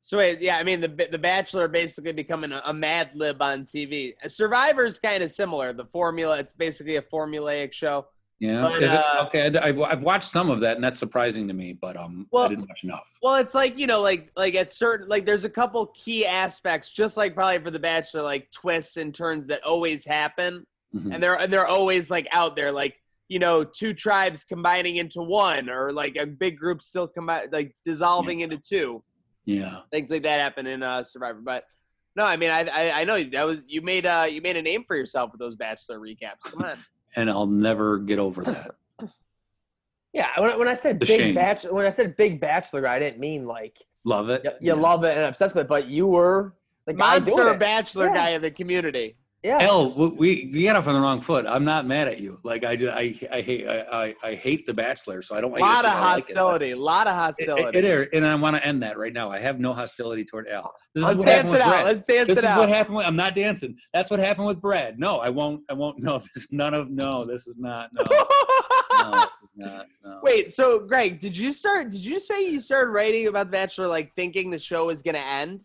So 0.00 0.20
yeah, 0.22 0.56
I 0.56 0.62
mean 0.62 0.80
the 0.80 0.88
the 1.10 1.18
Bachelor 1.18 1.68
basically 1.68 2.12
becoming 2.12 2.52
a, 2.52 2.62
a 2.64 2.72
Mad 2.72 3.10
Lib 3.14 3.42
on 3.42 3.64
TV. 3.66 4.14
Survivor's 4.26 4.98
kind 4.98 5.22
of 5.22 5.30
similar. 5.30 5.74
The 5.74 5.84
formula, 5.84 6.38
it's 6.38 6.54
basically 6.54 6.96
a 6.96 7.02
formulaic 7.02 7.74
show. 7.74 8.06
yeah, 8.40 8.62
But, 8.62 8.82
Is 8.82 8.90
it- 8.90 8.96
uh, 8.98 9.24
okay. 9.26 9.42
I, 9.58 9.68
I, 9.68 9.90
I've 9.92 10.02
watched 10.02 10.30
some 10.30 10.48
of 10.50 10.60
that, 10.60 10.74
and 10.76 10.82
that's 10.84 10.98
surprising 10.98 11.46
to 11.48 11.54
me. 11.54 11.72
But 11.74 11.96
um, 11.98 12.26
Well- 12.30 12.44
I 12.44 12.48
didn't 12.48 12.68
watch 12.68 12.84
enough. 12.84 13.06
Well, 13.22 13.34
it's 13.36 13.54
like 13.54 13.78
you 13.78 13.86
know, 13.86 14.00
like 14.00 14.30
like 14.34 14.54
at 14.54 14.70
certain 14.70 15.08
like 15.08 15.24
there's 15.26 15.44
a 15.44 15.50
couple 15.50 15.86
key 15.88 16.24
aspects, 16.26 16.90
just 16.90 17.16
like 17.18 17.34
probably 17.34 17.60
for 17.62 17.70
the 17.70 17.78
Bachelor, 17.78 18.22
like 18.22 18.50
twists 18.50 18.96
and 18.96 19.14
turns 19.14 19.46
that 19.48 19.62
always 19.62 20.06
happen, 20.06 20.66
Mhm. 20.94 21.12
and 21.14 21.22
they're 21.22 21.34
and 21.38 21.52
they're 21.52 21.66
always 21.66 22.10
like 22.10 22.28
out 22.32 22.54
there, 22.56 22.70
like 22.72 22.94
you 23.28 23.38
know, 23.38 23.64
two 23.64 23.94
tribes 23.94 24.44
combining 24.44 24.96
into 24.96 25.20
one, 25.22 25.68
or 25.70 25.92
like 25.92 26.14
a 26.16 26.26
big 26.26 26.56
group 26.58 26.82
still 26.82 27.08
combi- 27.08 27.50
like 27.52 27.74
dissolving 27.84 28.40
into 28.40 28.58
two. 28.58 29.02
yeah, 29.46 29.80
things 29.90 30.10
like 30.10 30.22
that 30.22 30.40
happen 30.40 30.66
in 30.66 30.82
uh, 30.82 31.02
Survivor. 31.02 31.40
But 31.42 31.64
no, 32.16 32.24
I 32.24 32.36
mean, 32.36 32.50
I, 32.50 32.60
I 32.64 33.00
I 33.00 33.04
know 33.04 33.22
that 33.24 33.42
was 33.46 33.58
you 33.66 33.80
made 33.82 34.06
uh 34.06 34.26
you 34.30 34.40
made 34.42 34.56
a 34.56 34.62
name 34.62 34.84
for 34.86 34.94
yourself 34.94 35.32
with 35.32 35.40
those 35.40 35.56
Bachelor 35.56 35.98
recaps. 35.98 36.42
Come 36.44 36.62
on, 36.64 36.78
and 37.16 37.30
I'll 37.30 37.46
never 37.46 37.98
get 37.98 38.18
over 38.18 38.44
that. 38.44 38.74
Yeah, 40.12 40.28
when, 40.40 40.50
I- 40.52 40.56
when 40.56 40.68
I 40.68 40.74
said 40.76 41.00
The 41.00 41.06
big 41.06 41.18
shame. 41.20 41.34
bachelor, 41.34 41.72
when 41.74 41.86
I 41.86 41.90
said 41.90 42.16
big 42.16 42.40
bachelor, 42.40 42.86
I 42.86 42.98
didn't 43.00 43.18
mean 43.18 43.46
like 43.46 43.78
Love 44.04 44.28
it. 44.28 44.42
you, 44.44 44.50
you 44.60 44.74
love 44.74 45.02
it 45.02 45.16
and 45.16 45.26
obsessed 45.26 45.56
with 45.56 45.64
it, 45.64 45.68
but 45.68 45.88
you 45.88 46.06
were 46.06 46.54
the 46.86 46.92
guy 46.92 47.18
monster. 47.18 47.54
Bachelor 47.54 48.06
Yeah. 48.06 48.14
guy 48.14 48.28
of 48.30 48.42
the 48.42 48.50
community. 48.52 49.16
Yeah, 49.44 49.60
Hell, 49.60 49.92
we- 49.92 50.08
we 50.08 50.50
we 50.54 50.62
got 50.64 50.74
off 50.74 50.88
on 50.88 50.94
the 50.94 51.00
wrong 51.00 51.20
foot. 51.20 51.44
I'm 51.46 51.66
not 51.66 51.86
mad 51.86 52.08
at 52.08 52.18
you. 52.18 52.40
Like 52.44 52.64
I, 52.64 52.76
do- 52.76 52.88
I, 52.88 53.14
I 53.30 53.42
hate, 53.42 53.68
I, 53.68 53.80
I, 54.06 54.14
I 54.22 54.34
hate 54.34 54.64
the 54.64 54.72
Bachelor, 54.72 55.20
so 55.20 55.36
I 55.36 55.42
don't. 55.42 55.52
A 55.52 55.56
hate 55.56 55.60
it 55.60 55.66
lot 55.66 55.84
of 55.84 55.90
'cause 55.92 56.00
I 56.00 56.04
like 56.14 56.22
it, 56.30 56.34
but- 56.34 56.40
hostility. 56.40 56.70
A 56.70 56.76
lot 56.76 57.06
of 57.06 57.12
It- 57.12 57.16
hostility. 57.16 57.78
it- 57.78 57.84
it 57.84 57.84
is, 57.84 58.08
and 58.14 58.26
I 58.26 58.34
want 58.36 58.56
to 58.56 58.66
end 58.66 58.82
that 58.82 58.96
right 58.96 59.12
now. 59.12 59.30
I 59.30 59.38
have 59.40 59.60
no 59.60 59.74
hostility 59.74 60.24
toward 60.24 60.48
Al. 60.48 60.72
This 60.94 61.04
Let's 61.04 61.20
dance 61.20 61.52
it 61.52 61.60
out. 61.60 61.68
Brad. 61.68 61.84
Let's 61.84 62.06
dance 62.06 62.28
this 62.28 62.38
it 62.38 62.44
out. 62.44 62.58
What 62.58 62.70
happened? 62.70 62.96
With, 62.96 63.04
I'm 63.06 63.16
not 63.16 63.34
dancing. 63.34 63.76
That's 63.92 64.10
what 64.10 64.18
happened 64.18 64.46
with 64.46 64.62
Brad. 64.62 64.98
No, 64.98 65.18
I 65.18 65.28
won't. 65.28 65.60
I 65.68 65.74
won't. 65.74 65.98
No, 65.98 66.18
this 66.34 66.44
is 66.44 66.48
none 66.50 66.72
of. 66.72 66.88
No, 66.90 67.26
this 67.26 67.46
is 67.46 67.58
not. 67.58 67.90
No, 67.92 68.02
no, 69.02 69.26
not. 69.56 69.86
No. 70.02 70.20
Wait, 70.22 70.52
so 70.52 70.86
Greg, 70.86 71.18
did 71.20 71.36
you 71.36 71.52
start? 71.52 71.90
Did 71.90 72.02
you 72.02 72.18
say 72.18 72.48
you 72.50 72.60
started 72.60 72.92
writing 72.92 73.26
about 73.26 73.48
the 73.48 73.52
Bachelor 73.52 73.88
like 73.88 74.14
thinking 74.14 74.48
the 74.50 74.58
show 74.58 74.86
was 74.86 75.02
gonna 75.02 75.18
end? 75.18 75.64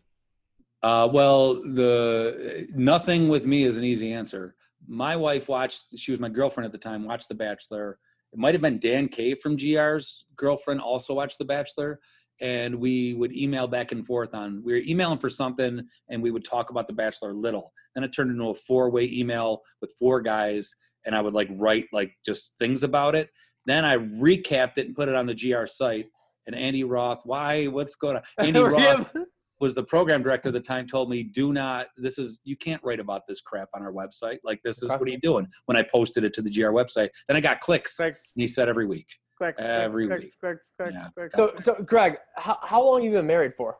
Uh, 0.81 1.09
well, 1.11 1.55
the 1.55 2.67
nothing 2.73 3.29
with 3.29 3.45
me 3.45 3.63
is 3.63 3.77
an 3.77 3.83
easy 3.83 4.13
answer. 4.13 4.55
My 4.87 5.15
wife 5.15 5.49
watched. 5.49 5.97
She 5.97 6.11
was 6.11 6.19
my 6.19 6.29
girlfriend 6.29 6.65
at 6.65 6.71
the 6.71 6.77
time. 6.77 7.05
Watched 7.05 7.27
The 7.27 7.35
Bachelor. 7.35 7.99
It 8.31 8.39
might 8.39 8.53
have 8.53 8.61
been 8.61 8.79
Dan 8.79 9.07
K 9.07 9.33
from 9.35 9.57
GR's 9.57 10.25
girlfriend 10.35 10.79
also 10.79 11.13
watched 11.13 11.37
The 11.37 11.45
Bachelor, 11.45 11.99
and 12.39 12.75
we 12.75 13.13
would 13.15 13.35
email 13.35 13.67
back 13.67 13.91
and 13.91 14.05
forth 14.05 14.33
on. 14.33 14.63
We 14.63 14.73
were 14.73 14.81
emailing 14.87 15.19
for 15.19 15.29
something, 15.29 15.81
and 16.09 16.23
we 16.23 16.31
would 16.31 16.45
talk 16.45 16.69
about 16.69 16.87
The 16.87 16.93
Bachelor 16.93 17.31
a 17.31 17.33
little. 17.33 17.73
Then 17.93 18.03
it 18.03 18.13
turned 18.13 18.31
into 18.31 18.49
a 18.49 18.53
four-way 18.53 19.09
email 19.11 19.61
with 19.81 19.93
four 19.99 20.21
guys, 20.21 20.71
and 21.05 21.15
I 21.15 21.21
would 21.21 21.33
like 21.33 21.49
write 21.51 21.87
like 21.91 22.13
just 22.25 22.57
things 22.57 22.83
about 22.83 23.15
it. 23.15 23.29
Then 23.65 23.83
I 23.83 23.97
recapped 23.97 24.77
it 24.77 24.87
and 24.87 24.95
put 24.95 25.09
it 25.09 25.15
on 25.15 25.25
the 25.25 25.35
GR 25.35 25.65
site. 25.65 26.05
And 26.47 26.55
Andy 26.55 26.83
Roth, 26.83 27.21
why? 27.25 27.65
What's 27.65 27.95
going 27.95 28.17
on? 28.17 28.23
Andy 28.39 28.61
Roth 28.61 29.13
was 29.59 29.75
the 29.75 29.83
program 29.83 30.23
director 30.23 30.49
at 30.49 30.53
the 30.53 30.59
time 30.59 30.87
told 30.87 31.09
me 31.09 31.23
do 31.23 31.53
not 31.53 31.87
this 31.97 32.17
is 32.17 32.39
you 32.43 32.55
can't 32.55 32.81
write 32.83 32.99
about 32.99 33.27
this 33.27 33.41
crap 33.41 33.69
on 33.73 33.81
our 33.81 33.91
website 33.91 34.37
like 34.43 34.59
this 34.63 34.77
is 34.81 34.89
Okay. 34.89 34.97
what 34.97 35.07
are 35.07 35.11
you 35.11 35.19
doing 35.19 35.47
when 35.65 35.77
i 35.77 35.83
posted 35.83 36.23
it 36.23 36.33
to 36.33 36.41
the 36.41 36.49
gr 36.51 36.67
website 36.69 37.09
then 37.27 37.35
i 37.37 37.39
got 37.39 37.59
clicks 37.59 37.95
Clicks, 37.97 38.31
and 38.35 38.41
he 38.41 38.47
said 38.47 38.69
every 38.69 38.85
week 38.85 39.07
clicks, 39.37 39.61
Every 39.61 40.07
clicks, 40.07 40.21
week. 40.23 40.33
clicks, 40.41 40.71
clicks, 40.77 40.93
Yeah. 40.95 41.07
clicks. 41.15 41.35
So, 41.37 41.53
so 41.59 41.83
Greg, 41.85 42.17
how, 42.35 42.57
how 42.61 42.83
long 42.83 42.95
have 43.01 43.05
you 43.05 43.17
been 43.17 43.27
married 43.27 43.55
for? 43.55 43.77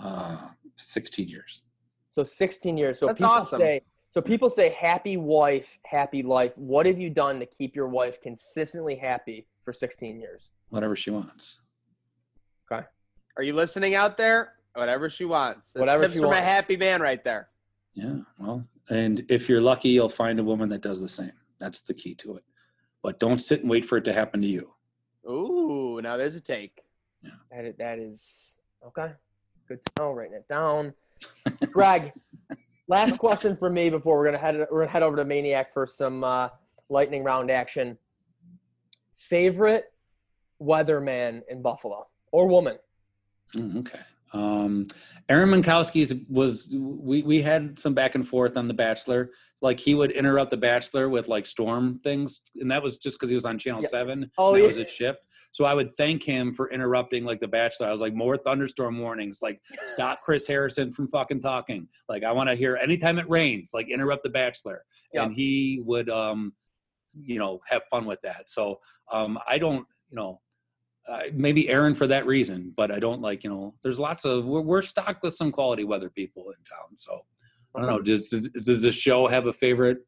uh 0.00 0.48
16 0.76 1.28
years 1.28 1.62
So 2.08 2.22
16 2.24 2.76
years. 2.76 2.98
So 2.98 3.06
That's 3.08 3.18
people 3.18 3.32
awesome. 3.32 3.60
say, 3.60 3.80
so 4.08 4.20
people 4.22 4.48
say, 4.48 4.68
happy 4.70 5.16
wife, 5.16 5.78
happy 5.84 6.22
life. 6.22 6.56
What 6.56 6.86
have 6.86 6.98
you 6.98 7.10
done 7.10 7.38
to 7.40 7.46
keep 7.46 7.74
your 7.76 7.88
wife 7.88 8.20
consistently 8.22 8.94
happy 8.96 9.46
for 9.64 9.72
16 9.72 10.18
years? 10.20 10.50
whatever 10.70 10.96
she 10.96 11.10
wants 11.10 11.60
Okay. 12.72 12.84
Are 13.36 13.42
you 13.42 13.52
listening 13.52 13.94
out 13.94 14.16
there? 14.16 14.54
Whatever 14.74 15.08
she 15.08 15.24
wants. 15.24 15.72
That's 15.72 15.80
Whatever 15.80 16.02
tips 16.04 16.14
she 16.14 16.20
from 16.20 16.28
wants. 16.30 16.40
a 16.42 16.44
happy 16.44 16.76
man 16.76 17.00
right 17.00 17.22
there. 17.24 17.48
yeah 17.94 18.16
well 18.38 18.64
and 18.90 19.24
if 19.28 19.48
you're 19.48 19.60
lucky 19.60 19.88
you'll 19.90 20.08
find 20.08 20.38
a 20.40 20.44
woman 20.44 20.68
that 20.68 20.82
does 20.82 21.00
the 21.00 21.08
same 21.08 21.32
that's 21.58 21.82
the 21.82 21.94
key 21.94 22.14
to 22.16 22.36
it 22.36 22.44
but 23.02 23.18
don't 23.20 23.40
sit 23.40 23.60
and 23.60 23.70
wait 23.70 23.84
for 23.86 23.96
it 23.98 24.04
to 24.04 24.12
happen 24.12 24.40
to 24.42 24.48
you 24.48 24.70
Ooh, 25.30 26.00
now 26.02 26.18
there's 26.18 26.34
a 26.34 26.40
take. 26.40 26.82
Yeah. 27.22 27.30
That 27.50 27.64
is, 27.64 27.74
that 27.78 27.98
is 27.98 28.58
okay. 28.86 29.12
Good 29.66 29.80
to 29.86 29.92
know. 29.98 30.12
Writing 30.12 30.34
it 30.34 30.46
down. 30.50 30.92
Greg, 31.72 32.12
last 32.88 33.16
question 33.18 33.56
for 33.56 33.70
me 33.70 33.88
before 33.88 34.18
we're 34.18 34.26
gonna 34.26 34.36
head 34.36 34.56
we're 34.70 34.80
gonna 34.80 34.90
head 34.90 35.02
over 35.02 35.16
to 35.16 35.24
Maniac 35.24 35.72
for 35.72 35.86
some 35.86 36.22
uh, 36.24 36.50
lightning 36.90 37.24
round 37.24 37.50
action. 37.50 37.96
Favorite 39.16 39.92
weatherman 40.60 41.40
in 41.48 41.62
Buffalo 41.62 42.06
or 42.30 42.46
woman? 42.46 42.76
Mm, 43.54 43.78
okay. 43.78 44.00
Um, 44.34 44.88
Aaron 45.28 45.48
Mentkowski's 45.50 46.12
was 46.28 46.68
we 46.72 47.22
we 47.22 47.40
had 47.40 47.78
some 47.78 47.94
back 47.94 48.14
and 48.14 48.26
forth 48.26 48.56
on 48.56 48.68
The 48.68 48.74
Bachelor. 48.74 49.30
Like 49.62 49.80
he 49.80 49.94
would 49.94 50.10
interrupt 50.10 50.50
The 50.50 50.56
Bachelor 50.58 51.08
with 51.08 51.28
like 51.28 51.46
storm 51.46 52.00
things, 52.04 52.42
and 52.56 52.70
that 52.70 52.82
was 52.82 52.98
just 52.98 53.16
because 53.16 53.30
he 53.30 53.34
was 53.34 53.46
on 53.46 53.58
Channel 53.58 53.82
Yeah. 53.82 53.88
Seven. 53.88 54.30
Oh, 54.36 54.54
yeah. 54.54 54.66
was 54.68 54.76
a 54.78 54.88
shift. 54.88 55.20
So 55.52 55.64
I 55.64 55.72
would 55.72 55.94
thank 55.96 56.24
him 56.24 56.52
for 56.52 56.68
interrupting 56.72 57.24
like 57.24 57.38
The 57.40 57.46
Bachelor. 57.48 57.86
I 57.86 57.92
was 57.92 58.00
like, 58.00 58.12
more 58.12 58.36
thunderstorm 58.36 58.98
warnings. 58.98 59.38
Like 59.40 59.60
stop 59.94 60.20
Chris 60.20 60.46
Harrison 60.48 60.92
from 60.92 61.06
fucking 61.08 61.40
talking. 61.40 61.86
Like 62.08 62.24
I 62.24 62.32
want 62.32 62.50
to 62.50 62.56
hear 62.56 62.76
anytime 62.76 63.18
it 63.18 63.28
rains, 63.30 63.70
like 63.72 63.88
interrupt 63.88 64.24
The 64.24 64.30
Bachelor, 64.30 64.84
Yeah. 65.14 65.22
and 65.24 65.32
he 65.32 65.80
would 65.84 66.10
um, 66.10 66.52
you 67.22 67.38
know, 67.38 67.60
have 67.68 67.84
fun 67.84 68.04
with 68.04 68.20
that. 68.22 68.50
So 68.50 68.80
um, 69.12 69.38
I 69.48 69.58
don't, 69.58 69.86
you 70.10 70.16
know 70.16 70.40
uh, 71.08 71.20
maybe 71.32 71.68
Aaron 71.68 71.94
for 71.94 72.06
that 72.06 72.26
reason, 72.26 72.72
but 72.76 72.90
I 72.90 72.98
don't 72.98 73.20
like, 73.20 73.44
you 73.44 73.50
know, 73.50 73.74
there's 73.82 73.98
lots 73.98 74.24
of, 74.24 74.44
we're, 74.46 74.60
we're 74.62 74.82
stocked 74.82 75.22
with 75.22 75.34
some 75.34 75.52
quality 75.52 75.84
weather 75.84 76.08
people 76.10 76.44
in 76.50 76.56
town. 76.64 76.96
So 76.96 77.20
I 77.74 77.80
don't 77.80 77.88
know. 77.90 78.00
Does, 78.00 78.28
does, 78.28 78.48
does 78.48 78.82
the 78.82 78.92
show 78.92 79.26
have 79.26 79.46
a 79.46 79.52
favorite 79.52 79.98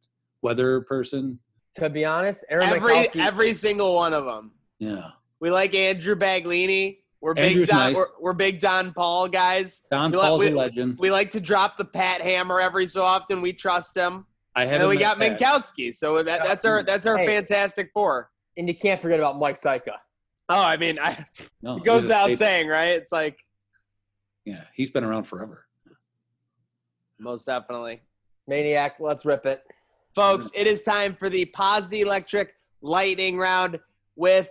weather 0.43 0.81
person? 0.83 1.39
To 1.77 1.91
be 1.91 2.05
honest, 2.05 2.45
Aaron 2.49 2.69
Every 2.71 2.93
Mentkowski- 2.95 3.21
every 3.27 3.53
single 3.55 3.95
one 3.95 4.15
of 4.15 4.25
them. 4.25 4.53
Yeah. 4.79 5.11
We 5.41 5.51
like 5.51 5.75
Andrew 5.75 6.15
Baglini. 6.17 6.99
We're 7.21 7.35
big 7.35 7.67
Don. 7.67 7.79
nice. 7.79 7.95
We're, 7.97 8.07
we're 8.21 8.33
big 8.33 8.61
Don 8.61 8.93
Paul 8.95 9.29
guys. 9.29 9.83
Don 9.91 10.11
We 10.13 10.17
let- 10.19 10.27
Paul's 10.29 10.41
we- 10.41 10.49
a 10.53 10.57
legend. 10.57 10.97
We 10.99 11.11
like 11.11 11.31
to 11.33 11.41
drop 11.41 11.77
the 11.77 11.85
Pat 11.85 12.21
Hammer 12.23 12.61
every 12.61 12.87
so 12.87 13.03
often. 13.03 13.43
We 13.43 13.53
trust 13.53 13.95
him. 13.97 14.25
I 14.55 14.65
haven't. 14.65 14.81
then 14.81 14.89
we 14.89 14.97
got 14.97 15.19
Pat. 15.19 15.39
Mentkowski. 15.39 15.95
So 15.95 16.23
that, 16.23 16.43
that's 16.43 16.65
our 16.65 16.83
that's 16.83 17.05
our 17.05 17.19
Hey. 17.19 17.27
fantastic 17.27 17.91
four. 17.93 18.31
and 18.57 18.67
you 18.67 18.75
can't 18.75 18.99
forget 18.99 19.19
about 19.19 19.39
Mike 19.39 19.61
Cejka. 19.61 19.97
Oh, 20.49 20.63
I 20.63 20.77
mean, 20.77 20.99
I, 21.01 21.27
No, 21.63 21.77
it 21.77 21.85
goes 21.85 22.03
without 22.03 22.25
staple. 22.25 22.37
saying, 22.37 22.69
right? 22.69 22.91
It's 22.91 23.13
like 23.13 23.39
Yeah, 24.45 24.65
he's 24.75 24.91
been 24.91 25.05
around 25.05 25.25
forever. 25.25 25.67
most 27.19 27.47
definitely. 27.47 28.03
Maniac, 28.47 28.97
let's 29.01 29.25
rip 29.25 29.45
it. 29.47 29.63
Folks, 30.15 30.47
mm. 30.47 30.61
it 30.61 30.67
is 30.67 30.83
time 30.83 31.15
for 31.15 31.29
the 31.29 31.47
Posdy 31.47 32.01
Electric 32.01 32.55
Lightning 32.81 33.39
Round 33.39 33.79
with, 34.15 34.49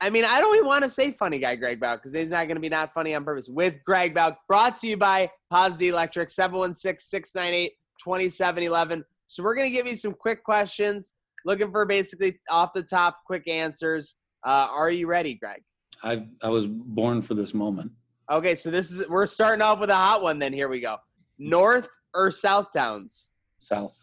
I 0.00 0.10
mean, 0.10 0.24
I 0.24 0.40
don't 0.40 0.54
even 0.54 0.66
want 0.66 0.84
to 0.84 0.90
say 0.90 1.10
funny 1.10 1.38
guy 1.38 1.56
Greg 1.56 1.80
Bauk 1.80 2.00
because 2.00 2.12
he's 2.12 2.30
not 2.30 2.46
going 2.46 2.56
to 2.56 2.60
be 2.60 2.68
not 2.68 2.92
funny 2.92 3.14
on 3.14 3.24
purpose. 3.24 3.48
With 3.48 3.82
Greg 3.84 4.14
Bauk, 4.14 4.38
brought 4.46 4.76
to 4.78 4.86
you 4.86 4.96
by 4.96 5.30
Posdy 5.52 5.88
Electric, 5.88 6.30
716 6.30 7.00
698 7.00 7.72
2711. 8.04 9.04
So 9.26 9.42
we're 9.42 9.54
going 9.54 9.68
to 9.68 9.76
give 9.76 9.86
you 9.86 9.96
some 9.96 10.12
quick 10.12 10.44
questions, 10.44 11.14
looking 11.44 11.70
for 11.70 11.84
basically 11.86 12.38
off 12.50 12.72
the 12.74 12.82
top 12.82 13.20
quick 13.26 13.48
answers. 13.48 14.16
Uh, 14.46 14.68
are 14.70 14.90
you 14.90 15.08
ready, 15.08 15.34
Greg? 15.34 15.62
I 16.04 16.24
I 16.40 16.48
was 16.48 16.66
born 16.68 17.20
for 17.20 17.34
this 17.34 17.52
moment. 17.52 17.90
Okay, 18.30 18.54
so 18.54 18.70
this 18.70 18.90
is, 18.92 19.08
we're 19.08 19.26
starting 19.26 19.60
off 19.60 19.80
with 19.80 19.90
a 19.90 19.94
hot 19.94 20.22
one 20.22 20.38
then. 20.38 20.52
Here 20.52 20.68
we 20.68 20.80
go. 20.80 20.96
North 21.38 21.88
or 22.14 22.30
South 22.30 22.68
Towns? 22.72 23.30
South. 23.58 23.94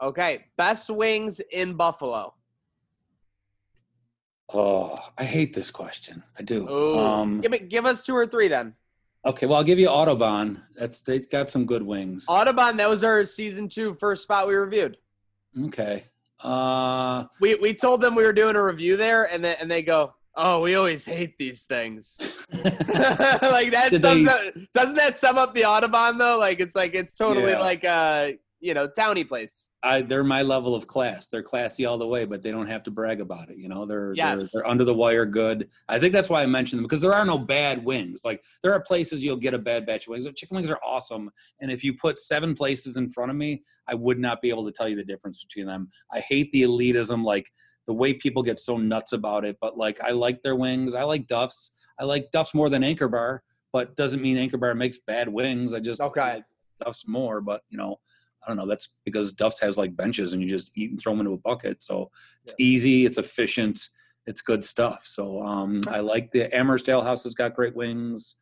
Okay, 0.00 0.44
best 0.56 0.88
wings 0.88 1.40
in 1.52 1.74
Buffalo. 1.74 2.34
Oh, 4.54 4.98
I 5.18 5.24
hate 5.24 5.54
this 5.54 5.70
question. 5.70 6.22
I 6.38 6.42
do. 6.42 6.68
Ooh. 6.68 6.98
Um, 6.98 7.40
give 7.40 7.52
it. 7.54 7.68
Give 7.68 7.86
us 7.86 8.04
two 8.06 8.14
or 8.14 8.26
three 8.26 8.48
then. 8.48 8.74
okay, 9.26 9.46
well, 9.46 9.58
I'll 9.58 9.64
give 9.64 9.78
you 9.78 9.88
Audubon. 9.88 10.62
That's 10.76 11.02
they've 11.02 11.28
got 11.28 11.50
some 11.50 11.66
good 11.66 11.82
wings. 11.82 12.24
Audubon. 12.28 12.76
That 12.76 12.88
was 12.88 13.02
our 13.02 13.24
season 13.24 13.68
two 13.68 13.94
first 13.94 14.22
spot 14.22 14.46
we 14.46 14.54
reviewed. 14.54 14.96
Okay. 15.66 16.04
Uh, 16.44 17.26
We 17.40 17.54
we 17.56 17.74
told 17.74 18.00
them 18.00 18.14
we 18.14 18.22
were 18.24 18.32
doing 18.32 18.56
a 18.56 18.62
review 18.62 18.96
there, 18.96 19.24
and 19.32 19.44
then 19.44 19.56
and 19.60 19.70
they 19.70 19.82
go, 19.82 20.14
"Oh, 20.34 20.60
we 20.60 20.74
always 20.74 21.04
hate 21.04 21.36
these 21.38 21.62
things." 21.64 22.18
like 22.52 23.70
that 23.70 23.90
sums 24.00 24.24
they- 24.24 24.30
up, 24.30 24.40
doesn't 24.74 24.96
that 24.96 25.18
sum 25.18 25.38
up 25.38 25.54
the 25.54 25.64
Audubon 25.64 26.18
though? 26.18 26.38
Like 26.38 26.60
it's 26.60 26.74
like 26.76 26.94
it's 26.94 27.16
totally 27.16 27.52
Yeah. 27.52 27.60
like 27.60 27.84
a 27.84 28.38
you 28.62 28.74
know 28.74 28.86
towny 28.86 29.24
place. 29.24 29.70
I, 29.82 30.02
they're 30.02 30.22
my 30.22 30.42
level 30.42 30.76
of 30.76 30.86
class. 30.86 31.26
They're 31.26 31.42
classy 31.42 31.84
all 31.84 31.98
the 31.98 32.06
way, 32.06 32.24
but 32.24 32.42
they 32.42 32.52
don't 32.52 32.68
have 32.68 32.84
to 32.84 32.92
brag 32.92 33.20
about 33.20 33.50
it. 33.50 33.58
You 33.58 33.68
know, 33.68 33.84
they're 33.84 34.14
they're, 34.36 34.48
they're 34.54 34.66
under 34.68 34.84
the 34.84 34.94
wire 34.94 35.26
good. 35.26 35.68
I 35.88 35.98
think 35.98 36.12
that's 36.12 36.28
why 36.28 36.42
I 36.42 36.46
mentioned 36.46 36.78
them 36.78 36.84
because 36.84 37.00
there 37.00 37.12
are 37.12 37.26
no 37.26 37.36
bad 37.36 37.84
wings. 37.84 38.20
Like 38.24 38.44
there 38.62 38.72
are 38.72 38.80
places 38.80 39.22
you'll 39.22 39.36
get 39.36 39.52
a 39.52 39.58
bad 39.58 39.84
batch 39.84 40.06
of 40.06 40.12
wings. 40.12 40.26
Chicken 40.36 40.54
wings 40.56 40.70
are 40.70 40.78
awesome, 40.84 41.28
and 41.60 41.72
if 41.72 41.82
you 41.82 41.94
put 41.94 42.20
seven 42.20 42.54
places 42.54 42.96
in 42.96 43.08
front 43.08 43.32
of 43.32 43.36
me, 43.36 43.64
I 43.88 43.94
would 43.94 44.20
not 44.20 44.40
be 44.40 44.48
able 44.48 44.64
to 44.64 44.72
tell 44.72 44.88
you 44.88 44.94
the 44.96 45.04
difference 45.04 45.44
between 45.44 45.66
them. 45.66 45.90
I 46.12 46.20
hate 46.20 46.52
the 46.52 46.62
elitism, 46.62 47.24
like 47.24 47.52
the 47.88 47.92
way 47.92 48.14
people 48.14 48.44
get 48.44 48.60
so 48.60 48.76
nuts 48.76 49.12
about 49.12 49.44
it. 49.44 49.56
But 49.60 49.76
like, 49.76 50.00
I 50.00 50.12
like 50.12 50.40
their 50.42 50.54
wings. 50.54 50.94
I 50.94 51.02
like 51.02 51.26
Duff's. 51.26 51.72
I 51.98 52.04
like 52.04 52.30
Duff's 52.30 52.54
more 52.54 52.70
than 52.70 52.84
Anchor 52.84 53.08
Bar, 53.08 53.42
but 53.72 53.96
doesn't 53.96 54.22
mean 54.22 54.36
Anchor 54.38 54.56
Bar 54.58 54.76
makes 54.76 54.98
bad 55.04 55.28
wings. 55.28 55.74
I 55.74 55.80
just 55.80 56.00
Okay. 56.00 56.20
like 56.34 56.44
Duff's 56.84 57.08
more, 57.08 57.40
but 57.40 57.62
you 57.68 57.76
know. 57.78 57.98
I 58.44 58.50
don't 58.50 58.56
know. 58.56 58.66
That's 58.66 58.96
because 59.04 59.32
Duff's 59.32 59.60
has 59.60 59.76
like 59.76 59.96
benches 59.96 60.32
and 60.32 60.42
you 60.42 60.48
just 60.48 60.76
eat 60.76 60.90
and 60.90 61.00
throw 61.00 61.12
them 61.12 61.20
into 61.20 61.32
a 61.32 61.38
bucket. 61.38 61.82
So 61.82 62.10
it's 62.44 62.54
easy, 62.58 63.06
it's 63.06 63.18
efficient, 63.18 63.88
it's 64.26 64.40
good 64.40 64.64
stuff. 64.64 65.04
So 65.06 65.42
um, 65.42 65.82
I 65.88 66.00
like 66.00 66.32
the 66.32 66.54
Amherst 66.54 66.88
Ale 66.88 67.02
House 67.02 67.24
has 67.24 67.34
got 67.34 67.54
great 67.54 67.76
wings. 67.76 68.36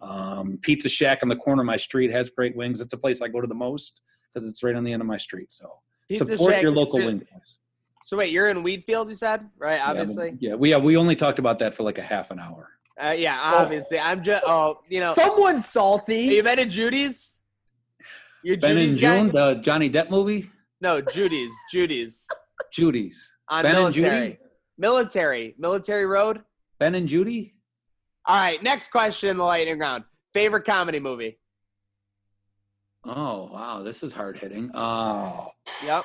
Um, 0.00 0.58
Pizza 0.60 0.88
Shack 0.88 1.20
on 1.22 1.28
the 1.28 1.36
corner 1.36 1.62
of 1.62 1.66
my 1.66 1.76
street 1.76 2.10
has 2.10 2.30
great 2.30 2.56
wings. 2.56 2.80
It's 2.80 2.92
a 2.92 2.98
place 2.98 3.22
I 3.22 3.28
go 3.28 3.40
to 3.40 3.46
the 3.46 3.54
most 3.54 4.02
because 4.32 4.48
it's 4.48 4.62
right 4.62 4.74
on 4.74 4.84
the 4.84 4.92
end 4.92 5.02
of 5.02 5.08
my 5.08 5.18
street. 5.18 5.52
So 5.52 5.70
Pizza 6.08 6.26
support 6.26 6.54
Shack- 6.54 6.62
your 6.62 6.72
local 6.72 7.00
so, 7.00 7.06
wing 7.06 7.20
place. 7.20 7.58
So 8.02 8.18
wait, 8.18 8.32
you're 8.32 8.50
in 8.50 8.62
Wheatfield, 8.62 9.08
you 9.08 9.14
said, 9.14 9.48
right? 9.56 9.80
Obviously. 9.80 10.36
Yeah, 10.38 10.56
we 10.56 10.70
yeah, 10.70 10.76
we 10.76 10.96
only 10.96 11.16
talked 11.16 11.38
about 11.38 11.58
that 11.60 11.74
for 11.74 11.84
like 11.84 11.96
a 11.96 12.02
half 12.02 12.30
an 12.30 12.38
hour. 12.38 12.68
Uh, 13.02 13.14
yeah, 13.16 13.40
obviously. 13.42 13.98
I'm 13.98 14.22
just. 14.22 14.44
Oh, 14.46 14.80
you 14.88 15.00
know. 15.00 15.14
Someone's 15.14 15.66
salty. 15.66 16.24
you 16.24 16.42
been 16.42 16.58
to 16.58 16.66
Judy's? 16.66 17.33
You're 18.44 18.58
Ben 18.58 18.76
Judy's 18.76 18.92
and 18.92 19.00
guy? 19.00 19.18
June, 19.18 19.32
the 19.32 19.54
Johnny 19.62 19.90
Depp 19.90 20.10
movie, 20.10 20.50
No, 20.80 21.00
Judy's. 21.00 21.50
Judy's. 21.72 22.28
Judy's. 22.70 23.30
On 23.48 23.62
Ben 23.62 23.74
and 23.74 23.82
military. 23.96 24.26
Judy? 24.32 24.38
Military. 24.78 25.54
Military 25.58 26.06
Road. 26.06 26.42
Ben 26.78 26.94
and 26.94 27.08
Judy. 27.08 27.54
All 28.26 28.36
right, 28.36 28.62
next 28.62 28.90
question 28.90 29.30
in 29.30 29.36
the 29.38 29.44
lightning 29.44 29.78
round. 29.78 30.04
Favorite 30.34 30.64
comedy 30.64 31.00
movie? 31.00 31.38
Oh 33.04 33.50
wow, 33.52 33.82
this 33.82 34.02
is 34.02 34.12
hard 34.12 34.38
hitting. 34.38 34.70
Oh, 34.74 35.48
Yep. 35.84 36.04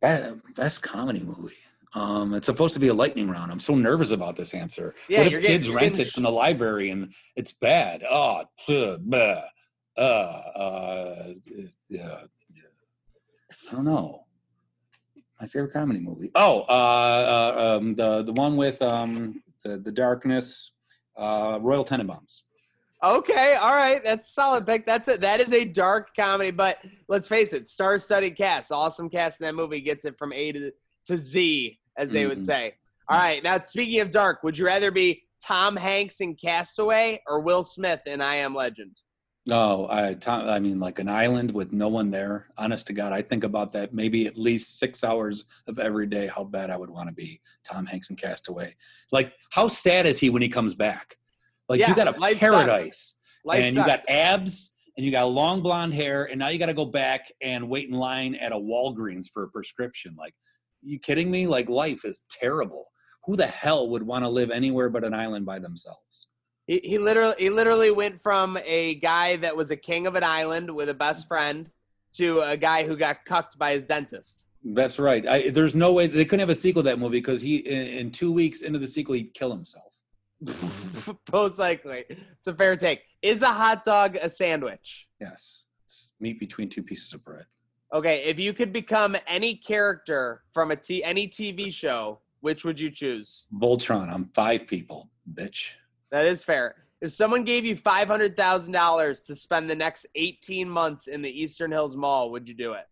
That 0.00 0.54
best 0.54 0.82
comedy 0.82 1.20
movie. 1.22 1.54
Um, 1.92 2.32
it's 2.34 2.46
supposed 2.46 2.72
to 2.74 2.80
be 2.80 2.88
a 2.88 2.94
lightning 2.94 3.28
round. 3.28 3.50
I'm 3.52 3.60
so 3.60 3.74
nervous 3.74 4.10
about 4.12 4.36
this 4.36 4.54
answer. 4.54 4.94
Yeah, 5.08 5.18
what 5.18 5.26
if 5.26 5.32
getting- 5.34 5.46
kids 5.48 5.68
rent 5.68 5.98
it 5.98 6.12
from 6.12 6.22
the 6.22 6.30
library 6.30 6.90
and 6.90 7.12
it's 7.36 7.52
bad? 7.52 8.02
Oh, 8.08 8.44
pugh, 8.64 8.96
bleh, 8.98 9.42
uh, 10.00 10.02
uh. 10.02 11.32
I 13.68 13.72
don't 13.72 13.84
know. 13.84 14.24
My 15.40 15.46
favorite 15.46 15.72
comedy 15.72 16.00
movie. 16.00 16.30
Oh, 16.34 16.62
uh, 16.68 17.54
uh 17.56 17.76
um, 17.78 17.94
the 17.94 18.22
the 18.22 18.32
one 18.32 18.56
with 18.56 18.80
um 18.82 19.42
the 19.64 19.78
the 19.78 19.92
darkness, 19.92 20.72
uh, 21.16 21.58
Royal 21.60 21.84
Tenenbaums. 21.84 22.42
Okay, 23.02 23.54
all 23.54 23.74
right. 23.74 24.04
That's 24.04 24.28
a 24.28 24.32
solid 24.32 24.66
pick. 24.66 24.84
That's 24.84 25.08
it. 25.08 25.22
That 25.22 25.40
is 25.40 25.54
a 25.54 25.64
dark 25.64 26.08
comedy, 26.14 26.50
but 26.50 26.84
let's 27.08 27.28
face 27.28 27.54
it, 27.54 27.66
star-studded 27.66 28.36
cast, 28.36 28.70
awesome 28.70 29.08
cast 29.08 29.40
in 29.40 29.46
that 29.46 29.54
movie 29.54 29.80
gets 29.80 30.04
it 30.04 30.18
from 30.18 30.34
A 30.34 30.52
to, 30.52 30.70
to 31.06 31.16
Z, 31.16 31.78
as 31.96 32.10
they 32.10 32.26
would 32.26 32.40
Mhm. 32.40 32.44
say. 32.44 32.74
All 33.08 33.16
right. 33.18 33.42
Now, 33.42 33.58
speaking 33.62 34.00
of 34.00 34.10
dark, 34.10 34.42
would 34.42 34.58
you 34.58 34.66
rather 34.66 34.90
be 34.90 35.22
Tom 35.42 35.76
Hanks 35.76 36.20
in 36.20 36.34
Castaway 36.36 37.22
or 37.26 37.40
Will 37.40 37.62
Smith 37.62 38.02
in 38.04 38.20
I 38.20 38.34
Am 38.36 38.54
Legend? 38.54 38.94
Oh, 39.52 39.88
I, 39.90 40.14
Tom, 40.14 40.48
I 40.48 40.60
mean, 40.60 40.78
like 40.78 40.98
an 40.98 41.08
island 41.08 41.52
with 41.52 41.72
no 41.72 41.88
one 41.88 42.10
there. 42.10 42.46
Honest 42.56 42.86
to 42.86 42.92
God, 42.92 43.12
I 43.12 43.22
think 43.22 43.44
about 43.44 43.72
that 43.72 43.92
maybe 43.92 44.26
at 44.26 44.38
least 44.38 44.78
six 44.78 45.02
hours 45.02 45.44
of 45.66 45.78
every 45.78 46.06
day. 46.06 46.26
How 46.28 46.44
bad 46.44 46.70
I 46.70 46.76
would 46.76 46.90
want 46.90 47.08
to 47.08 47.14
be, 47.14 47.40
Tom 47.64 47.86
Hanks 47.86 48.10
and 48.10 48.18
Castaway. 48.18 48.74
Like, 49.10 49.32
how 49.50 49.68
sad 49.68 50.06
is 50.06 50.18
he 50.18 50.30
when 50.30 50.42
he 50.42 50.48
comes 50.48 50.74
back? 50.74 51.16
Like, 51.68 51.80
Yeah, 51.80 51.88
you 51.88 51.94
got 51.94 52.08
a 52.08 52.34
paradise, 52.36 53.16
Life 53.44 53.64
and 53.64 53.76
you 53.76 53.84
got 53.84 54.00
abs, 54.08 54.72
and 54.96 55.04
you 55.04 55.12
got 55.12 55.30
long 55.30 55.62
blonde 55.62 55.94
hair, 55.94 56.24
and 56.24 56.38
now 56.38 56.48
you 56.48 56.58
got 56.58 56.66
to 56.66 56.74
go 56.74 56.84
back 56.84 57.32
and 57.42 57.68
wait 57.68 57.88
in 57.88 57.94
line 57.94 58.34
at 58.36 58.52
a 58.52 58.56
Walgreens 58.56 59.26
for 59.28 59.44
a 59.44 59.48
prescription. 59.48 60.14
Like, 60.18 60.34
you 60.82 60.98
kidding 60.98 61.30
me? 61.30 61.46
Like, 61.46 61.68
life 61.68 62.04
is 62.04 62.22
terrible. 62.30 62.90
Who 63.24 63.36
the 63.36 63.46
hell 63.46 63.88
would 63.90 64.02
want 64.02 64.24
to 64.24 64.28
live 64.28 64.50
anywhere 64.50 64.88
but 64.88 65.04
an 65.04 65.14
island 65.14 65.46
by 65.46 65.58
themselves? 65.58 66.28
He, 66.70 66.80
he 66.84 66.98
literally 66.98 67.34
he 67.36 67.50
literally 67.50 67.90
went 67.90 68.22
from 68.22 68.56
a 68.64 68.94
guy 68.94 69.34
that 69.38 69.56
was 69.56 69.72
a 69.72 69.76
king 69.76 70.06
of 70.06 70.14
an 70.14 70.22
island 70.22 70.72
with 70.72 70.88
a 70.88 70.94
best 70.94 71.26
friend 71.26 71.68
to 72.12 72.38
a 72.42 72.56
guy 72.56 72.86
who 72.86 72.96
got 72.96 73.24
cucked 73.24 73.58
by 73.58 73.72
his 73.72 73.86
dentist. 73.86 74.46
That's 74.62 75.00
right. 75.00 75.26
I, 75.26 75.50
there's 75.50 75.74
no 75.74 75.92
way 75.92 76.06
they 76.06 76.24
couldn't 76.24 76.46
have 76.48 76.56
a 76.56 76.60
sequel 76.60 76.84
to 76.84 76.90
that 76.90 77.00
movie 77.00 77.18
because 77.18 77.40
he 77.40 77.56
in, 77.56 77.86
in 77.88 78.10
two 78.12 78.30
weeks 78.30 78.62
into 78.62 78.78
the 78.78 78.86
sequel 78.86 79.16
he'd 79.16 79.34
kill 79.34 79.50
himself. 79.50 79.92
Most 81.32 81.58
likely. 81.58 82.04
It's 82.08 82.46
a 82.46 82.54
fair 82.54 82.76
take. 82.76 83.02
Is 83.20 83.42
a 83.42 83.48
hot 83.48 83.82
dog 83.82 84.14
a 84.22 84.30
sandwich? 84.30 85.08
Yes, 85.20 85.62
it's 85.86 86.10
meat 86.20 86.38
between 86.38 86.70
two 86.70 86.84
pieces 86.84 87.12
of 87.12 87.24
bread. 87.24 87.46
Okay, 87.92 88.22
if 88.22 88.38
you 88.38 88.52
could 88.52 88.70
become 88.70 89.16
any 89.26 89.56
character 89.56 90.42
from 90.52 90.70
a 90.70 90.76
t- 90.76 91.02
any 91.02 91.26
TV 91.26 91.72
show, 91.72 92.20
which 92.42 92.64
would 92.64 92.78
you 92.78 92.92
choose? 92.92 93.46
Voltron. 93.52 94.08
I'm 94.08 94.26
five 94.26 94.68
people, 94.68 95.10
bitch. 95.34 95.70
That 96.10 96.26
is 96.26 96.42
fair. 96.42 96.74
If 97.00 97.12
someone 97.12 97.44
gave 97.44 97.64
you 97.64 97.76
five 97.76 98.08
hundred 98.08 98.36
thousand 98.36 98.72
dollars 98.72 99.22
to 99.22 99.34
spend 99.34 99.70
the 99.70 99.74
next 99.76 100.06
eighteen 100.14 100.68
months 100.68 101.06
in 101.06 101.22
the 101.22 101.30
Eastern 101.30 101.70
Hills 101.70 101.96
Mall, 101.96 102.30
would 102.30 102.48
you 102.48 102.54
do 102.54 102.72
it? 102.74 102.86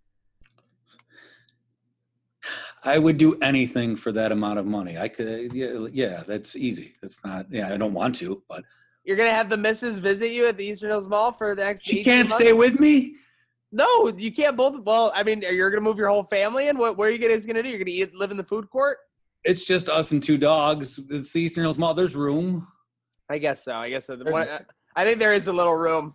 I 2.84 2.98
would 2.98 3.18
do 3.18 3.36
anything 3.42 3.96
for 3.96 4.12
that 4.12 4.32
amount 4.32 4.58
of 4.58 4.66
money. 4.66 4.96
I 4.96 5.08
could. 5.08 5.52
Yeah, 5.52 5.86
yeah. 5.92 6.22
That's 6.26 6.56
easy. 6.56 6.94
That's 7.02 7.22
not. 7.24 7.46
Yeah, 7.50 7.72
I 7.72 7.76
don't 7.76 7.92
want 7.92 8.14
to, 8.16 8.42
but 8.48 8.64
You're 9.04 9.16
gonna 9.16 9.30
have 9.30 9.50
the 9.50 9.56
missus 9.56 9.98
visit 9.98 10.30
you 10.30 10.46
at 10.46 10.56
the 10.56 10.64
Eastern 10.64 10.90
Hills 10.90 11.08
Mall 11.08 11.32
for 11.32 11.54
the 11.54 11.64
next. 11.64 11.82
18 11.88 12.04
can't 12.04 12.28
months? 12.28 12.42
stay 12.42 12.52
with 12.52 12.78
me. 12.80 13.16
No, 13.72 14.08
you 14.16 14.32
can't 14.32 14.56
both. 14.56 14.80
Well, 14.80 15.12
I 15.14 15.22
mean, 15.22 15.42
you're 15.42 15.70
gonna 15.70 15.82
move 15.82 15.98
your 15.98 16.08
whole 16.08 16.24
family 16.24 16.68
in. 16.68 16.78
What? 16.78 16.96
What 16.96 17.08
are 17.08 17.10
you 17.10 17.18
guys 17.18 17.44
gonna 17.44 17.62
do? 17.62 17.68
You're 17.68 17.78
gonna 17.78 17.90
eat, 17.90 18.14
live 18.14 18.30
in 18.30 18.36
the 18.38 18.44
food 18.44 18.70
court? 18.70 18.98
It's 19.44 19.64
just 19.64 19.88
us 19.88 20.12
and 20.12 20.22
two 20.22 20.38
dogs. 20.38 20.98
It's 21.10 21.32
the 21.32 21.40
Eastern 21.42 21.64
Hills 21.64 21.78
Mall. 21.78 21.92
There's 21.92 22.16
room. 22.16 22.66
I 23.28 23.38
guess 23.38 23.62
so. 23.64 23.72
I 23.74 23.90
guess 23.90 24.06
so. 24.06 24.16
One- 24.16 24.48
I 24.96 25.04
think 25.04 25.18
there 25.18 25.34
is 25.34 25.46
a 25.46 25.52
little 25.52 25.74
room. 25.76 26.14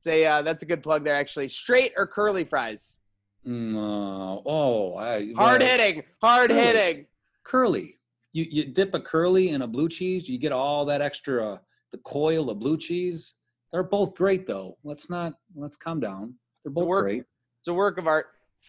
Say 0.00 0.24
uh, 0.26 0.42
that's 0.42 0.62
a 0.62 0.66
good 0.66 0.82
plug 0.82 1.04
there. 1.04 1.14
Actually, 1.14 1.48
straight 1.48 1.92
or 1.96 2.06
curly 2.06 2.44
fries? 2.44 2.98
Mm, 3.46 3.74
uh, 3.76 4.40
oh, 4.46 4.96
I 4.96 5.32
Hard 5.36 5.60
well, 5.60 5.68
hitting, 5.70 6.02
hard 6.22 6.50
Really? 6.50 6.62
hitting. 6.62 7.06
curly. 7.44 7.98
You 8.32 8.46
you 8.50 8.64
dip 8.64 8.94
a 8.94 9.00
curly 9.00 9.50
in 9.50 9.62
a 9.62 9.66
blue 9.66 9.88
cheese, 9.88 10.28
you 10.28 10.38
get 10.38 10.52
all 10.52 10.84
that 10.86 11.02
extra 11.02 11.60
the 11.90 11.98
coil 11.98 12.48
of 12.50 12.58
blue 12.58 12.78
cheese. 12.78 13.34
They're 13.70 13.82
both 13.82 14.14
great 14.14 14.46
though. 14.46 14.76
Let's 14.84 15.10
not 15.10 15.34
let's 15.54 15.76
calm 15.76 16.00
down. 16.00 16.34
They're 16.64 16.70
It's 16.72 16.80
a 16.80 16.84
both 16.84 16.88
work- 16.88 17.04
great. 17.06 17.24
It's 17.60 17.68
a 17.68 17.74
work 17.74 17.98
of 17.98 18.06
art. 18.06 18.26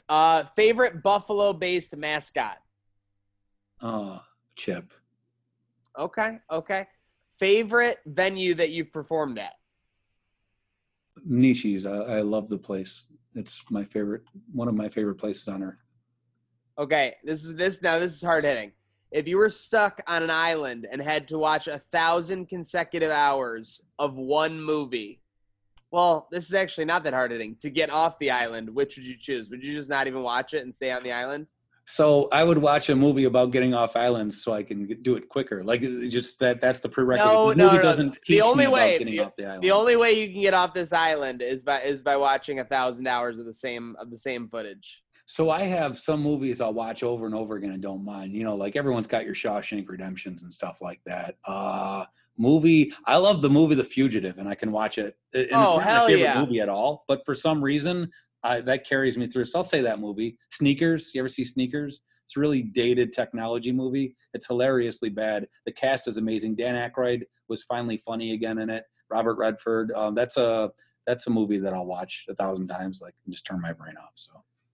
Uh, 0.09 0.43
favorite 0.55 1.01
Buffalo-based 1.03 1.95
mascot. 1.95 2.57
Uh, 3.81 4.19
Chip. 4.55 4.91
Okay, 5.97 6.39
okay. 6.51 6.87
Favorite 7.39 7.97
venue 8.05 8.55
that 8.55 8.69
you've 8.69 8.93
performed 8.93 9.39
at. 9.39 9.53
Nietzsche's. 11.25 11.85
I, 11.85 11.95
I 11.95 12.21
love 12.21 12.47
the 12.47 12.57
place. 12.57 13.07
It's 13.35 13.63
my 13.69 13.83
favorite, 13.83 14.23
one 14.51 14.67
of 14.67 14.75
my 14.75 14.89
favorite 14.89 15.15
places 15.15 15.47
on 15.47 15.63
earth. 15.63 15.83
Okay, 16.77 17.15
this 17.23 17.43
is 17.43 17.55
this 17.55 17.81
now. 17.81 17.99
This 17.99 18.13
is 18.13 18.21
hard 18.21 18.45
hitting. 18.45 18.71
If 19.11 19.27
you 19.27 19.37
were 19.37 19.49
stuck 19.49 20.01
on 20.07 20.23
an 20.23 20.31
island 20.31 20.87
and 20.91 21.01
had 21.01 21.27
to 21.27 21.37
watch 21.37 21.67
a 21.67 21.77
thousand 21.77 22.47
consecutive 22.47 23.11
hours 23.11 23.79
of 23.99 24.15
one 24.15 24.59
movie, 24.59 25.21
well, 25.91 26.27
this 26.31 26.47
is 26.47 26.55
actually 26.55 26.85
not 26.85 27.03
that 27.03 27.13
hard 27.13 27.29
hitting. 27.29 27.55
To 27.57 27.69
get 27.69 27.91
off 27.91 28.17
the 28.17 28.31
island, 28.31 28.69
which 28.69 28.97
would 28.97 29.05
you 29.05 29.15
choose? 29.19 29.51
Would 29.51 29.63
you 29.63 29.73
just 29.73 29.89
not 29.89 30.07
even 30.07 30.23
watch 30.23 30.55
it 30.55 30.63
and 30.63 30.73
stay 30.73 30.91
on 30.91 31.03
the 31.03 31.11
island? 31.11 31.51
So 31.85 32.29
I 32.31 32.43
would 32.43 32.57
watch 32.57 32.89
a 32.89 32.95
movie 32.95 33.25
about 33.25 33.51
getting 33.51 33.73
off 33.73 33.95
islands 33.97 34.41
so 34.41 34.53
I 34.53 34.63
can 34.63 34.87
do 35.01 35.15
it 35.15 35.27
quicker. 35.27 35.63
Like 35.63 35.81
just 35.81 36.39
that 36.39 36.61
that's 36.61 36.79
the 36.79 36.87
prerequisite. 36.89 37.33
No, 37.33 37.49
the 37.53 37.63
movie 37.63 37.75
no. 37.77 37.81
doesn't 37.81 38.17
The 38.27 38.41
only 38.41 38.67
way- 38.67 39.19
off 39.19 39.33
the. 39.37 39.57
The 39.61 39.71
only 39.71 39.95
way 39.97 40.13
you 40.13 40.31
can 40.31 40.41
get 40.41 40.53
off 40.53 40.73
this 40.73 40.93
island 40.93 41.41
is 41.41 41.61
by 41.63 41.81
is 41.81 42.01
by 42.01 42.15
watching 42.15 42.59
a 42.59 42.65
thousand 42.65 43.07
hours 43.07 43.37
of 43.39 43.45
the 43.45 43.53
same 43.53 43.95
of 43.99 44.09
the 44.11 44.17
same 44.17 44.47
footage. 44.47 45.01
So 45.25 45.49
I 45.49 45.63
have 45.63 45.97
some 45.99 46.21
movies 46.21 46.61
I'll 46.61 46.73
watch 46.73 47.01
over 47.01 47.25
and 47.25 47.33
over 47.35 47.55
again 47.55 47.71
and 47.71 47.81
don't 47.81 48.03
mind. 48.05 48.33
You 48.33 48.43
know, 48.43 48.55
like 48.55 48.75
everyone's 48.75 49.07
got 49.07 49.25
your 49.25 49.33
Shawshank 49.35 49.87
Redemptions 49.89 50.43
and 50.43 50.53
stuff 50.53 50.81
like 50.81 51.01
that. 51.05 51.35
Uh 51.45 52.05
movie 52.37 52.91
I 53.05 53.17
love 53.17 53.41
the 53.41 53.49
movie 53.49 53.75
The 53.75 53.83
Fugitive 53.83 54.37
and 54.37 54.47
I 54.49 54.55
can 54.55 54.71
watch 54.71 54.97
it. 54.97 55.15
And 55.33 55.47
Oh, 55.53 55.77
it's 55.77 55.77
not 55.77 55.81
hell 55.83 56.03
my 56.03 56.07
favorite 56.07 56.21
yeah. 56.23 56.39
movie 56.39 56.59
at 56.61 56.69
all, 56.69 57.03
but 57.07 57.25
for 57.25 57.35
some 57.35 57.63
reason 57.63 58.09
I, 58.43 58.61
that 58.61 58.87
carries 58.87 59.17
me 59.17 59.27
through. 59.27 59.45
So 59.45 59.59
I'll 59.59 59.63
say 59.63 59.81
that 59.81 59.99
movie. 59.99 60.37
Sneakers. 60.51 61.11
You 61.13 61.21
ever 61.21 61.29
see 61.29 61.45
Sneakers? 61.45 62.01
It's 62.25 62.37
a 62.37 62.39
really 62.39 62.61
dated 62.61 63.13
technology 63.13 63.71
movie. 63.71 64.15
It's 64.33 64.47
hilariously 64.47 65.09
bad. 65.09 65.47
The 65.65 65.71
cast 65.71 66.07
is 66.07 66.17
amazing. 66.17 66.55
Dan 66.55 66.75
Aykroyd 66.75 67.23
was 67.49 67.63
finally 67.63 67.97
funny 67.97 68.33
again 68.33 68.59
in 68.59 68.69
it. 68.69 68.83
Robert 69.09 69.35
Redford. 69.35 69.91
Um, 69.91 70.15
that's 70.15 70.37
a 70.37 70.71
that's 71.05 71.27
a 71.27 71.29
movie 71.29 71.59
that 71.59 71.73
I'll 71.73 71.85
watch 71.85 72.25
a 72.29 72.35
thousand 72.35 72.67
times. 72.67 72.99
Like 73.01 73.13
just 73.29 73.45
turn 73.45 73.61
my 73.61 73.73
brain 73.73 73.95
off. 73.97 74.13
So 74.15 74.31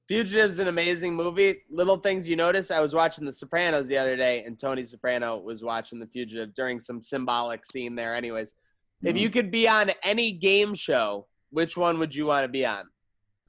Fugitive's 0.07 0.59
an 0.59 0.67
amazing 0.67 1.15
movie. 1.15 1.61
Little 1.69 1.97
things 1.97 2.27
you 2.27 2.35
notice. 2.35 2.71
I 2.71 2.81
was 2.81 2.95
watching 2.95 3.25
The 3.25 3.33
Sopranos 3.33 3.87
the 3.87 3.97
other 3.97 4.15
day, 4.15 4.43
and 4.43 4.57
Tony 4.57 4.83
Soprano 4.83 5.37
was 5.37 5.63
watching 5.63 5.99
The 5.99 6.07
Fugitive 6.07 6.53
during 6.55 6.79
some 6.79 7.01
symbolic 7.01 7.65
scene 7.65 7.95
there. 7.95 8.15
Anyways, 8.15 8.55
if 9.03 9.15
mm, 9.15 9.19
you 9.19 9.29
could 9.29 9.51
be 9.51 9.67
on 9.67 9.91
any 10.03 10.31
game 10.31 10.73
show, 10.73 11.27
which 11.51 11.77
one 11.77 11.99
would 11.99 12.15
you 12.15 12.25
want 12.25 12.43
to 12.43 12.47
be 12.47 12.65
on? 12.65 12.85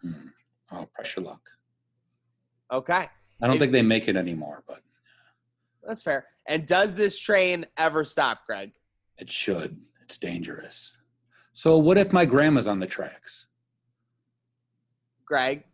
Mm. 0.05 0.31
oh, 0.73 0.87
Press 0.95 1.15
Your 1.17 1.25
Luck. 1.27 1.41
Okay, 2.73 3.09
I 3.43 3.47
don't 3.47 3.57
If- 3.57 3.61
think 3.61 3.73
they 3.73 3.83
make 3.83 4.09
it 4.09 4.17
anymore, 4.17 4.63
but 4.67 4.81
that's 5.87 6.03
fair. 6.03 6.27
And 6.47 6.67
does 6.67 6.95
this 6.95 7.19
train 7.19 7.67
ever 7.77 8.05
stop, 8.05 8.47
Greg? 8.47 8.73
it 9.19 9.31
should. 9.31 9.79
It's 10.03 10.17
dangerous. 10.19 10.93
So 11.53 11.77
what 11.77 11.99
if 11.99 12.11
my 12.13 12.25
grandma's 12.25 12.67
on 12.67 12.81
the 12.81 12.87
tracks? 12.87 13.47
Greg, 15.27 15.65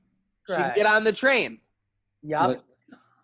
she 0.49 0.57
get 0.75 0.85
on 0.87 1.05
the 1.05 1.13
train. 1.13 1.61
Yep. 2.23 2.47
What- 2.49 2.65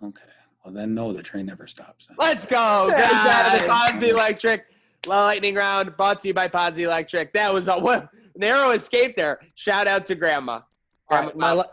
Okay. 0.04 0.22
Well, 0.64 0.74
then 0.74 0.94
no, 0.94 1.12
the 1.12 1.22
train 1.22 1.46
never 1.46 1.66
stops. 1.66 2.06
then. 2.06 2.16
Let's 2.18 2.44
go. 2.46 2.86
Good 2.90 2.98
job, 2.98 3.60
the 3.60 3.66
Nice. 3.68 3.92
Posy 3.92 4.08
Electric 4.10 4.64
lightning 5.06 5.54
round 5.56 5.96
brought 5.96 6.20
to 6.20 6.28
you 6.28 6.34
by 6.34 6.48
Posy 6.48 6.84
Electric. 6.84 7.32
That 7.34 7.52
was 7.52 7.68
a 7.68 7.78
what, 7.78 8.08
narrow 8.36 8.70
escape 8.70 9.14
there. 9.16 9.40
Shout 9.54 9.86
out 9.86 10.06
to 10.06 10.14
Grandma. 10.16 10.60
Right, 11.12 11.36
my 11.36 11.50
um, 11.50 11.58
la- 11.58 11.64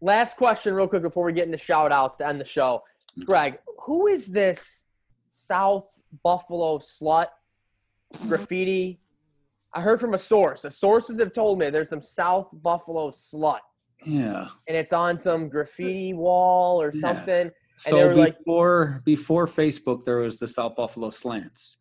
last 0.00 0.36
question, 0.36 0.74
real 0.74 0.86
quick, 0.88 1.02
before 1.02 1.24
we 1.24 1.32
get 1.32 1.46
into 1.46 1.58
shout 1.58 1.92
outs 1.92 2.16
to 2.18 2.26
end 2.26 2.40
the 2.40 2.44
show. 2.44 2.82
Mm-hmm. 3.12 3.24
Greg, 3.24 3.58
who 3.80 4.06
is 4.06 4.26
this 4.28 4.86
South 5.26 5.86
Buffalo 6.22 6.78
slut 6.78 7.26
graffiti? 8.28 9.00
I 9.72 9.80
heard 9.80 10.00
from 10.00 10.14
a 10.14 10.18
source. 10.18 10.62
The 10.62 10.70
sources 10.70 11.18
have 11.18 11.32
told 11.32 11.58
me 11.58 11.68
there's 11.70 11.90
some 11.90 12.02
South 12.02 12.48
Buffalo 12.52 13.10
slut, 13.10 13.60
Yeah. 14.04 14.48
and 14.68 14.76
it's 14.76 14.92
on 14.92 15.18
some 15.18 15.48
graffiti 15.48 16.14
wall 16.14 16.80
or 16.80 16.90
Yeah. 16.94 17.00
something. 17.00 17.50
So 17.78 17.96
they 17.98 18.06
were 18.06 18.14
like- 18.14 18.38
before 18.38 19.02
before 19.04 19.46
Facebook, 19.46 20.04
there 20.04 20.18
was 20.18 20.38
the 20.38 20.48
South 20.48 20.76
Buffalo 20.76 21.10
slants. 21.10 21.76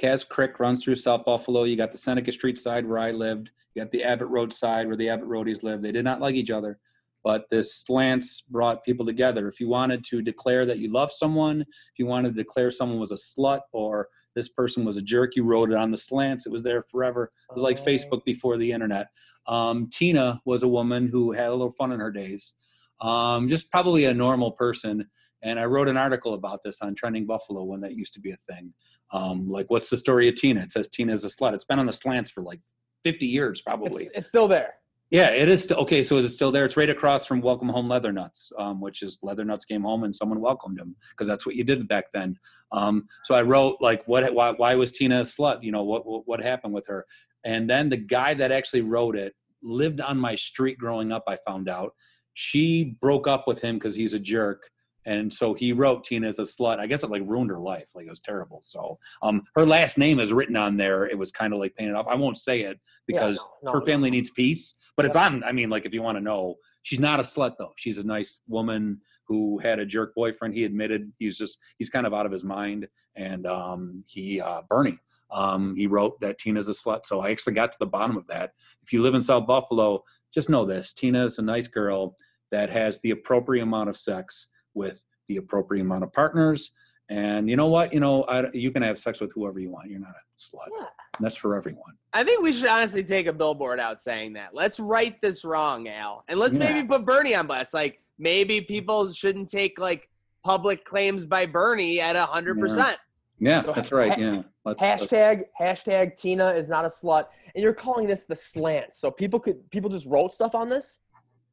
Caz 0.00 0.28
Creek 0.28 0.60
runs 0.60 0.84
through 0.84 0.94
South 0.96 1.24
Buffalo. 1.24 1.64
You 1.64 1.74
got 1.74 1.90
the 1.90 1.98
Seneca 1.98 2.30
Street 2.30 2.58
side 2.58 2.86
where 2.86 2.98
I 2.98 3.10
lived. 3.10 3.50
You 3.76 3.82
got 3.82 3.90
the 3.90 4.04
Abbott 4.04 4.28
Road 4.28 4.54
side 4.54 4.86
where 4.86 4.96
the 4.96 5.10
Abbott 5.10 5.28
Roadies 5.28 5.62
live. 5.62 5.82
They 5.82 5.92
did 5.92 6.04
not 6.04 6.18
like 6.20 6.34
each 6.34 6.50
other, 6.50 6.78
but 7.22 7.44
the 7.50 7.62
slants 7.62 8.40
brought 8.40 8.82
people 8.84 9.04
together. 9.04 9.48
If 9.48 9.60
you 9.60 9.68
wanted 9.68 10.02
to 10.04 10.22
declare 10.22 10.64
that 10.64 10.78
you 10.78 10.90
love 10.90 11.12
someone, 11.12 11.60
if 11.60 11.98
you 11.98 12.06
wanted 12.06 12.30
to 12.34 12.42
declare 12.42 12.70
someone 12.70 12.98
was 12.98 13.12
a 13.12 13.16
slut 13.16 13.60
or 13.72 14.08
this 14.34 14.48
person 14.48 14.86
was 14.86 14.96
a 14.96 15.02
jerk, 15.02 15.36
you 15.36 15.44
wrote 15.44 15.70
it 15.70 15.76
on 15.76 15.90
the 15.90 15.96
slants. 15.98 16.46
It 16.46 16.52
was 16.52 16.62
there 16.62 16.84
forever. 16.84 17.32
It 17.50 17.54
was 17.54 17.62
like 17.62 17.78
Oh. 17.78 17.84
Facebook 17.84 18.24
before 18.24 18.56
the 18.56 18.72
internet. 18.72 19.08
Um, 19.46 19.90
Tina 19.92 20.40
was 20.46 20.62
a 20.62 20.68
woman 20.68 21.06
who 21.08 21.32
had 21.32 21.48
a 21.48 21.52
little 21.52 21.70
fun 21.70 21.92
in 21.92 22.00
her 22.00 22.10
days. 22.10 22.54
Um, 23.02 23.46
just 23.46 23.70
probably 23.70 24.06
a 24.06 24.14
normal 24.14 24.52
person. 24.52 25.06
And 25.42 25.60
I 25.60 25.66
wrote 25.66 25.88
an 25.88 25.98
article 25.98 26.32
about 26.32 26.62
this 26.64 26.80
on 26.80 26.94
Trending 26.94 27.26
Buffalo 27.26 27.62
when 27.62 27.80
that 27.82 27.94
used 27.94 28.14
to 28.14 28.20
be 28.20 28.30
a 28.30 28.38
thing. 28.50 28.72
Um, 29.12 29.50
like, 29.50 29.66
what's 29.68 29.90
the 29.90 29.98
story 29.98 30.28
of 30.30 30.36
Tina? 30.36 30.62
It 30.62 30.72
says 30.72 30.88
Tina's 30.88 31.24
a 31.24 31.28
slut. 31.28 31.52
It's 31.52 31.66
been 31.66 31.78
on 31.78 31.84
the 31.86 31.92
slants 31.92 32.30
for 32.30 32.42
like 32.42 32.60
50 33.06 33.24
years, 33.24 33.62
probably. 33.62 34.06
It's, 34.06 34.12
it's 34.16 34.26
still 34.26 34.48
there. 34.48 34.74
Yeah, 35.10 35.30
it 35.30 35.48
is. 35.48 35.62
Still, 35.62 35.76
okay, 35.82 36.02
so 36.02 36.18
is 36.18 36.24
it 36.24 36.30
still 36.30 36.50
there? 36.50 36.64
It's 36.64 36.76
right 36.76 36.90
across 36.90 37.24
from 37.24 37.40
Welcome 37.40 37.68
Home 37.68 37.88
Leather 37.88 38.12
Nuts, 38.12 38.50
um, 38.58 38.80
which 38.80 39.00
is 39.02 39.20
Leather 39.22 39.44
Nuts 39.44 39.64
came 39.64 39.82
home 39.82 40.02
and 40.02 40.12
someone 40.12 40.40
welcomed 40.40 40.80
him 40.80 40.96
because 41.10 41.28
that's 41.28 41.46
what 41.46 41.54
you 41.54 41.62
did 41.62 41.86
back 41.86 42.06
then. 42.12 42.36
Um, 42.72 43.06
so 43.22 43.36
I 43.36 43.42
wrote 43.42 43.76
like, 43.80 44.02
what? 44.06 44.34
Why, 44.34 44.50
why 44.56 44.74
was 44.74 44.90
Tina 44.90 45.20
a 45.20 45.22
slut? 45.22 45.62
You 45.62 45.70
know, 45.70 45.84
what, 45.84 46.04
what 46.04 46.26
what 46.26 46.42
happened 46.42 46.74
with 46.74 46.88
her? 46.88 47.06
And 47.44 47.70
then 47.70 47.88
the 47.88 47.96
guy 47.96 48.34
that 48.34 48.50
actually 48.50 48.80
wrote 48.80 49.14
it 49.14 49.36
lived 49.62 50.00
on 50.00 50.18
my 50.18 50.34
street 50.34 50.78
growing 50.78 51.12
up. 51.12 51.22
I 51.28 51.36
found 51.46 51.68
out 51.68 51.94
she 52.34 52.96
broke 53.00 53.28
up 53.28 53.46
with 53.46 53.60
him 53.60 53.76
because 53.76 53.94
he's 53.94 54.14
a 54.14 54.18
jerk. 54.18 54.68
And 55.06 55.32
so 55.32 55.54
he 55.54 55.72
wrote 55.72 56.04
Tina 56.04 56.26
Tina's 56.26 56.38
a 56.38 56.42
slut. 56.42 56.80
I 56.80 56.86
guess 56.86 57.02
it 57.02 57.10
like 57.10 57.22
ruined 57.24 57.50
her 57.50 57.60
life. 57.60 57.90
Like 57.94 58.06
it 58.06 58.10
was 58.10 58.20
terrible. 58.20 58.60
So 58.62 58.98
um, 59.22 59.44
her 59.54 59.64
last 59.64 59.96
name 59.96 60.18
is 60.18 60.32
written 60.32 60.56
on 60.56 60.76
there. 60.76 61.06
It 61.06 61.16
was 61.16 61.30
kind 61.30 61.52
of 61.52 61.60
like 61.60 61.74
painted 61.76 61.94
off. 61.94 62.06
I 62.08 62.14
won't 62.14 62.38
say 62.38 62.62
it 62.62 62.78
Yeah, 63.06 63.18
because 63.18 63.38
no, 63.62 63.72
her 63.72 63.78
no. 63.78 63.84
family 63.84 64.10
needs 64.10 64.30
peace. 64.30 64.74
But 64.96 65.04
it's 65.06 65.16
on. 65.16 65.44
I 65.44 65.52
mean, 65.52 65.68
like 65.68 65.84
if 65.84 65.92
you 65.92 66.02
want 66.02 66.16
to 66.16 66.24
know, 66.24 66.56
she's 66.82 66.98
not 66.98 67.20
a 67.20 67.22
slut 67.22 67.56
though. 67.58 67.72
She's 67.76 67.98
a 67.98 68.04
nice 68.04 68.40
woman 68.48 69.00
who 69.28 69.58
had 69.58 69.78
a 69.78 69.86
jerk 69.86 70.14
boyfriend. 70.14 70.54
He 70.54 70.64
admitted 70.64 71.12
he's 71.18 71.36
just 71.36 71.58
he's 71.78 71.90
kind 71.90 72.06
of 72.06 72.14
out 72.14 72.26
of 72.26 72.32
his 72.32 72.44
mind. 72.44 72.88
And 73.14 73.46
um, 73.46 74.02
he 74.06 74.40
uh, 74.40 74.62
Bernie, 74.68 74.98
um, 75.30 75.76
he 75.76 75.86
wrote 75.86 76.18
that 76.20 76.38
Tina's 76.38 76.68
a 76.68 76.72
slut. 76.72 77.04
So 77.04 77.20
I 77.20 77.30
actually 77.30 77.54
got 77.54 77.72
to 77.72 77.78
the 77.78 77.86
bottom 77.86 78.16
of 78.16 78.26
that. 78.28 78.52
If 78.82 78.92
you 78.92 79.02
live 79.02 79.14
in 79.14 79.22
South 79.22 79.46
Buffalo, 79.46 80.02
just 80.32 80.48
know 80.48 80.64
this: 80.64 80.94
Tina 80.94 81.24
is 81.26 81.38
a 81.38 81.42
nice 81.42 81.68
girl 81.68 82.16
that 82.50 82.70
has 82.70 83.00
the 83.00 83.10
appropriate 83.10 83.62
amount 83.62 83.90
of 83.90 83.96
sex 83.98 84.48
with 84.76 85.02
the 85.28 85.38
appropriate 85.38 85.82
amount 85.82 86.04
of 86.04 86.12
partners. 86.12 86.70
And 87.08 87.48
you 87.48 87.56
know 87.56 87.68
what? 87.68 87.92
You 87.92 88.00
know, 88.00 88.24
I, 88.24 88.48
you 88.52 88.70
can 88.70 88.82
have 88.82 88.98
sex 88.98 89.20
with 89.20 89.32
whoever 89.32 89.58
you 89.58 89.70
want. 89.70 89.88
You're 89.90 90.00
not 90.00 90.10
a 90.10 90.40
slut. 90.40 90.66
Yeah. 90.76 90.86
And 91.16 91.24
that's 91.24 91.36
for 91.36 91.56
everyone. 91.56 91.94
I 92.12 92.24
think 92.24 92.42
we 92.42 92.52
should 92.52 92.66
honestly 92.68 93.04
take 93.04 93.26
a 93.26 93.32
billboard 93.32 93.78
out 93.80 94.02
saying 94.02 94.32
that. 94.34 94.54
Let's 94.54 94.78
right 94.80 95.20
this 95.20 95.44
wrong, 95.44 95.88
Al. 95.88 96.24
And 96.28 96.38
let's 96.38 96.54
Yeah. 96.54 96.72
maybe 96.72 96.86
put 96.86 97.04
Bernie 97.04 97.34
on 97.34 97.46
blast. 97.46 97.72
Like 97.74 98.00
maybe 98.18 98.60
people 98.60 99.12
shouldn't 99.12 99.48
take 99.50 99.78
like 99.78 100.08
public 100.44 100.84
claims 100.84 101.26
by 101.26 101.46
Bernie 101.46 102.00
at 102.00 102.16
a 102.16 102.26
hundred 102.26 102.58
percent. 102.60 102.98
Yeah, 103.38 103.62
So 103.64 103.72
that's 103.72 103.92
right. 103.92 104.12
ha- 104.12 104.18
Yeah. 104.20 104.42
Let's, 104.64 104.80
let's- 104.82 105.06
Hashtag 105.06 105.44
hashtag 105.60 106.16
Tina 106.16 106.50
is 106.54 106.68
not 106.68 106.84
a 106.84 106.88
slut, 106.88 107.26
and 107.54 107.62
you're 107.62 107.72
calling 107.74 108.08
this 108.08 108.24
the 108.24 108.34
slant. 108.34 108.94
So 108.94 109.10
people 109.12 109.38
could 109.38 109.70
people 109.70 109.90
just 109.90 110.06
wrote 110.06 110.32
stuff 110.32 110.54
on 110.56 110.68
this. 110.68 110.98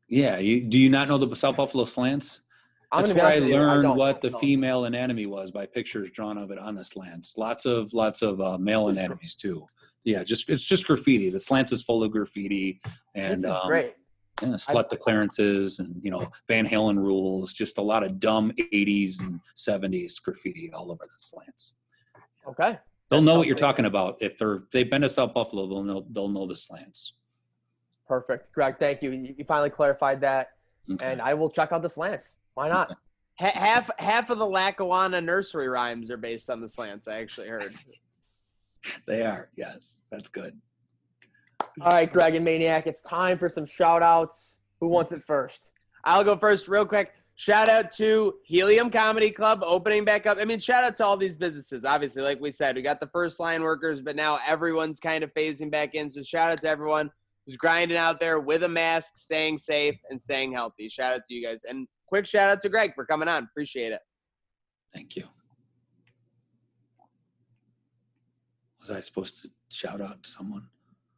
yeah. 0.08 0.40
You, 0.40 0.62
do 0.62 0.78
you 0.80 0.90
not 0.90 1.08
know 1.10 1.18
the 1.20 1.36
South 1.36 1.58
Buffalo 1.58 1.86
slants? 1.86 2.40
I'm 2.94 3.06
That's 3.08 3.16
where 3.16 3.26
I 3.26 3.36
you, 3.36 3.56
learned 3.58 3.84
don't. 3.84 3.98
what 3.98 4.22
the 4.22 4.30
female 4.32 4.86
anatomy 4.86 5.26
was 5.26 5.50
by 5.50 5.66
pictures 5.66 6.12
drawn 6.12 6.38
of 6.38 6.52
it 6.52 6.60
on 6.60 6.76
the 6.76 6.84
slants. 6.84 7.38
Lots 7.38 7.66
of 7.66 7.92
lots 7.94 8.22
of 8.22 8.40
uh, 8.40 8.58
male 8.60 8.86
This 8.86 8.98
anatomies 8.98 9.34
too. 9.36 9.66
Yeah, 10.04 10.24
just 10.24 10.48
it's 10.50 10.64
just 10.64 10.86
graffiti. 10.86 11.30
The 11.32 11.40
slants 11.40 11.72
is 11.72 11.82
full 11.82 12.04
of 12.04 12.12
graffiti 12.12 12.80
and 13.16 13.38
This 13.44 13.52
is 13.52 13.60
um, 13.60 13.68
great. 13.68 13.96
yeah, 14.42 14.48
slut 14.50 14.90
declarances 14.90 15.80
and 15.80 15.96
you 16.04 16.12
know 16.12 16.30
Van 16.48 16.68
Halen 16.68 16.98
rules. 16.98 17.52
Just 17.54 17.80
a 17.80 17.82
lot 17.82 18.04
of 18.04 18.20
dumb 18.20 18.52
'80s 18.72 19.20
and 19.22 19.40
'70s 19.58 20.22
graffiti 20.24 20.72
all 20.72 20.92
over 20.92 21.04
the 21.06 21.18
slants. 21.18 21.74
Okay. 22.48 22.78
They'll 23.10 23.22
know 23.22 23.36
what 23.38 23.48
you're 23.48 23.58
talking 23.58 23.86
about 23.86 24.18
if 24.22 24.38
they're 24.38 24.56
if 24.58 24.72
they've 24.72 24.90
been 24.90 25.02
to 25.02 25.10
South 25.10 25.34
Buffalo. 25.34 25.66
They'll 25.66 25.84
know 25.84 26.06
they'll 26.12 26.30
know 26.30 26.46
the 26.46 26.56
slants. 26.56 27.14
Perfect. 28.08 28.52
Greg, 28.52 28.76
thank 28.80 29.02
you. 29.02 29.12
You 29.12 29.34
you 29.38 29.46
finally 29.46 29.70
clarified 29.72 30.22
that. 30.22 30.50
Okay. 30.92 31.12
and 31.12 31.22
I 31.22 31.34
will 31.34 31.50
check 31.50 31.72
out 31.72 31.82
the 31.82 31.90
slants. 31.90 32.36
Why 32.56 32.70
not? 32.70 32.96
Half 33.36 33.90
half 33.98 34.30
of 34.30 34.38
the 34.38 34.46
Lackawanna 34.46 35.20
nursery 35.20 35.68
rhymes 35.68 36.12
are 36.12 36.18
based 36.18 36.50
on 36.50 36.62
the 36.62 36.70
slants. 36.70 37.08
I 37.08 37.20
actually 37.20 37.48
heard. 37.48 37.74
they 39.08 39.26
are. 39.26 39.50
Yes, 39.56 40.02
that's 40.12 40.30
good. 40.30 40.60
All 41.82 41.92
right, 41.92 42.12
Greg 42.12 42.36
and 42.36 42.46
Maniac, 42.46 42.86
it's 42.86 43.02
time 43.02 43.40
for 43.40 43.50
some 43.50 43.66
shout 43.66 44.04
outs. 44.04 44.60
Who 44.80 44.88
wants 44.88 45.12
it 45.12 45.24
first? 45.24 45.72
I'll 46.04 46.24
go 46.24 46.38
first, 46.38 46.68
real 46.68 46.86
quick. 46.86 47.14
Shout 47.36 47.68
out 47.68 47.92
to 47.94 48.36
Helium 48.46 48.92
Comedy 48.92 49.32
Club 49.32 49.64
opening 49.66 50.06
back 50.06 50.28
up. 50.28 50.38
I 50.40 50.46
mean, 50.46 50.60
shout 50.60 50.84
out 50.84 50.96
to 50.98 51.06
all 51.06 51.18
these 51.18 51.36
businesses. 51.36 51.84
Obviously, 51.84 52.22
like 52.22 52.40
we 52.40 52.52
said, 52.52 52.76
we 52.76 52.84
got 52.84 53.00
the 53.00 53.08
first 53.08 53.40
line 53.40 53.64
workers, 53.64 54.02
but 54.02 54.16
now 54.16 54.38
everyone's 54.46 55.00
kind 55.00 55.24
of 55.24 55.34
phasing 55.34 55.72
back 55.72 55.96
in. 55.96 56.12
So 56.12 56.22
shout 56.22 56.52
out 56.52 56.62
to 56.62 56.70
everyone 56.70 57.10
who's 57.46 57.58
grinding 57.58 57.98
out 57.98 58.20
there 58.20 58.40
with 58.40 58.64
a 58.64 58.70
mask, 58.70 59.14
staying 59.18 59.58
safe, 59.58 59.96
and 60.12 60.22
staying 60.22 60.52
healthy. 60.52 60.88
Shout 60.90 61.16
out 61.16 61.26
to 61.26 61.34
you 61.34 61.46
guys. 61.46 61.64
And 61.64 61.88
quick 62.14 62.28
shout 62.28 62.48
out 62.48 62.62
to 62.62 62.70
Greg 62.70 62.94
for 62.94 63.08
coming 63.08 63.28
on. 63.28 63.42
Appreciate 63.44 63.92
it. 63.92 64.02
Thank 64.94 65.16
you. 65.16 65.24
Was 68.80 68.92
I 68.92 69.00
supposed 69.00 69.42
to 69.42 69.50
shout 69.70 70.00
out 70.00 70.22
to 70.22 70.30
someone? 70.30 70.68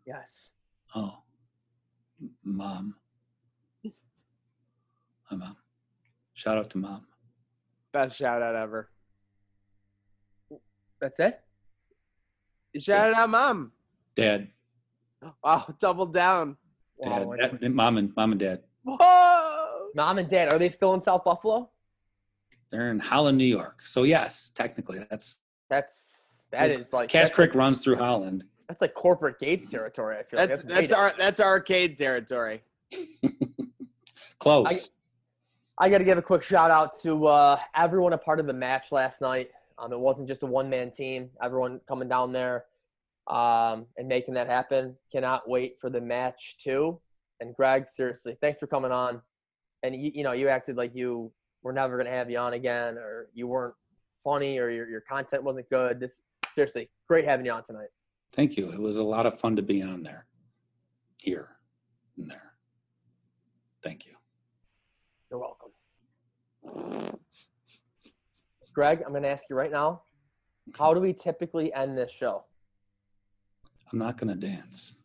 Yes. 0.08 0.52
Oh, 0.96 1.18
mom. 2.46 2.96
Hi, 3.84 5.36
mom. 5.36 5.58
Shout 6.34 6.58
out 6.58 6.70
to 6.70 6.78
mom. 6.78 7.06
Best 7.92 8.16
shout 8.16 8.42
out 8.42 8.56
ever. 8.56 8.90
That's 11.02 11.20
it? 11.20 11.42
Shout 12.80 13.14
out, 13.14 13.30
mom. 13.30 13.74
Dad. 14.16 14.48
Wow, 15.44 15.76
double 15.78 16.06
down. 16.06 16.56
Dad. 17.04 17.26
Wow. 17.26 17.36
Dad- 17.36 17.74
mom 17.74 17.98
and 17.98 18.16
mom 18.16 18.32
and 18.32 18.40
dad. 18.40 18.62
Whoa. 18.86 19.35
Mom 19.96 20.18
and 20.18 20.30
dad, 20.30 20.52
are 20.52 20.60
they 20.60 20.70
still 20.70 20.94
in 20.94 21.02
South 21.02 21.24
Buffalo? 21.24 21.70
They're 22.70 22.92
in 22.92 23.00
Holland, 23.00 23.38
New 23.38 23.46
York. 23.46 23.82
So 23.86 24.04
yes, 24.04 24.52
technically, 24.54 25.00
that's 25.10 25.38
That's 25.70 26.48
that 26.52 26.70
is 26.70 26.92
like 26.94 27.10
Caz 27.10 27.14
that's, 27.24 27.34
Creek 27.36 27.56
runs 27.56 27.82
through 27.82 27.96
Holland. 27.96 28.44
that's 28.68 28.82
like 28.82 28.94
corporate 28.94 29.40
gates 29.40 29.66
territory. 29.68 30.18
I 30.18 30.24
feel 30.24 30.38
That's 30.38 30.64
like 30.64 30.68
that's 30.68 30.92
way 30.92 30.98
our 30.98 31.14
that's 31.18 31.40
arcade 31.40 31.98
territory. 31.98 32.62
Close. 34.40 34.68
I- 34.68 34.80
I 35.78 35.90
got 35.90 35.98
to 35.98 36.06
give 36.06 36.18
a 36.18 36.22
quick 36.22 36.42
shout 36.42 36.72
out 36.72 36.98
to 37.02 37.28
uh, 37.28 37.60
everyone 37.76 38.14
a 38.14 38.18
part 38.18 38.40
of 38.40 38.48
the 38.48 38.54
match 38.54 38.94
last 38.94 39.20
night. 39.20 39.50
Um, 39.78 39.92
it 39.92 40.00
wasn't 40.00 40.26
just 40.26 40.42
a 40.42 40.46
one 40.46 40.70
man 40.70 40.90
team. 40.90 41.30
Everyone 41.44 41.82
coming 41.86 42.08
down 42.08 42.32
there 42.32 42.64
um, 43.28 43.86
and 43.98 44.08
making 44.08 44.36
that 44.36 44.48
happen. 44.48 44.96
Cannot 45.12 45.50
wait 45.50 45.76
for 45.82 45.90
the 45.90 46.00
match 46.00 46.56
too. 46.64 46.98
And 47.42 47.54
Greg, 47.54 47.90
seriously, 47.90 48.38
thanks 48.40 48.58
for 48.58 48.68
coming 48.68 48.94
on. 48.94 49.22
And 49.84 49.96
you, 49.96 50.12
you 50.14 50.24
know, 50.24 50.32
you 50.32 50.48
acted 50.50 50.78
like 50.78 50.96
you 50.96 51.32
were 51.64 51.74
never 51.74 51.98
going 51.98 52.08
to 52.08 52.12
have 52.12 52.30
you 52.30 52.38
on 52.38 52.54
again, 52.54 52.98
or 52.98 53.28
you 53.34 53.48
weren't 53.48 53.76
funny, 54.24 54.60
or 54.60 54.70
your 54.70 54.90
your 54.90 55.02
content 55.02 55.44
wasn't 55.44 55.70
good. 55.70 56.00
This 56.00 56.22
seriously, 56.54 56.90
great 57.08 57.26
having 57.26 57.46
you 57.46 57.52
on 57.52 57.64
tonight. 57.64 57.90
Thank 58.34 58.58
you. 58.58 58.72
It 58.72 58.80
was 58.80 58.98
a 58.98 59.04
lot 59.04 59.26
of 59.26 59.40
fun 59.40 59.56
to 59.56 59.62
be 59.62 59.82
on 59.82 60.04
there, 60.04 60.26
here, 61.18 61.58
and 62.18 62.30
there. 62.30 62.54
Thank 63.84 64.06
you. 64.06 64.14
You're 65.30 65.40
welcome. 65.40 67.20
Greg, 68.74 69.04
I'm 69.06 69.12
going 69.12 69.24
to 69.24 69.30
ask 69.30 69.44
you 69.50 69.56
right 69.56 69.72
now. 69.72 70.02
How 70.78 70.94
do 70.94 71.00
we 71.00 71.14
typically 71.14 71.74
end 71.74 71.98
this 71.98 72.12
show? 72.12 72.44
I'm 73.92 74.00
not 74.00 74.18
going 74.18 74.38
to 74.38 74.48
dance. 74.48 74.96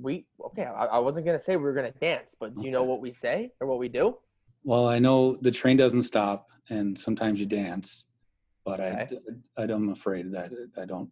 We 0.00 0.26
okay 0.44 0.64
I, 0.64 0.86
I 0.86 0.98
wasn't 0.98 1.26
gonna 1.26 1.38
say 1.38 1.56
we 1.56 1.62
were 1.62 1.72
gonna 1.72 1.92
dance 1.92 2.34
but 2.38 2.56
do 2.56 2.64
you 2.64 2.70
know 2.72 2.82
what 2.82 3.00
we 3.00 3.12
say 3.12 3.52
or 3.60 3.66
what 3.66 3.78
we 3.78 3.88
do 3.88 4.16
Well, 4.64 4.86
I 4.88 4.98
know 4.98 5.36
the 5.40 5.50
train 5.50 5.76
doesn't 5.76 6.04
stop, 6.04 6.48
and 6.70 6.98
sometimes 6.98 7.38
you 7.38 7.46
dance, 7.46 8.04
but 8.64 8.80
I, 8.80 9.08
I, 9.58 9.62
I'm 9.64 9.90
afraid 9.90 10.32
that 10.32 10.50
I 10.80 10.84
don't. 10.86 11.10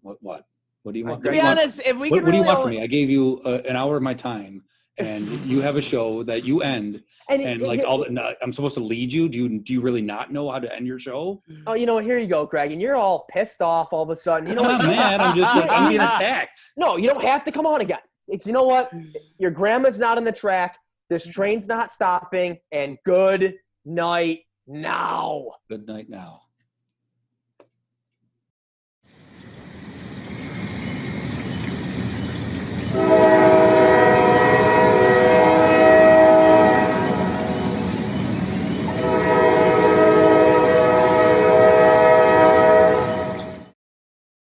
What? 0.00 0.16
What? 0.22 0.46
What 0.84 0.92
do 0.94 0.98
you 1.00 1.04
want? 1.06 1.22
To 1.22 1.30
be 1.30 1.36
do 1.36 1.42
want- 1.44 1.58
honest, 1.58 1.80
if 1.84 1.96
we 1.98 2.08
what, 2.10 2.16
can 2.18 2.24
what 2.24 2.30
do 2.32 2.36
you 2.38 2.42
really 2.44 2.46
want 2.46 2.62
from 2.62 2.70
me? 2.70 2.82
I 2.82 2.86
gave 2.86 3.10
you 3.10 3.40
uh, 3.44 3.60
an 3.68 3.76
hour 3.76 3.96
of 3.98 4.02
my 4.02 4.14
time, 4.14 4.64
and 4.96 5.26
you 5.52 5.60
have 5.60 5.76
a 5.76 5.82
show 5.82 6.22
that 6.24 6.44
you 6.48 6.62
end, 6.62 7.02
and, 7.28 7.42
and 7.42 7.60
it- 7.62 7.66
like 7.68 7.80
it- 7.80 7.84
all. 7.84 7.98
The, 7.98 8.36
I'm 8.42 8.52
supposed 8.52 8.74
to 8.80 8.84
lead 8.92 9.12
you. 9.12 9.28
Do 9.28 9.36
you 9.36 9.48
do 9.66 9.72
you 9.74 9.82
really 9.82 10.00
not 10.14 10.32
know 10.32 10.50
how 10.50 10.58
to 10.58 10.74
end 10.74 10.86
your 10.86 10.98
show? 10.98 11.42
oh 11.66 11.74
you 11.74 11.84
know 11.84 11.96
what 11.96 12.04
here 12.08 12.18
you 12.18 12.26
go 12.26 12.46
greg 12.46 12.72
and 12.72 12.80
you're 12.80 12.96
all 12.96 13.26
pissed 13.30 13.60
off 13.60 13.92
all 13.92 14.02
of 14.02 14.08
a 14.10 14.16
sudden 14.16 14.48
you 14.48 14.54
know 14.54 14.62
I'm 14.64 14.78
what 14.78 14.86
not 14.86 14.96
mad. 14.96 15.20
I'm 15.20 15.36
just 15.36 15.54
like, 15.56 15.70
I'm 15.70 15.88
being 15.90 16.00
attacked. 16.12 16.58
no 16.78 16.96
you 16.96 17.06
don't 17.12 17.22
have 17.22 17.44
to 17.44 17.52
come 17.52 17.66
on 17.66 17.80
again 17.82 18.04
it's 18.28 18.46
you 18.46 18.52
know 18.52 18.64
what? 18.64 18.90
Your 19.38 19.50
grandma's 19.50 19.98
not 19.98 20.18
on 20.18 20.24
the 20.24 20.32
track. 20.32 20.78
This 21.10 21.22
mm-hmm. 21.22 21.32
train's 21.32 21.66
not 21.66 21.92
stopping. 21.92 22.58
And 22.72 22.98
good 23.04 23.56
night 23.84 24.40
now. 24.66 25.52
Good 25.68 25.86
night 25.86 26.08
now. 26.08 26.42